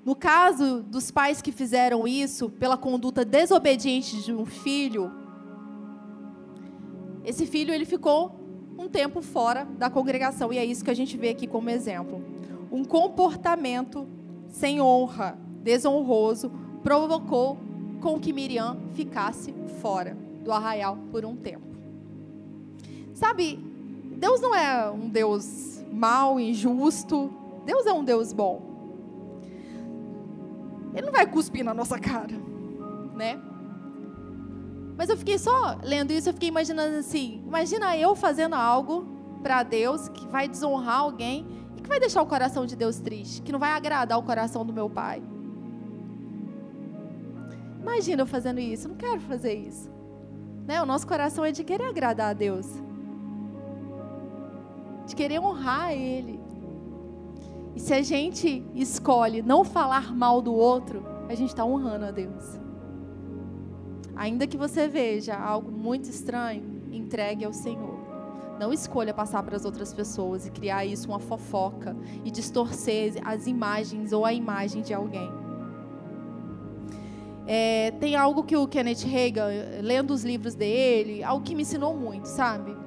No 0.04 0.14
caso 0.14 0.82
dos 0.82 1.10
pais 1.10 1.40
que 1.40 1.50
fizeram 1.50 2.06
isso 2.06 2.50
pela 2.50 2.76
conduta 2.76 3.24
desobediente 3.24 4.22
de 4.22 4.34
um 4.34 4.44
filho, 4.44 5.10
esse 7.24 7.46
filho 7.46 7.72
ele 7.72 7.86
ficou 7.86 8.38
um 8.76 8.88
tempo 8.88 9.22
fora 9.22 9.64
da 9.64 9.88
congregação 9.88 10.52
e 10.52 10.58
é 10.58 10.64
isso 10.64 10.84
que 10.84 10.90
a 10.90 10.94
gente 10.94 11.16
vê 11.16 11.30
aqui 11.30 11.46
como 11.46 11.70
exemplo. 11.70 12.22
Um 12.70 12.84
comportamento 12.84 14.06
sem 14.48 14.80
honra, 14.80 15.38
desonroso, 15.62 16.52
provocou 16.82 17.56
com 18.02 18.20
que 18.20 18.32
Miriam 18.32 18.76
ficasse 18.92 19.54
fora 19.80 20.16
do 20.44 20.52
arraial 20.52 20.98
por 21.10 21.24
um 21.24 21.34
tempo. 21.34 21.66
Sabe, 23.14 23.58
Deus 24.16 24.40
não 24.40 24.54
é 24.54 24.90
um 24.90 25.08
Deus 25.08 25.82
mau, 25.90 26.38
injusto. 26.38 27.32
Deus 27.64 27.86
é 27.86 27.92
um 27.92 28.04
Deus 28.04 28.32
bom. 28.32 28.73
Ele 30.94 31.06
não 31.06 31.12
vai 31.12 31.26
cuspir 31.26 31.64
na 31.64 31.74
nossa 31.74 31.98
cara, 31.98 32.34
né? 33.14 33.40
Mas 34.96 35.10
eu 35.10 35.16
fiquei 35.16 35.38
só 35.38 35.76
lendo 35.82 36.12
isso, 36.12 36.28
eu 36.28 36.32
fiquei 36.32 36.48
imaginando 36.48 36.96
assim: 36.96 37.42
imagina 37.46 37.96
eu 37.96 38.14
fazendo 38.14 38.54
algo 38.54 39.06
para 39.42 39.62
Deus 39.62 40.08
que 40.08 40.26
vai 40.28 40.48
desonrar 40.48 41.00
alguém 41.00 41.46
e 41.76 41.82
que 41.82 41.88
vai 41.88 41.98
deixar 41.98 42.22
o 42.22 42.26
coração 42.26 42.64
de 42.64 42.76
Deus 42.76 42.98
triste, 42.98 43.42
que 43.42 43.52
não 43.52 43.58
vai 43.58 43.72
agradar 43.72 44.18
o 44.18 44.22
coração 44.22 44.64
do 44.64 44.72
meu 44.72 44.88
pai. 44.88 45.22
Imagina 47.80 48.22
eu 48.22 48.26
fazendo 48.26 48.60
isso, 48.60 48.86
eu 48.86 48.90
não 48.90 48.96
quero 48.96 49.20
fazer 49.20 49.54
isso. 49.54 49.90
Né? 50.66 50.80
O 50.80 50.86
nosso 50.86 51.06
coração 51.06 51.44
é 51.44 51.52
de 51.52 51.62
querer 51.62 51.84
agradar 51.84 52.30
a 52.30 52.32
Deus, 52.32 52.66
de 55.06 55.14
querer 55.14 55.40
honrar 55.40 55.92
Ele. 55.92 56.43
E 57.74 57.80
se 57.80 57.92
a 57.92 58.02
gente 58.02 58.64
escolhe 58.74 59.42
não 59.42 59.64
falar 59.64 60.14
mal 60.14 60.40
do 60.40 60.54
outro, 60.54 61.04
a 61.28 61.34
gente 61.34 61.48
está 61.48 61.64
honrando 61.64 62.04
a 62.04 62.10
Deus. 62.10 62.58
Ainda 64.14 64.46
que 64.46 64.56
você 64.56 64.86
veja 64.86 65.36
algo 65.36 65.72
muito 65.72 66.08
estranho, 66.08 66.84
entregue 66.92 67.44
ao 67.44 67.52
Senhor. 67.52 67.94
Não 68.60 68.72
escolha 68.72 69.12
passar 69.12 69.42
para 69.42 69.56
as 69.56 69.64
outras 69.64 69.92
pessoas 69.92 70.46
e 70.46 70.50
criar 70.50 70.84
isso 70.84 71.08
uma 71.08 71.18
fofoca 71.18 71.96
e 72.24 72.30
distorcer 72.30 73.14
as 73.24 73.48
imagens 73.48 74.12
ou 74.12 74.24
a 74.24 74.32
imagem 74.32 74.80
de 74.80 74.94
alguém. 74.94 75.28
É, 77.46 77.90
tem 78.00 78.14
algo 78.14 78.44
que 78.44 78.56
o 78.56 78.66
Kenneth 78.68 79.04
Reagan, 79.04 79.48
lendo 79.82 80.12
os 80.12 80.24
livros 80.24 80.54
dele, 80.54 81.22
algo 81.24 81.44
que 81.44 81.54
me 81.54 81.62
ensinou 81.62 81.94
muito, 81.94 82.26
sabe? 82.26 82.83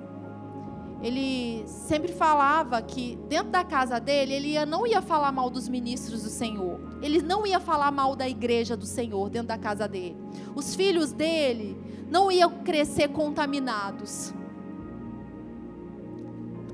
Ele 1.02 1.64
sempre 1.68 2.12
falava 2.12 2.82
que 2.82 3.18
dentro 3.30 3.50
da 3.50 3.64
casa 3.64 4.00
dele, 4.00 4.34
ele 4.34 4.48
ia, 4.50 4.66
não 4.66 4.86
ia 4.88 5.02
falar 5.02 5.32
mal 5.32 5.50
dos 5.50 5.70
ministros 5.70 6.24
do 6.24 6.30
Senhor. 6.30 6.80
Ele 7.02 7.22
não 7.22 7.46
ia 7.46 7.60
falar 7.60 7.92
mal 7.92 8.16
da 8.16 8.28
igreja 8.28 8.76
do 8.76 8.86
Senhor 8.86 9.30
dentro 9.30 9.50
da 9.50 9.58
casa 9.58 9.88
dele. 9.88 10.18
Os 10.56 10.76
filhos 10.76 11.12
dele 11.12 11.78
não 12.10 12.32
iam 12.32 12.64
crescer 12.64 13.10
contaminados. 13.10 14.34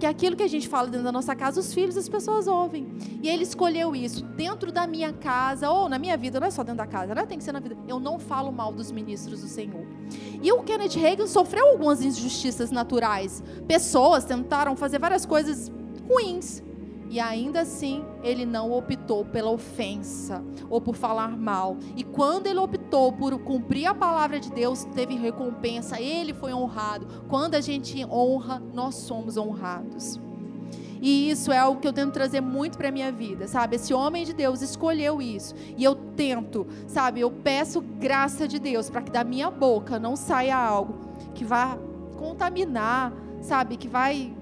Porque 0.03 0.05
aquilo 0.05 0.35
que 0.35 0.43
a 0.43 0.47
gente 0.47 0.67
fala 0.67 0.87
dentro 0.87 1.05
da 1.05 1.11
nossa 1.11 1.35
casa, 1.35 1.59
os 1.59 1.73
filhos, 1.73 1.95
as 1.95 2.09
pessoas 2.09 2.45
ouvem. 2.45 2.87
E 3.21 3.29
ele 3.29 3.43
escolheu 3.43 3.95
isso 3.95 4.23
dentro 4.25 4.71
da 4.71 4.85
minha 4.85 5.13
casa, 5.13 5.69
ou 5.69 5.87
na 5.87 5.97
minha 5.97 6.17
vida, 6.17 6.39
não 6.39 6.47
é 6.47 6.51
só 6.51 6.61
dentro 6.61 6.79
da 6.79 6.87
casa, 6.87 7.15
né? 7.15 7.25
tem 7.25 7.37
que 7.37 7.43
ser 7.43 7.53
na 7.53 7.59
vida. 7.59 7.77
Eu 7.87 7.99
não 7.99 8.19
falo 8.19 8.51
mal 8.51 8.73
dos 8.73 8.91
ministros 8.91 9.41
do 9.41 9.47
Senhor. 9.47 9.85
E 10.41 10.51
o 10.51 10.63
Kenneth 10.63 10.95
Reagan 10.95 11.27
sofreu 11.27 11.67
algumas 11.67 12.01
injustiças 12.01 12.71
naturais. 12.71 13.43
Pessoas 13.67 14.25
tentaram 14.25 14.75
fazer 14.75 14.99
várias 14.99 15.25
coisas 15.25 15.71
ruins. 16.07 16.61
E 17.09 17.19
ainda 17.19 17.61
assim, 17.61 18.03
ele 18.23 18.43
não 18.43 18.71
optou 18.71 19.23
pela 19.23 19.51
ofensa 19.51 20.43
ou 20.67 20.81
por 20.81 20.95
falar 20.95 21.37
mal. 21.37 21.77
E 21.95 22.03
quando 22.03 22.47
ele 22.47 22.57
optou 22.57 23.11
por 23.13 23.37
cumprir 23.39 23.85
a 23.85 23.93
palavra 23.93 24.39
de 24.39 24.51
Deus, 24.51 24.83
teve 24.95 25.15
recompensa, 25.15 26.01
ele 26.01 26.33
foi 26.33 26.53
honrado. 26.53 27.05
Quando 27.27 27.53
a 27.53 27.61
gente 27.61 28.03
honra, 28.05 28.59
nós 28.73 28.95
somos 28.95 29.37
honrados. 29.37 30.19
E 31.05 31.29
isso 31.29 31.51
é 31.51 31.57
algo 31.57 31.81
que 31.81 31.87
eu 31.87 31.91
tento 31.91 32.13
trazer 32.13 32.39
muito 32.39 32.77
para 32.77 32.89
minha 32.89 33.11
vida, 33.11 33.45
sabe? 33.45 33.75
Esse 33.75 33.93
homem 33.93 34.23
de 34.23 34.31
Deus 34.31 34.61
escolheu 34.61 35.21
isso. 35.21 35.53
E 35.75 35.83
eu 35.83 35.95
tento, 35.95 36.65
sabe? 36.87 37.19
Eu 37.19 37.29
peço 37.29 37.81
graça 37.81 38.47
de 38.47 38.57
Deus 38.57 38.89
para 38.89 39.01
que 39.01 39.11
da 39.11 39.21
minha 39.21 39.51
boca 39.51 39.99
não 39.99 40.15
saia 40.15 40.55
algo 40.55 40.95
que 41.35 41.43
vá 41.43 41.77
contaminar, 42.17 43.11
sabe? 43.41 43.75
Que 43.75 43.85
vai 43.85 44.33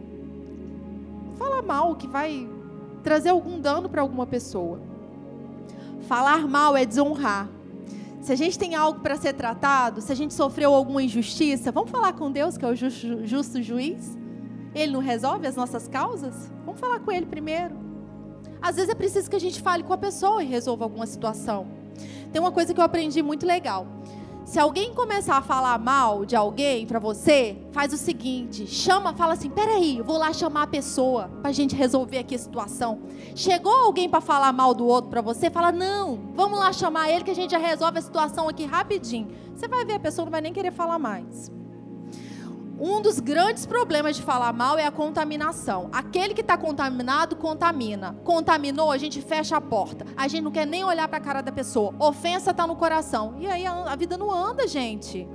falar 1.36 1.64
mal, 1.64 1.96
que 1.96 2.06
vai 2.06 2.48
trazer 3.02 3.30
algum 3.30 3.60
dano 3.60 3.90
para 3.90 4.04
alguma 4.04 4.28
pessoa. 4.28 4.80
Falar 6.02 6.48
mal 6.48 6.78
é 6.78 6.86
desonrar. 6.86 7.50
Se 8.22 8.32
a 8.32 8.36
gente 8.36 8.60
tem 8.60 8.76
algo 8.76 9.00
para 9.00 9.16
ser 9.16 9.34
tratado, 9.34 10.00
se 10.00 10.12
a 10.12 10.16
gente 10.16 10.36
sofreu 10.36 10.76
alguma 10.76 11.02
injustiça, 11.02 11.72
vamos 11.72 11.90
falar 11.90 12.14
com 12.14 12.32
Deus, 12.32 12.56
que 12.56 12.64
é 12.64 12.68
o 12.68 12.76
justo, 12.76 13.26
justo 13.26 13.64
juiz? 13.64 14.21
Ele 14.74 14.94
não 14.94 15.00
resolve 15.00 15.48
as 15.48 15.56
nossas 15.56 15.88
causas? 15.88 16.52
Vamos 16.66 16.80
falar 16.80 17.00
com 17.00 17.12
Ele 17.12 17.26
primeiro. 17.26 17.76
Às 18.62 18.76
vezes 18.76 18.90
é 18.90 18.96
preciso 18.96 19.30
que 19.30 19.36
a 19.36 19.40
gente 19.40 19.62
fale 19.62 19.84
com 19.84 19.94
a 19.94 19.98
pessoa 19.98 20.44
e 20.44 20.48
resolva 20.48 20.86
alguma 20.86 21.06
situação. 21.06 21.68
Tem 22.32 22.40
uma 22.40 22.52
coisa 22.52 22.74
que 22.74 22.80
eu 22.80 22.84
aprendi 22.84 23.22
muito 23.22 23.46
legal. 23.46 23.88
Se 24.46 24.60
alguém 24.60 24.94
começar 24.94 25.38
a 25.38 25.42
falar 25.42 25.78
mal 25.78 26.26
de 26.26 26.36
alguém 26.36 26.86
para 26.86 27.00
você, 27.00 27.58
faz 27.72 27.94
o 27.94 27.98
seguinte: 27.98 28.68
chama, 28.68 29.14
fala 29.14 29.34
assim, 29.34 29.50
peraí, 29.50 30.00
eu 30.00 30.04
vou 30.04 30.18
lá 30.18 30.34
chamar 30.34 30.64
a 30.64 30.68
pessoa 30.68 31.30
para 31.42 31.52
a 31.52 31.54
gente 31.54 31.76
resolver 31.76 32.18
aqui 32.18 32.36
a 32.36 32.40
situação. 32.40 33.02
Chegou 33.36 33.72
alguém 33.72 34.10
para 34.10 34.20
falar 34.20 34.52
mal 34.52 34.74
do 34.74 34.86
outro 34.86 35.10
para 35.10 35.22
você, 35.22 35.50
fala 35.50 35.72
não, 35.72 36.20
vamos 36.34 36.60
lá 36.60 36.74
chamar 36.74 37.10
ele 37.10 37.24
que 37.24 37.32
a 37.32 37.36
gente 37.36 37.52
já 37.52 37.60
resolve 37.60 38.00
a 38.00 38.02
situação 38.02 38.50
aqui 38.50 38.66
rapidinho. 38.66 39.30
Você 39.56 39.68
vai 39.68 39.86
ver 39.86 39.94
a 39.94 40.00
pessoa 40.00 40.26
não 40.26 40.32
vai 40.32 40.42
nem 40.42 40.54
querer 40.54 40.72
falar 40.72 40.98
mais. 40.98 41.52
Um 42.84 43.00
dos 43.00 43.20
grandes 43.20 43.64
problemas 43.64 44.16
de 44.16 44.24
falar 44.24 44.52
mal 44.52 44.76
é 44.76 44.88
a 44.88 44.92
contaminação. 44.92 45.88
Aquele 45.92 46.34
que 46.34 46.42
está 46.42 46.58
contaminado, 46.58 47.36
contamina. 47.36 48.16
Contaminou, 48.24 48.92
a 48.92 48.98
gente 48.98 49.22
fecha 49.22 49.56
a 49.56 49.62
porta. 49.62 50.04
A 50.18 50.28
gente 50.28 50.42
não 50.42 50.52
quer 50.52 50.66
nem 50.66 50.84
olhar 50.84 51.08
para 51.08 51.20
a 51.20 51.22
cara 51.22 51.42
da 51.44 51.52
pessoa. 51.52 51.94
Ofensa 52.00 52.50
está 52.50 52.66
no 52.66 52.76
coração. 52.76 53.36
E 53.38 53.46
aí 53.46 53.68
a, 53.68 53.84
a 53.84 53.96
vida 53.96 54.18
não 54.18 54.32
anda, 54.32 54.68
gente. 54.68 55.28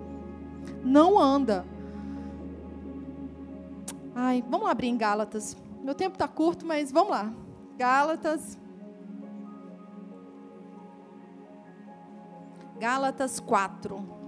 Não 0.82 1.20
anda. 1.20 1.64
Ai, 4.12 4.42
vamos 4.48 4.68
abrir 4.68 4.88
em 4.88 4.96
Gálatas. 4.96 5.56
Meu 5.84 5.94
tempo 5.94 6.14
está 6.16 6.26
curto, 6.26 6.66
mas 6.66 6.90
vamos 6.90 7.10
lá. 7.12 7.32
Gálatas. 7.78 8.58
Gálatas 12.80 13.38
4. 13.38 14.25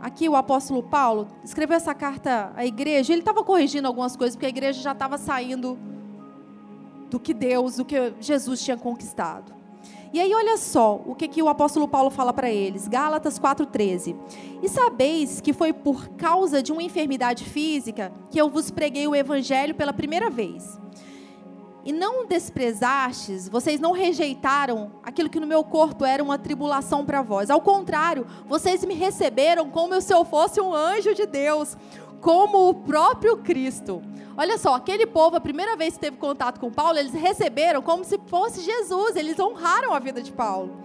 Aqui 0.00 0.28
o 0.28 0.36
apóstolo 0.36 0.82
Paulo 0.82 1.28
escreveu 1.44 1.76
essa 1.76 1.94
carta 1.94 2.52
à 2.56 2.64
igreja, 2.64 3.12
ele 3.12 3.22
estava 3.22 3.42
corrigindo 3.42 3.86
algumas 3.86 4.16
coisas, 4.16 4.36
porque 4.36 4.46
a 4.46 4.50
igreja 4.50 4.80
já 4.80 4.92
estava 4.92 5.18
saindo 5.18 5.78
do 7.10 7.18
que 7.18 7.32
Deus, 7.32 7.76
do 7.76 7.84
que 7.84 8.14
Jesus 8.20 8.62
tinha 8.62 8.76
conquistado. 8.76 9.58
E 10.12 10.20
aí 10.20 10.32
olha 10.34 10.56
só 10.56 11.02
o 11.06 11.14
que, 11.14 11.28
que 11.28 11.42
o 11.42 11.48
apóstolo 11.48 11.86
Paulo 11.86 12.10
fala 12.10 12.32
para 12.32 12.50
eles, 12.50 12.88
Gálatas 12.88 13.38
4:13. 13.38 14.16
E 14.62 14.68
sabeis 14.68 15.40
que 15.40 15.52
foi 15.52 15.72
por 15.72 16.08
causa 16.10 16.62
de 16.62 16.72
uma 16.72 16.82
enfermidade 16.82 17.44
física 17.44 18.12
que 18.30 18.40
eu 18.40 18.48
vos 18.48 18.70
preguei 18.70 19.06
o 19.06 19.14
evangelho 19.14 19.74
pela 19.74 19.92
primeira 19.92 20.30
vez. 20.30 20.78
E 21.84 21.92
não 21.92 22.26
desprezastes, 22.26 23.48
vocês 23.48 23.80
não 23.80 23.92
rejeitaram 23.92 24.92
aquilo 25.02 25.30
que 25.30 25.40
no 25.40 25.46
meu 25.46 25.62
corpo 25.64 26.04
era 26.04 26.22
uma 26.22 26.38
tribulação 26.38 27.04
para 27.04 27.22
vós. 27.22 27.50
Ao 27.50 27.60
contrário, 27.60 28.26
vocês 28.46 28.84
me 28.84 28.94
receberam 28.94 29.70
como 29.70 30.00
se 30.00 30.12
eu 30.12 30.24
fosse 30.24 30.60
um 30.60 30.74
anjo 30.74 31.14
de 31.14 31.24
Deus, 31.24 31.76
como 32.20 32.68
o 32.68 32.74
próprio 32.74 33.38
Cristo. 33.38 34.02
Olha 34.36 34.58
só, 34.58 34.74
aquele 34.74 35.06
povo, 35.06 35.36
a 35.36 35.40
primeira 35.40 35.76
vez 35.76 35.94
que 35.94 36.00
teve 36.00 36.16
contato 36.16 36.60
com 36.60 36.70
Paulo, 36.70 36.98
eles 36.98 37.12
receberam 37.12 37.80
como 37.80 38.04
se 38.04 38.18
fosse 38.26 38.60
Jesus, 38.60 39.16
eles 39.16 39.38
honraram 39.38 39.92
a 39.92 39.98
vida 39.98 40.22
de 40.22 40.32
Paulo. 40.32 40.76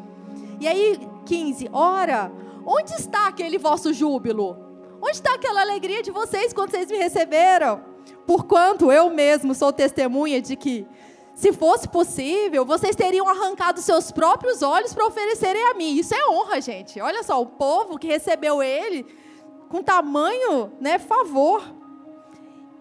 E 0.59 0.67
aí, 0.67 0.99
15, 1.25 1.69
ora, 1.71 2.31
onde 2.65 2.93
está 2.93 3.27
aquele 3.27 3.57
vosso 3.57 3.93
júbilo? 3.93 4.57
Onde 5.01 5.17
está 5.17 5.33
aquela 5.33 5.61
alegria 5.61 6.01
de 6.01 6.11
vocês 6.11 6.53
quando 6.53 6.71
vocês 6.71 6.89
me 6.89 6.97
receberam? 6.97 7.92
Porquanto 8.25 8.91
eu 8.91 9.09
mesmo 9.09 9.53
sou 9.53 9.73
testemunha 9.73 10.41
de 10.41 10.55
que, 10.55 10.87
se 11.33 11.51
fosse 11.51 11.87
possível, 11.87 12.65
vocês 12.65 12.95
teriam 12.95 13.27
arrancado 13.27 13.81
seus 13.81 14.11
próprios 14.11 14.61
olhos 14.61 14.93
para 14.93 15.05
oferecerem 15.05 15.63
a 15.65 15.73
mim. 15.73 15.95
Isso 15.95 16.13
é 16.13 16.29
honra, 16.29 16.61
gente. 16.61 16.99
Olha 17.01 17.23
só, 17.23 17.41
o 17.41 17.45
povo 17.45 17.97
que 17.97 18.07
recebeu 18.07 18.61
ele 18.63 19.05
com 19.69 19.81
tamanho, 19.81 20.71
né, 20.79 20.99
favor. 20.99 21.63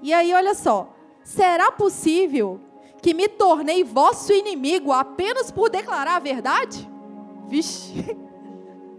E 0.02 0.12
aí, 0.12 0.32
olha 0.34 0.54
só. 0.54 0.94
Será 1.24 1.70
possível 1.72 2.60
que 3.00 3.14
me 3.14 3.28
tornei 3.28 3.82
vosso 3.82 4.32
inimigo 4.32 4.92
apenas 4.92 5.50
por 5.50 5.70
declarar 5.70 6.16
a 6.16 6.20
verdade? 6.20 6.88
Vixe. 7.48 8.16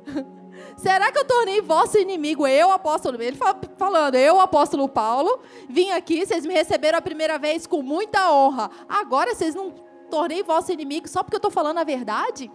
Será 0.84 1.13
que 1.13 1.17
eu 1.17 1.23
tornei 1.23 1.61
vosso 1.61 1.97
inimigo? 1.97 2.45
Eu, 2.45 2.69
apóstolo, 2.69 3.21
ele 3.21 3.38
falando, 3.77 4.15
eu, 4.15 4.38
apóstolo 4.38 4.89
Paulo, 4.89 5.39
vim 5.69 5.91
aqui, 5.91 6.25
vocês 6.25 6.45
me 6.45 6.53
receberam 6.53 6.99
a 6.99 7.01
primeira 7.01 7.39
vez 7.39 7.65
com 7.65 7.81
muita 7.81 8.29
honra. 8.34 8.69
Agora 8.89 9.34
vocês 9.34 9.55
não 9.55 9.71
tornei 10.11 10.43
vosso 10.43 10.73
inimigo 10.73 11.07
só 11.07 11.23
porque 11.23 11.38
eu 11.38 11.39
estou 11.39 11.49
falando 11.49 11.77
a 11.77 11.86
verdade? 11.86 12.51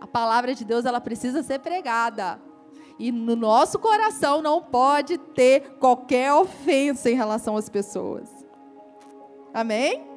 A 0.00 0.06
palavra 0.06 0.54
de 0.54 0.64
Deus, 0.64 0.86
ela 0.86 1.02
precisa 1.02 1.42
ser 1.42 1.58
pregada. 1.58 2.40
E 2.98 3.12
no 3.12 3.36
nosso 3.36 3.78
coração 3.78 4.40
não 4.40 4.62
pode 4.62 5.18
ter 5.18 5.76
qualquer 5.78 6.32
ofensa 6.32 7.10
em 7.10 7.14
relação 7.14 7.58
às 7.58 7.68
pessoas. 7.68 8.30
Amém? 9.52 10.09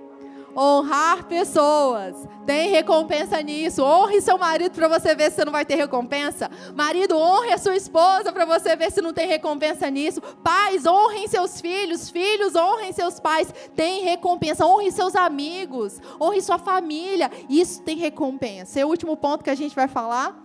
Honrar 0.55 1.25
pessoas. 1.25 2.15
Tem 2.45 2.69
recompensa 2.69 3.41
nisso. 3.41 3.83
Honre 3.83 4.21
seu 4.21 4.37
marido 4.37 4.73
para 4.73 4.87
você 4.87 5.15
ver 5.15 5.29
se 5.29 5.37
você 5.37 5.45
não 5.45 5.51
vai 5.51 5.65
ter 5.65 5.75
recompensa. 5.75 6.49
Marido, 6.75 7.17
honre 7.17 7.53
a 7.53 7.57
sua 7.57 7.75
esposa 7.75 8.31
para 8.31 8.45
você 8.45 8.75
ver 8.75 8.91
se 8.91 9.01
não 9.01 9.13
tem 9.13 9.27
recompensa 9.27 9.89
nisso. 9.89 10.21
Pais, 10.43 10.85
honrem 10.85 11.27
seus 11.27 11.59
filhos. 11.59 12.09
Filhos, 12.09 12.55
honrem 12.55 12.91
seus 12.93 13.19
pais. 13.19 13.53
Tem 13.75 14.03
recompensa. 14.03 14.65
Honre 14.65 14.91
seus 14.91 15.15
amigos. 15.15 15.99
Honre 16.21 16.41
sua 16.41 16.59
família. 16.59 17.31
Isso 17.49 17.81
tem 17.81 17.97
recompensa. 17.97 18.79
É 18.79 18.85
o 18.85 18.89
último 18.89 19.17
ponto 19.17 19.43
que 19.43 19.49
a 19.49 19.55
gente 19.55 19.75
vai 19.75 19.87
falar 19.87 20.41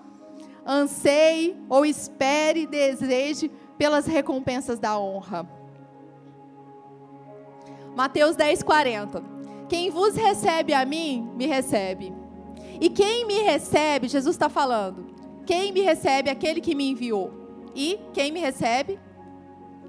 anseie 0.67 1.57
ou 1.69 1.87
espere, 1.87 2.67
deseje 2.67 3.51
pelas 3.79 4.07
recompensas 4.07 4.79
da 4.79 4.99
honra. 4.99 5.49
Mateus 7.97 8.37
10, 8.37 8.63
40. 8.63 9.38
Quem 9.69 9.91
vos 9.91 10.15
recebe 10.15 10.73
a 10.73 10.85
mim, 10.85 11.31
me 11.37 11.47
recebe. 11.47 12.15
E 12.81 12.89
quem 12.89 13.27
me 13.27 13.43
recebe, 13.43 14.09
Jesus 14.09 14.35
está 14.35 14.49
falando, 14.49 15.07
quem 15.45 15.73
me 15.73 15.81
recebe, 15.81 16.31
aquele 16.31 16.61
que 16.61 16.75
me 16.75 16.91
enviou. 16.91 17.33
E 17.75 18.01
quem 18.13 18.33
me 18.33 18.41
recebe, 18.41 18.99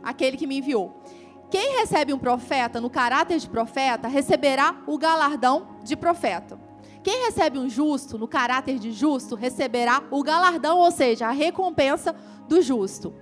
aquele 0.03 0.37
que 0.37 0.47
me 0.47 0.57
enviou. 0.57 1.01
Quem 1.49 1.79
recebe 1.79 2.13
um 2.13 2.19
profeta 2.19 2.79
no 2.79 2.89
caráter 2.89 3.39
de 3.39 3.49
profeta, 3.49 4.07
receberá 4.07 4.83
o 4.85 4.97
galardão 4.97 5.79
de 5.83 5.95
profeta. 5.95 6.59
Quem 7.01 7.25
recebe 7.25 7.57
um 7.57 7.69
justo, 7.69 8.17
no 8.17 8.27
caráter 8.27 8.77
de 8.77 8.91
justo, 8.91 9.35
receberá 9.35 10.03
o 10.11 10.21
galardão, 10.21 10.77
ou 10.77 10.91
seja, 10.91 11.27
a 11.27 11.31
recompensa 11.31 12.15
do 12.47 12.61
justo. 12.61 13.13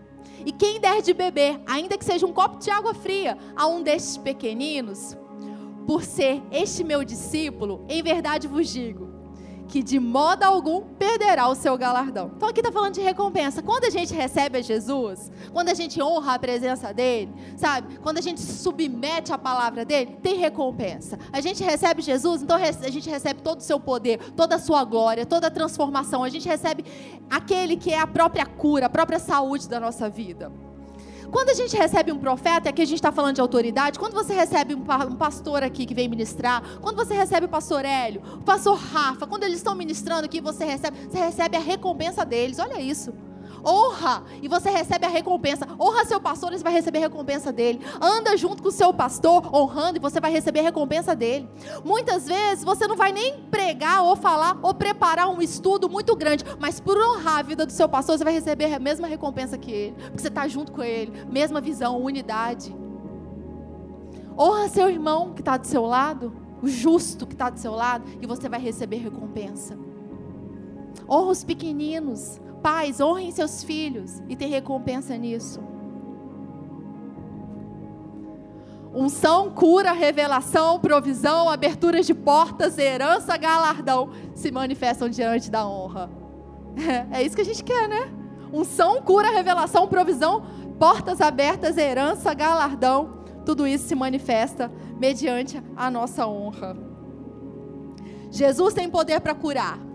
E 0.46 0.52
quem 0.52 0.80
der 0.80 1.02
de 1.02 1.14
beber, 1.14 1.62
ainda 1.66 1.98
que 1.98 2.06
seja 2.06 2.26
um 2.26 2.34
copo 2.34 2.58
de 2.58 2.70
água 2.70 2.94
fria, 2.94 3.38
a 3.56 3.68
um 3.68 3.82
destes 3.82 4.18
pequeninos, 4.18 5.16
por 5.88 6.04
ser 6.04 6.44
este 6.52 6.84
meu 6.84 7.04
discípulo, 7.06 7.86
em 7.88 8.04
verdade 8.04 8.46
vos 8.46 8.68
digo, 8.68 9.08
que 9.70 9.82
de 9.82 10.00
modo 10.00 10.44
algum 10.44 10.82
perderá 10.82 11.48
o 11.48 11.56
seu 11.56 11.78
galardão. 11.78 12.32
Então 12.36 12.50
aqui 12.50 12.60
está 12.60 12.72
falando 12.72 12.94
de 12.94 13.02
recompensa. 13.02 13.62
Quando 13.62 13.86
a 13.86 13.90
gente 13.90 14.14
recebe 14.14 14.58
a 14.58 14.62
Jesus, 14.62 15.32
quando 15.52 15.70
a 15.70 15.74
gente 15.74 16.02
honra 16.02 16.34
a 16.34 16.40
presença 16.40 16.94
dele, 16.94 17.34
sabe? 17.56 18.00
Quando 18.00 18.18
a 18.18 18.22
gente 18.22 18.42
submete 18.42 19.32
à 19.32 19.38
palavra 19.38 19.86
dele, 19.86 20.18
tem 20.22 20.38
recompensa. 20.38 21.18
A 21.32 21.40
gente 21.40 21.64
recebe 21.64 22.02
Jesus, 22.02 22.44
então 22.44 22.58
a 22.58 22.90
gente 22.90 23.10
recebe 23.10 23.42
todo 23.42 23.60
o 23.60 23.64
seu 23.64 23.80
poder, 23.80 24.20
toda 24.34 24.56
a 24.56 24.60
sua 24.60 24.84
glória, 24.84 25.26
toda 25.26 25.48
a 25.48 25.52
transformação. 25.52 26.24
A 26.24 26.30
gente 26.30 26.48
recebe 26.48 26.84
aquele 27.30 27.78
que 27.78 27.92
é 27.92 28.00
a 28.00 28.08
própria 28.08 28.46
cura, 28.46 28.88
a 28.88 28.90
própria 28.90 29.20
saúde 29.20 29.70
da 29.70 29.80
nossa 29.80 30.10
vida. 30.10 30.52
Quando 31.32 31.50
a 31.50 31.54
gente 31.54 31.76
recebe 31.76 32.12
um 32.12 32.18
profeta, 32.18 32.70
aqui 32.70 32.82
a 32.82 32.86
gente 32.86 32.96
está 32.96 33.12
falando 33.12 33.36
de 33.36 33.42
autoridade, 33.42 34.00
quando 34.00 34.14
você 34.14 34.34
recebe 34.34 34.74
um, 34.74 34.82
pastor 35.16 35.64
aqui 35.64 35.86
que 35.86 35.94
vem 35.94 36.08
ministrar, 36.08 36.64
quando 36.82 36.96
você 36.96 37.14
recebe 37.14 37.46
o 37.46 37.50
pastor 37.50 37.84
Hélio, 37.84 38.22
o 38.36 38.44
pastor 38.44 38.78
Rafa, 38.78 39.28
quando 39.28 39.44
eles 39.44 39.58
estão 39.58 39.76
ministrando 39.76 40.26
aqui, 40.26 40.40
você 40.40 40.66
recebe, 40.66 40.98
você 41.10 41.20
recebe 41.20 41.58
a 41.58 41.60
recompensa 41.60 42.26
deles. 42.26 42.60
Olha 42.60 42.80
isso 42.80 43.14
honra 43.66 44.24
e 44.42 44.48
você 44.48 44.70
recebe 44.70 45.06
a 45.06 45.10
recompensa. 45.10 45.68
Honra 45.80 46.06
seu 46.06 46.20
pastor, 46.20 46.52
você 46.52 46.64
vai 46.64 46.74
receber 46.74 47.00
a 47.00 47.02
recompensa 47.02 47.52
dele. 47.52 47.82
Anda 48.02 48.36
junto 48.38 48.62
com 48.62 48.70
o 48.70 48.72
seu 48.72 48.94
pastor, 48.94 49.54
honrando, 49.54 49.98
e 49.98 50.02
você 50.02 50.20
vai 50.20 50.32
receber 50.32 50.60
a 50.60 50.64
recompensa 50.64 51.16
dele. 51.16 51.50
Muitas 51.84 52.28
vezes 52.28 52.64
você 52.64 52.88
não 52.88 52.96
vai 52.96 53.12
nem 53.12 53.44
pregar 53.44 54.04
ou 54.04 54.16
falar 54.16 54.58
ou 54.62 54.74
preparar 54.74 55.30
um 55.30 55.42
estudo 55.42 55.90
muito 55.90 56.16
grande, 56.16 56.44
mas 56.60 56.80
por 56.80 56.98
honrar 56.98 57.40
a 57.40 57.42
vida 57.42 57.66
do 57.66 57.72
seu 57.72 57.88
pastor, 57.88 58.18
você 58.18 58.24
vai 58.24 58.34
receber 58.34 58.74
a 58.74 58.80
mesma 58.80 59.08
recompensa 59.08 59.58
que 59.58 59.72
ele, 59.72 59.96
porque 59.96 60.20
você 60.20 60.28
está 60.28 60.48
junto 60.48 60.72
com 60.72 60.84
ele, 60.84 61.12
mesma 61.30 61.62
visão, 61.62 62.02
unidade. 62.02 62.76
Honra 64.38 64.70
seu 64.70 64.90
irmão 64.90 65.34
que 65.34 65.42
está 65.42 65.58
do 65.58 65.66
seu 65.66 65.86
lado, 65.86 66.32
o 66.62 66.68
justo 66.68 67.26
que 67.26 67.34
está 67.34 67.50
do 67.50 67.60
seu 67.60 67.74
lado, 67.74 68.06
e 68.22 68.28
você 68.28 68.48
vai 68.48 68.60
receber 68.60 68.98
recompensa. 68.98 69.87
Honra 71.10 71.32
os 71.32 71.44
pequeninos, 71.44 72.40
Pais, 72.62 73.00
honrem 73.00 73.32
seus 73.32 73.64
filhos 73.64 74.22
e 74.28 74.36
tem 74.36 74.50
recompensa 74.50 75.16
nisso. 75.16 75.62
Unção, 78.94 79.52
cura, 79.52 79.92
revelação, 79.92 80.80
provisão, 80.80 81.50
abertura 81.50 82.02
de 82.02 82.14
portas, 82.14 82.78
herança, 82.78 83.38
galardão 83.38 84.10
se 84.34 84.52
manifestam 84.52 85.08
diante 85.08 85.52
da 85.52 85.68
honra. 85.68 86.10
É, 87.12 87.20
é 87.22 87.24
isso 87.24 87.36
que 87.36 87.42
a 87.42 87.46
gente 87.46 87.64
quer, 87.64 87.88
né? 87.88 88.12
Unção, 88.52 89.02
cura, 89.02 89.30
revelação, 89.30 89.88
provisão, 89.88 90.44
portas 90.80 91.22
abertas, 91.22 91.78
herança, 91.78 92.34
galardão. 92.34 93.24
Tudo 93.46 93.68
isso 93.68 93.88
se 93.88 93.96
manifesta 93.96 94.72
mediante 95.00 95.62
a 95.76 95.92
nossa 95.92 96.28
honra. 96.28 96.76
Jesus 98.32 98.74
tem 98.74 98.90
poder 98.90 99.22
para 99.22 99.36
curar. 99.36 99.87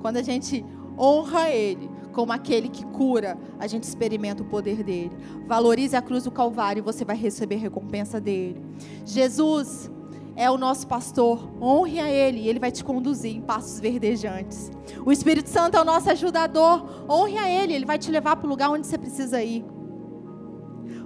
Quando 0.00 0.16
a 0.16 0.22
gente 0.22 0.64
honra 0.98 1.50
Ele 1.50 1.90
como 2.12 2.32
aquele 2.32 2.68
que 2.68 2.86
cura, 2.86 3.36
a 3.58 3.66
gente 3.66 3.82
experimenta 3.82 4.42
o 4.42 4.46
poder 4.46 4.84
dele. 4.84 5.10
Valorize 5.46 5.96
a 5.96 6.02
cruz 6.02 6.24
do 6.24 6.30
Calvário 6.30 6.80
e 6.80 6.82
você 6.82 7.04
vai 7.04 7.16
receber 7.16 7.56
recompensa 7.56 8.20
dele. 8.20 8.62
Jesus 9.04 9.90
é 10.36 10.50
o 10.50 10.56
nosso 10.56 10.86
pastor, 10.86 11.50
honre 11.60 12.00
a 12.00 12.08
Ele 12.08 12.40
e 12.40 12.48
Ele 12.48 12.58
vai 12.58 12.70
te 12.70 12.84
conduzir 12.84 13.36
em 13.36 13.40
passos 13.40 13.80
verdejantes. 13.80 14.70
O 15.04 15.12
Espírito 15.12 15.48
Santo 15.48 15.76
é 15.76 15.80
o 15.80 15.84
nosso 15.84 16.10
ajudador, 16.10 17.04
honre 17.08 17.36
a 17.36 17.48
Ele, 17.48 17.74
Ele 17.74 17.84
vai 17.84 17.98
te 17.98 18.10
levar 18.10 18.36
para 18.36 18.46
o 18.46 18.50
lugar 18.50 18.70
onde 18.70 18.86
você 18.86 18.96
precisa 18.96 19.42
ir. 19.42 19.64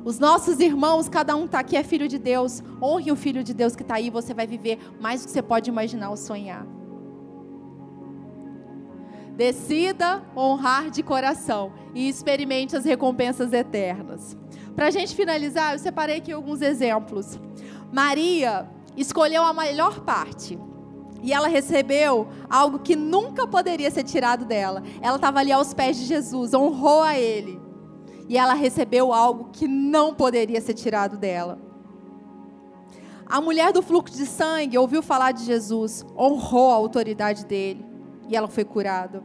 Os 0.05 0.19
nossos 0.19 0.61
irmãos, 0.61 1.09
cada 1.09 1.37
um 1.37 1.45
está 1.45 1.59
aqui, 1.59 1.77
é 1.77 1.83
filho 1.83 2.09
de 2.09 2.19
Deus. 2.19 2.63
Honre 2.83 3.13
o 3.13 3.17
filho 3.17 3.45
de 3.45 3.53
Deus 3.53 3.77
que 3.77 3.83
está 3.83 3.97
aí, 3.97 4.09
você 4.09 4.33
vai 4.33 4.47
viver 4.47 4.79
mais 5.01 5.21
do 5.21 5.27
que 5.27 5.33
você 5.33 5.43
pode 5.43 5.69
imaginar 5.69 6.11
ou 6.11 6.17
sonhar. 6.17 6.67
Decida 9.39 10.21
honrar 10.37 10.91
de 10.91 11.01
coração 11.01 11.73
e 11.95 12.09
experimente 12.09 12.77
as 12.77 12.85
recompensas 12.85 13.53
eternas. 13.53 14.37
Para 14.75 14.89
a 14.89 14.91
gente 14.91 15.15
finalizar, 15.15 15.75
eu 15.75 15.79
separei 15.79 16.17
aqui 16.17 16.33
alguns 16.33 16.61
exemplos. 16.61 17.39
Maria 17.93 18.69
escolheu 18.97 19.45
a 19.45 19.53
melhor 19.53 20.01
parte. 20.01 20.59
E 21.23 21.33
ela 21.33 21.47
recebeu 21.47 22.27
algo 22.51 22.81
que 22.81 22.97
nunca 22.97 23.47
poderia 23.47 23.93
ser 23.93 24.03
tirado 24.03 24.45
dela. 24.45 24.83
Ela 25.01 25.15
estava 25.15 25.39
ali 25.39 25.53
aos 25.53 25.73
pés 25.73 25.97
de 25.97 26.07
Jesus, 26.07 26.53
honrou 26.53 27.03
a 27.03 27.17
ele. 27.17 27.61
E 28.29 28.37
ela 28.37 28.55
recebeu 28.55 29.13
algo 29.13 29.51
que 29.53 29.69
não 29.69 30.17
poderia 30.17 30.61
ser 30.61 30.75
tirado 30.75 31.17
dela. 31.17 31.61
A 33.25 33.41
mulher 33.41 33.73
do 33.73 33.83
fluxo 33.83 34.17
de 34.17 34.27
sangue 34.27 34.77
ouviu 34.77 35.01
falar 35.01 35.31
de 35.31 35.45
Jesus, 35.45 36.05
honrou 36.19 36.73
a 36.73 36.75
autoridade 36.75 37.47
dele 37.47 37.88
e 38.29 38.37
ela 38.37 38.49
foi 38.49 38.65
curada. 38.65 39.23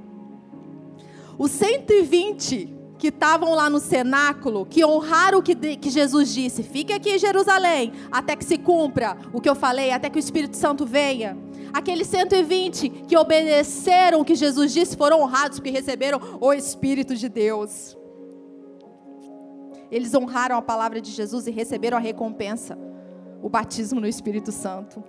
Os 1.37 1.51
120 1.51 2.81
que 2.97 3.09
estavam 3.09 3.53
lá 3.53 3.69
no 3.69 3.79
cenáculo, 3.79 4.65
que 4.65 4.85
honraram 4.85 5.39
o 5.39 5.43
que, 5.43 5.53
que 5.75 5.89
Jesus 5.89 6.33
disse: 6.33 6.63
fique 6.63 6.93
aqui 6.93 7.09
em 7.09 7.19
Jerusalém, 7.19 7.91
até 8.11 8.35
que 8.35 8.45
se 8.45 8.57
cumpra 8.57 9.17
o 9.33 9.41
que 9.41 9.49
eu 9.49 9.55
falei, 9.55 9.91
até 9.91 10.09
que 10.09 10.17
o 10.17 10.19
Espírito 10.19 10.55
Santo 10.55 10.85
venha. 10.85 11.37
Aqueles 11.73 12.07
120 12.07 12.89
que 13.07 13.17
obedeceram 13.17 14.21
o 14.21 14.25
que 14.25 14.35
Jesus 14.35 14.71
disse 14.71 14.95
foram 14.95 15.21
honrados 15.21 15.59
porque 15.59 15.71
receberam 15.71 16.37
o 16.39 16.53
Espírito 16.53 17.15
de 17.15 17.27
Deus. 17.27 17.97
Eles 19.91 20.13
honraram 20.13 20.55
a 20.55 20.61
palavra 20.61 21.01
de 21.01 21.11
Jesus 21.11 21.45
e 21.45 21.51
receberam 21.51 21.97
a 21.97 22.01
recompensa 22.01 22.77
o 23.43 23.49
batismo 23.49 23.99
no 23.99 24.07
Espírito 24.07 24.53
Santo. 24.53 25.03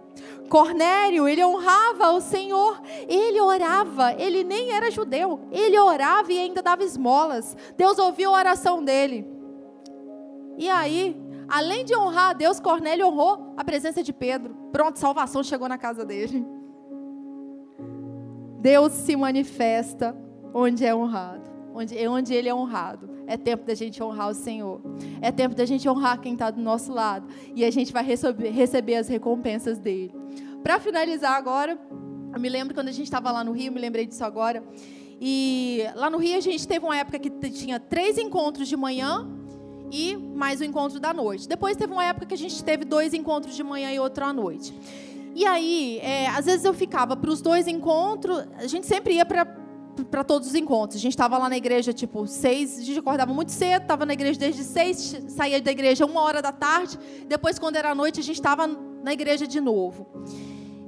Cornélio, 0.49 1.29
ele 1.29 1.45
honrava 1.45 2.11
o 2.11 2.21
Senhor, 2.21 2.83
ele 3.09 3.41
orava, 3.41 4.13
ele 4.15 4.43
nem 4.43 4.73
era 4.73 4.91
judeu, 4.91 5.43
ele 5.53 5.79
orava 5.79 6.33
e 6.33 6.39
ainda 6.39 6.61
dava 6.61 6.83
esmolas. 6.83 7.57
Deus 7.77 7.97
ouviu 7.97 8.35
a 8.35 8.39
oração 8.39 8.85
dele. 8.85 9.25
E 10.59 10.69
aí, 10.69 11.17
além 11.49 11.85
de 11.85 11.97
honrar 11.97 12.31
a 12.31 12.33
Deus, 12.33 12.59
Cornélio 12.59 13.07
honrou 13.07 13.55
a 13.57 13.63
presença 13.63 14.03
de 14.03 14.13
Pedro. 14.13 14.53
Pronto, 14.73 14.99
salvação 14.99 15.45
chegou 15.45 15.69
na 15.69 15.79
casa 15.79 16.05
dele. 16.05 16.45
Deus 18.59 18.93
se 18.95 19.15
manifesta 19.15 20.17
onde 20.53 20.85
é 20.85 20.93
honrado, 20.93 21.49
onde, 21.75 22.07
onde 22.07 22.33
ele 22.33 22.49
é 22.49 22.55
honrado. 22.55 23.11
É 23.27 23.37
tempo 23.37 23.67
da 23.67 23.75
gente 23.75 24.01
honrar 24.03 24.31
o 24.31 24.35
Senhor. 24.35 24.81
É 25.21 25.33
tempo 25.33 25.55
da 25.55 25.67
gente 25.67 25.89
honrar 25.89 26.21
quem 26.21 26.35
está 26.35 26.51
do 26.51 26.61
nosso 26.61 26.93
lado. 26.93 27.27
E 27.55 27.65
a 27.65 27.71
gente 27.71 27.93
vai 27.93 28.05
receber, 28.05 28.51
receber 28.51 28.95
as 28.95 29.09
recompensas 29.09 29.79
dele. 29.79 30.15
Para 30.63 30.79
finalizar 30.79 31.33
agora, 31.33 31.77
eu 32.33 32.41
me 32.41 32.49
lembro 32.49 32.75
quando 32.75 32.89
a 32.89 32.93
gente 32.93 33.05
estava 33.05 33.31
lá 33.33 33.43
no 33.43 33.53
Rio, 33.53 33.73
me 33.73 33.81
lembrei 33.81 34.07
disso 34.07 34.25
agora. 34.25 34.63
E 35.21 35.85
lá 35.97 36.09
no 36.09 36.19
Rio 36.19 36.39
a 36.39 36.41
gente 36.41 36.67
teve 36.67 36.85
uma 36.85 36.97
época 36.97 37.19
que 37.19 37.31
tinha 37.51 37.81
três 37.81 38.19
encontros 38.19 38.69
de 38.69 38.77
manhã 38.77 39.29
e 39.91 40.17
mais 40.17 40.61
um 40.61 40.65
encontro 40.65 41.01
da 41.01 41.13
noite. 41.13 41.49
Depois 41.49 41.77
teve 41.77 41.93
uma 41.93 42.05
época 42.05 42.27
que 42.27 42.35
a 42.35 42.39
gente 42.39 42.63
teve 42.63 42.85
dois 42.85 43.13
encontros 43.13 43.55
de 43.55 43.63
manhã 43.63 43.93
e 43.93 43.99
outro 43.99 44.25
à 44.25 44.33
noite. 44.33 44.73
E 45.35 45.45
aí, 45.45 45.99
é, 46.01 46.29
às 46.29 46.47
vezes 46.47 46.65
eu 46.65 46.73
ficava 46.73 47.17
para 47.17 47.29
os 47.29 47.43
dois 47.43 47.67
encontros, 47.67 48.45
a 48.57 48.69
gente 48.69 48.87
sempre 48.87 49.15
ia 49.15 49.27
para 49.27 49.64
para 50.11 50.25
todos 50.25 50.49
os 50.49 50.55
encontros. 50.55 50.99
A 50.99 51.03
gente 51.03 51.13
estava 51.13 51.39
lá 51.39 51.49
na 51.49 51.57
igreja, 51.57 51.93
tipo, 51.93 52.27
seis, 52.27 52.79
a 52.79 52.83
gente 52.83 52.99
acordava 52.99 53.33
muito 53.33 53.53
cedo, 53.53 53.83
estava 53.83 54.05
na 54.05 54.13
igreja 54.13 54.39
desde 54.39 54.65
seis, 54.65 55.17
saía 55.29 55.61
da 55.61 55.71
igreja 55.71 56.05
uma 56.05 56.21
hora 56.23 56.43
da 56.43 56.53
tarde, 56.53 56.99
depois, 57.27 57.59
quando 57.59 57.77
era 57.77 57.95
noite, 57.95 58.21
a 58.21 58.23
gente 58.23 58.37
estava 58.37 58.67
na 58.67 59.13
igreja 59.13 59.47
de 59.47 59.61
novo. 59.61 60.07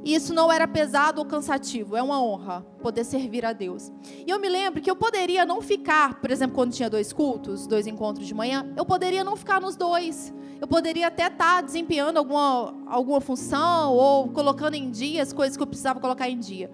E 0.07 0.14
isso 0.14 0.32
não 0.32 0.52
era 0.52 0.68
pesado 0.68 1.20
ou 1.20 1.26
cansativo, 1.26 1.96
é 1.96 2.02
uma 2.02 2.22
honra 2.22 2.64
poder 2.80 3.02
servir 3.02 3.44
a 3.44 3.52
Deus. 3.52 3.90
E 4.24 4.30
eu 4.30 4.38
me 4.38 4.48
lembro 4.48 4.80
que 4.80 4.88
eu 4.88 4.94
poderia 4.94 5.44
não 5.44 5.61
ficar, 5.61 6.20
por 6.20 6.30
exemplo, 6.30 6.54
quando 6.54 6.72
tinha 6.72 6.88
dois 6.88 7.12
cultos, 7.12 7.66
dois 7.66 7.88
encontros 7.88 8.24
de 8.24 8.32
manhã, 8.32 8.72
eu 8.76 8.84
poderia 8.84 9.24
não 9.24 9.34
ficar 9.34 9.61
nos 9.61 9.74
dois. 9.74 10.32
Eu 10.61 10.68
poderia 10.68 11.09
até 11.09 11.26
estar 11.26 11.57
tá 11.57 11.61
desempenhando 11.61 12.18
alguma, 12.18 12.72
alguma 12.86 13.20
função 13.20 13.92
ou 13.92 14.28
colocando 14.28 14.74
em 14.74 14.90
dia 14.92 15.22
as 15.22 15.32
coisas 15.32 15.57
que 15.57 15.62
eu 15.64 15.66
precisava 15.66 15.98
colocar 15.98 16.30
em 16.30 16.38
dia. 16.38 16.70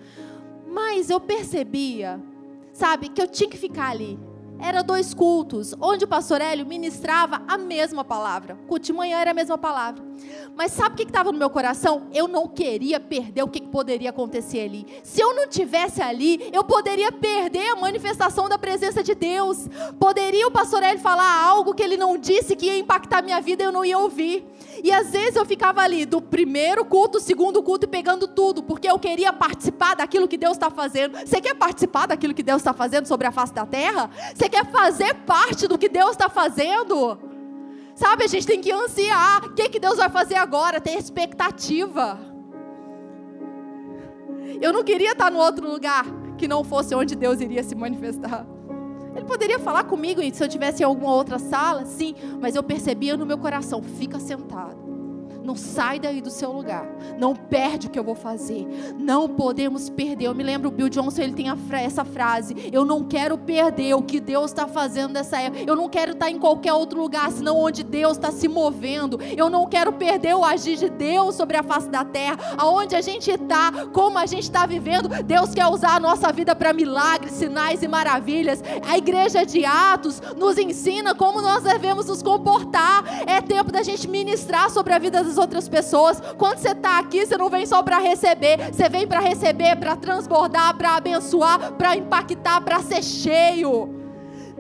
Mas 0.72 1.10
eu 1.10 1.20
percebia, 1.20 2.18
sabe, 2.72 3.10
que 3.10 3.20
eu 3.20 3.28
tinha 3.28 3.50
que 3.50 3.58
ficar 3.58 3.90
ali. 3.90 4.18
Era 4.62 4.80
dois 4.80 5.12
cultos, 5.12 5.74
onde 5.80 6.04
o 6.04 6.08
pastor 6.08 6.40
Hélio 6.40 6.64
ministrava 6.64 7.42
a 7.48 7.58
mesma 7.58 8.04
palavra. 8.04 8.56
Culto 8.68 8.86
de 8.86 8.92
manhã 8.92 9.18
era 9.18 9.32
a 9.32 9.34
mesma 9.34 9.58
palavra. 9.58 10.04
Mas 10.54 10.70
sabe 10.70 10.94
o 10.94 10.96
que 10.96 11.02
estava 11.02 11.32
no 11.32 11.38
meu 11.38 11.50
coração? 11.50 12.02
Eu 12.14 12.28
não 12.28 12.46
queria 12.46 13.00
perder 13.00 13.42
o 13.42 13.48
que, 13.48 13.58
que 13.58 13.68
poderia 13.68 14.10
acontecer 14.10 14.60
ali. 14.60 14.86
Se 15.02 15.20
eu 15.20 15.34
não 15.34 15.48
tivesse 15.48 16.00
ali, 16.00 16.48
eu 16.52 16.62
poderia 16.62 17.10
perder 17.10 17.70
a 17.70 17.76
manifestação 17.76 18.48
da 18.48 18.56
presença 18.56 19.02
de 19.02 19.16
Deus. 19.16 19.68
Poderia 19.98 20.46
o 20.46 20.50
pastor 20.52 20.84
Hélio 20.84 21.00
falar 21.00 21.44
algo 21.44 21.74
que 21.74 21.82
ele 21.82 21.96
não 21.96 22.16
disse 22.16 22.54
que 22.54 22.66
ia 22.66 22.78
impactar 22.78 23.20
minha 23.20 23.40
vida 23.40 23.64
e 23.64 23.66
eu 23.66 23.72
não 23.72 23.84
ia 23.84 23.98
ouvir. 23.98 24.46
E 24.84 24.92
às 24.92 25.10
vezes 25.10 25.36
eu 25.36 25.44
ficava 25.44 25.80
ali 25.80 26.06
do 26.06 26.20
primeiro 26.20 26.84
culto, 26.84 27.18
segundo 27.18 27.62
culto 27.62 27.86
e 27.86 27.88
pegando 27.88 28.28
tudo, 28.28 28.62
porque 28.62 28.88
eu 28.88 28.98
queria 28.98 29.32
participar 29.32 29.94
daquilo 29.94 30.28
que 30.28 30.36
Deus 30.36 30.52
está 30.52 30.70
fazendo. 30.70 31.18
Você 31.18 31.40
quer 31.40 31.54
participar 31.54 32.06
daquilo 32.06 32.32
que 32.32 32.42
Deus 32.42 32.60
está 32.60 32.72
fazendo 32.72 33.06
sobre 33.06 33.26
a 33.26 33.32
face 33.32 33.52
da 33.52 33.66
terra? 33.66 34.10
Você 34.34 34.48
quer 34.53 34.66
fazer 34.66 35.14
parte 35.24 35.66
do 35.66 35.78
que 35.78 35.88
Deus 35.88 36.11
está 36.11 36.28
fazendo? 36.28 37.18
Sabe, 37.94 38.24
a 38.24 38.26
gente 38.26 38.46
tem 38.46 38.61
que 38.61 38.70
ansiar. 38.70 39.46
O 39.46 39.55
que, 39.55 39.68
que 39.70 39.80
Deus 39.80 39.96
vai 39.96 40.11
fazer 40.11 40.34
agora? 40.34 40.78
Ter 40.78 40.98
expectativa. 40.98 42.18
Eu 44.61 44.72
não 44.72 44.84
queria 44.84 45.12
estar 45.12 45.30
no 45.30 45.38
outro 45.38 45.66
lugar 45.68 46.05
que 46.36 46.46
não 46.46 46.62
fosse 46.62 46.94
onde 46.94 47.16
Deus 47.16 47.40
iria 47.40 47.62
se 47.62 47.74
manifestar. 47.74 48.46
Ele 49.16 49.24
poderia 49.24 49.59
falar 49.59 49.84
comigo 49.84 50.20
se 50.32 50.44
eu 50.44 50.48
tivesse 50.48 50.82
em 50.82 50.86
alguma 50.86 51.14
outra 51.14 51.38
sala, 51.38 51.84
sim, 51.84 52.14
mas 52.40 52.55
eu 52.55 52.62
percebia 52.62 53.16
no 53.16 53.24
meu 53.24 53.38
coração: 53.38 53.82
fica 53.82 54.18
sentado. 54.20 54.91
Não 55.45 55.57
sai 55.57 55.99
daí 55.99 56.20
do 56.20 56.30
seu 56.30 56.53
lugar. 56.53 56.86
Não 57.18 57.34
perde 57.34 57.86
o 57.86 57.90
que 57.90 57.99
eu 57.99 58.05
vou 58.05 58.14
fazer. 58.14 58.66
Não 58.99 59.28
podemos 59.28 59.88
perder. 59.90 60.26
Eu 60.26 60.34
me 60.34 60.43
lembro, 60.43 60.68
o 60.68 60.72
Bill 60.72 60.88
Johnson, 60.88 61.22
ele 61.22 61.32
tem 61.32 61.47
essa 61.72 62.05
frase: 62.05 62.70
Eu 62.72 62.84
não 62.84 63.05
quero 63.05 63.36
perder 63.36 63.95
o 63.95 64.03
que 64.03 64.20
Deus 64.20 64.51
está 64.51 64.66
fazendo 64.66 65.12
nessa 65.12 65.40
época. 65.40 65.64
Eu 65.66 65.76
não 65.76 65.88
quero 65.88 66.12
estar 66.12 66.30
em 66.30 66.38
qualquer 66.38 66.72
outro 66.72 67.01
lugar, 67.01 67.30
senão 67.30 67.59
onde 67.59 67.82
Deus 67.82 68.16
está 68.16 68.30
se 68.30 68.49
movendo. 68.49 69.18
Eu 69.36 69.51
não 69.51 69.66
quero 69.66 69.93
perder 69.93 70.34
o 70.34 70.45
agir 70.45 70.76
de 70.76 70.88
Deus 70.88 71.34
sobre 71.34 71.57
a 71.57 71.62
face 71.62 71.88
da 71.88 72.05
terra. 72.05 72.38
Aonde 72.57 72.95
a 72.95 73.01
gente 73.01 73.30
está, 73.30 73.86
como 73.93 74.18
a 74.18 74.26
gente 74.26 74.45
está 74.45 74.66
vivendo. 74.66 75.09
Deus 75.24 75.55
quer 75.55 75.66
usar 75.66 75.97
a 75.97 76.01
nossa 76.01 76.32
vida 76.32 76.55
para 76.55 76.72
milagres, 76.72 77.32
sinais 77.32 77.82
e 77.82 77.88
maravilhas. 77.88 78.62
A 78.88 78.97
igreja 78.97 79.45
de 79.45 79.64
Atos 79.64 80.20
nos 80.36 80.59
ensina 80.59 81.14
como 81.14 81.40
nós 81.40 81.62
devemos 81.62 82.07
nos 82.07 82.22
comportar. 82.22 83.05
É 83.26 83.40
tempo 83.40 83.72
da 83.72 83.82
gente 83.82 84.09
ministrar 84.09 84.70
sobre 84.70 84.93
a 84.93 84.99
vida 84.99 85.22
das 85.22 85.31
das 85.32 85.38
outras 85.38 85.68
pessoas. 85.68 86.20
Quando 86.36 86.58
você 86.58 86.72
está 86.72 86.98
aqui, 86.98 87.24
você 87.26 87.36
não 87.36 87.48
vem 87.48 87.64
só 87.64 87.82
para 87.82 87.98
receber, 87.98 88.72
você 88.72 88.88
vem 88.88 89.06
para 89.06 89.20
receber, 89.20 89.76
para 89.76 89.96
transbordar, 89.96 90.76
para 90.76 90.96
abençoar, 90.96 91.72
para 91.72 91.96
impactar, 91.96 92.60
para 92.60 92.80
ser 92.80 93.02
cheio. 93.02 94.00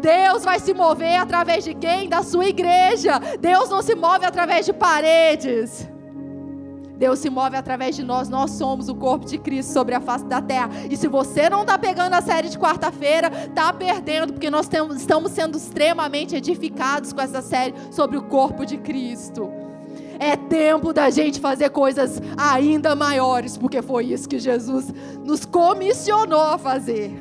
Deus 0.00 0.42
vai 0.42 0.58
se 0.58 0.72
mover 0.72 1.16
através 1.16 1.62
de 1.62 1.74
quem? 1.74 2.08
Da 2.08 2.22
sua 2.22 2.46
igreja. 2.46 3.18
Deus 3.38 3.68
não 3.68 3.82
se 3.82 3.94
move 3.94 4.24
através 4.24 4.66
de 4.66 4.72
paredes. 4.72 5.88
Deus 6.96 7.18
se 7.18 7.28
move 7.28 7.56
através 7.56 7.96
de 7.96 8.04
nós, 8.04 8.28
nós 8.28 8.52
somos 8.52 8.88
o 8.88 8.94
corpo 8.94 9.26
de 9.26 9.36
Cristo 9.36 9.72
sobre 9.72 9.92
a 9.92 10.00
face 10.00 10.24
da 10.24 10.40
terra. 10.40 10.70
E 10.88 10.96
se 10.96 11.08
você 11.08 11.50
não 11.50 11.62
está 11.62 11.76
pegando 11.76 12.14
a 12.14 12.20
série 12.20 12.48
de 12.48 12.56
quarta-feira, 12.56 13.28
está 13.48 13.72
perdendo, 13.72 14.32
porque 14.32 14.48
nós 14.48 14.68
temos, 14.68 14.98
estamos 14.98 15.32
sendo 15.32 15.58
extremamente 15.58 16.36
edificados 16.36 17.12
com 17.12 17.20
essa 17.20 17.42
série 17.42 17.74
sobre 17.90 18.16
o 18.16 18.22
corpo 18.22 18.64
de 18.64 18.78
Cristo. 18.78 19.50
É 20.22 20.36
tempo 20.36 20.92
da 20.92 21.10
gente 21.10 21.40
fazer 21.40 21.70
coisas 21.70 22.22
ainda 22.38 22.94
maiores, 22.94 23.56
porque 23.58 23.82
foi 23.82 24.04
isso 24.04 24.28
que 24.28 24.38
Jesus 24.38 24.94
nos 25.24 25.44
comissionou 25.44 26.40
a 26.40 26.56
fazer. 26.56 27.12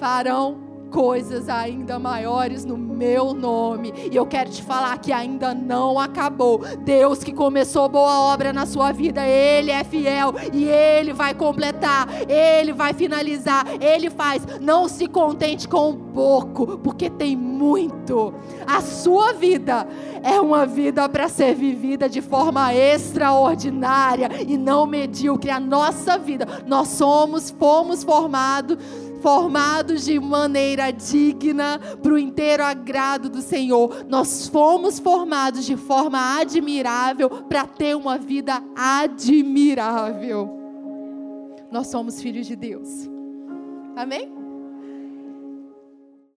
Farão 0.00 0.65
coisas 0.90 1.48
ainda 1.48 1.98
maiores 1.98 2.64
no 2.64 2.76
meu 2.76 3.32
nome. 3.34 3.92
E 4.10 4.16
eu 4.16 4.26
quero 4.26 4.50
te 4.50 4.62
falar 4.62 4.98
que 4.98 5.12
ainda 5.12 5.54
não 5.54 5.98
acabou. 5.98 6.60
Deus 6.78 7.22
que 7.22 7.32
começou 7.32 7.88
boa 7.88 8.32
obra 8.32 8.52
na 8.52 8.66
sua 8.66 8.92
vida, 8.92 9.26
Ele 9.26 9.70
é 9.70 9.84
fiel 9.84 10.34
e 10.52 10.64
Ele 10.64 11.12
vai 11.12 11.34
completar, 11.34 12.08
Ele 12.28 12.72
vai 12.72 12.92
finalizar, 12.92 13.66
Ele 13.80 14.10
faz. 14.10 14.46
Não 14.60 14.88
se 14.88 15.06
contente 15.06 15.68
com 15.68 15.94
pouco, 15.94 16.78
porque 16.78 17.10
tem 17.10 17.36
muito. 17.36 18.32
A 18.66 18.80
sua 18.80 19.32
vida 19.32 19.86
é 20.22 20.40
uma 20.40 20.66
vida 20.66 21.08
para 21.08 21.28
ser 21.28 21.54
vivida 21.54 22.08
de 22.08 22.20
forma 22.20 22.74
extraordinária 22.74 24.30
e 24.46 24.56
não 24.56 24.86
medíocre. 24.86 25.50
A 25.50 25.60
nossa 25.60 26.18
vida, 26.18 26.46
nós 26.66 26.88
somos, 26.88 27.50
fomos 27.50 28.02
formados 28.02 28.76
formados 29.26 30.04
de 30.04 30.20
maneira 30.20 30.92
digna 30.92 31.80
para 32.00 32.12
o 32.12 32.18
inteiro 32.18 32.62
agrado 32.62 33.28
do 33.28 33.42
Senhor. 33.42 34.06
Nós 34.08 34.46
fomos 34.46 35.00
formados 35.00 35.64
de 35.64 35.76
forma 35.76 36.38
admirável 36.38 37.28
para 37.28 37.66
ter 37.66 37.96
uma 37.96 38.18
vida 38.18 38.62
admirável. 38.76 40.48
Nós 41.72 41.88
somos 41.88 42.22
filhos 42.22 42.46
de 42.46 42.54
Deus. 42.54 43.10
Amém? 43.96 44.35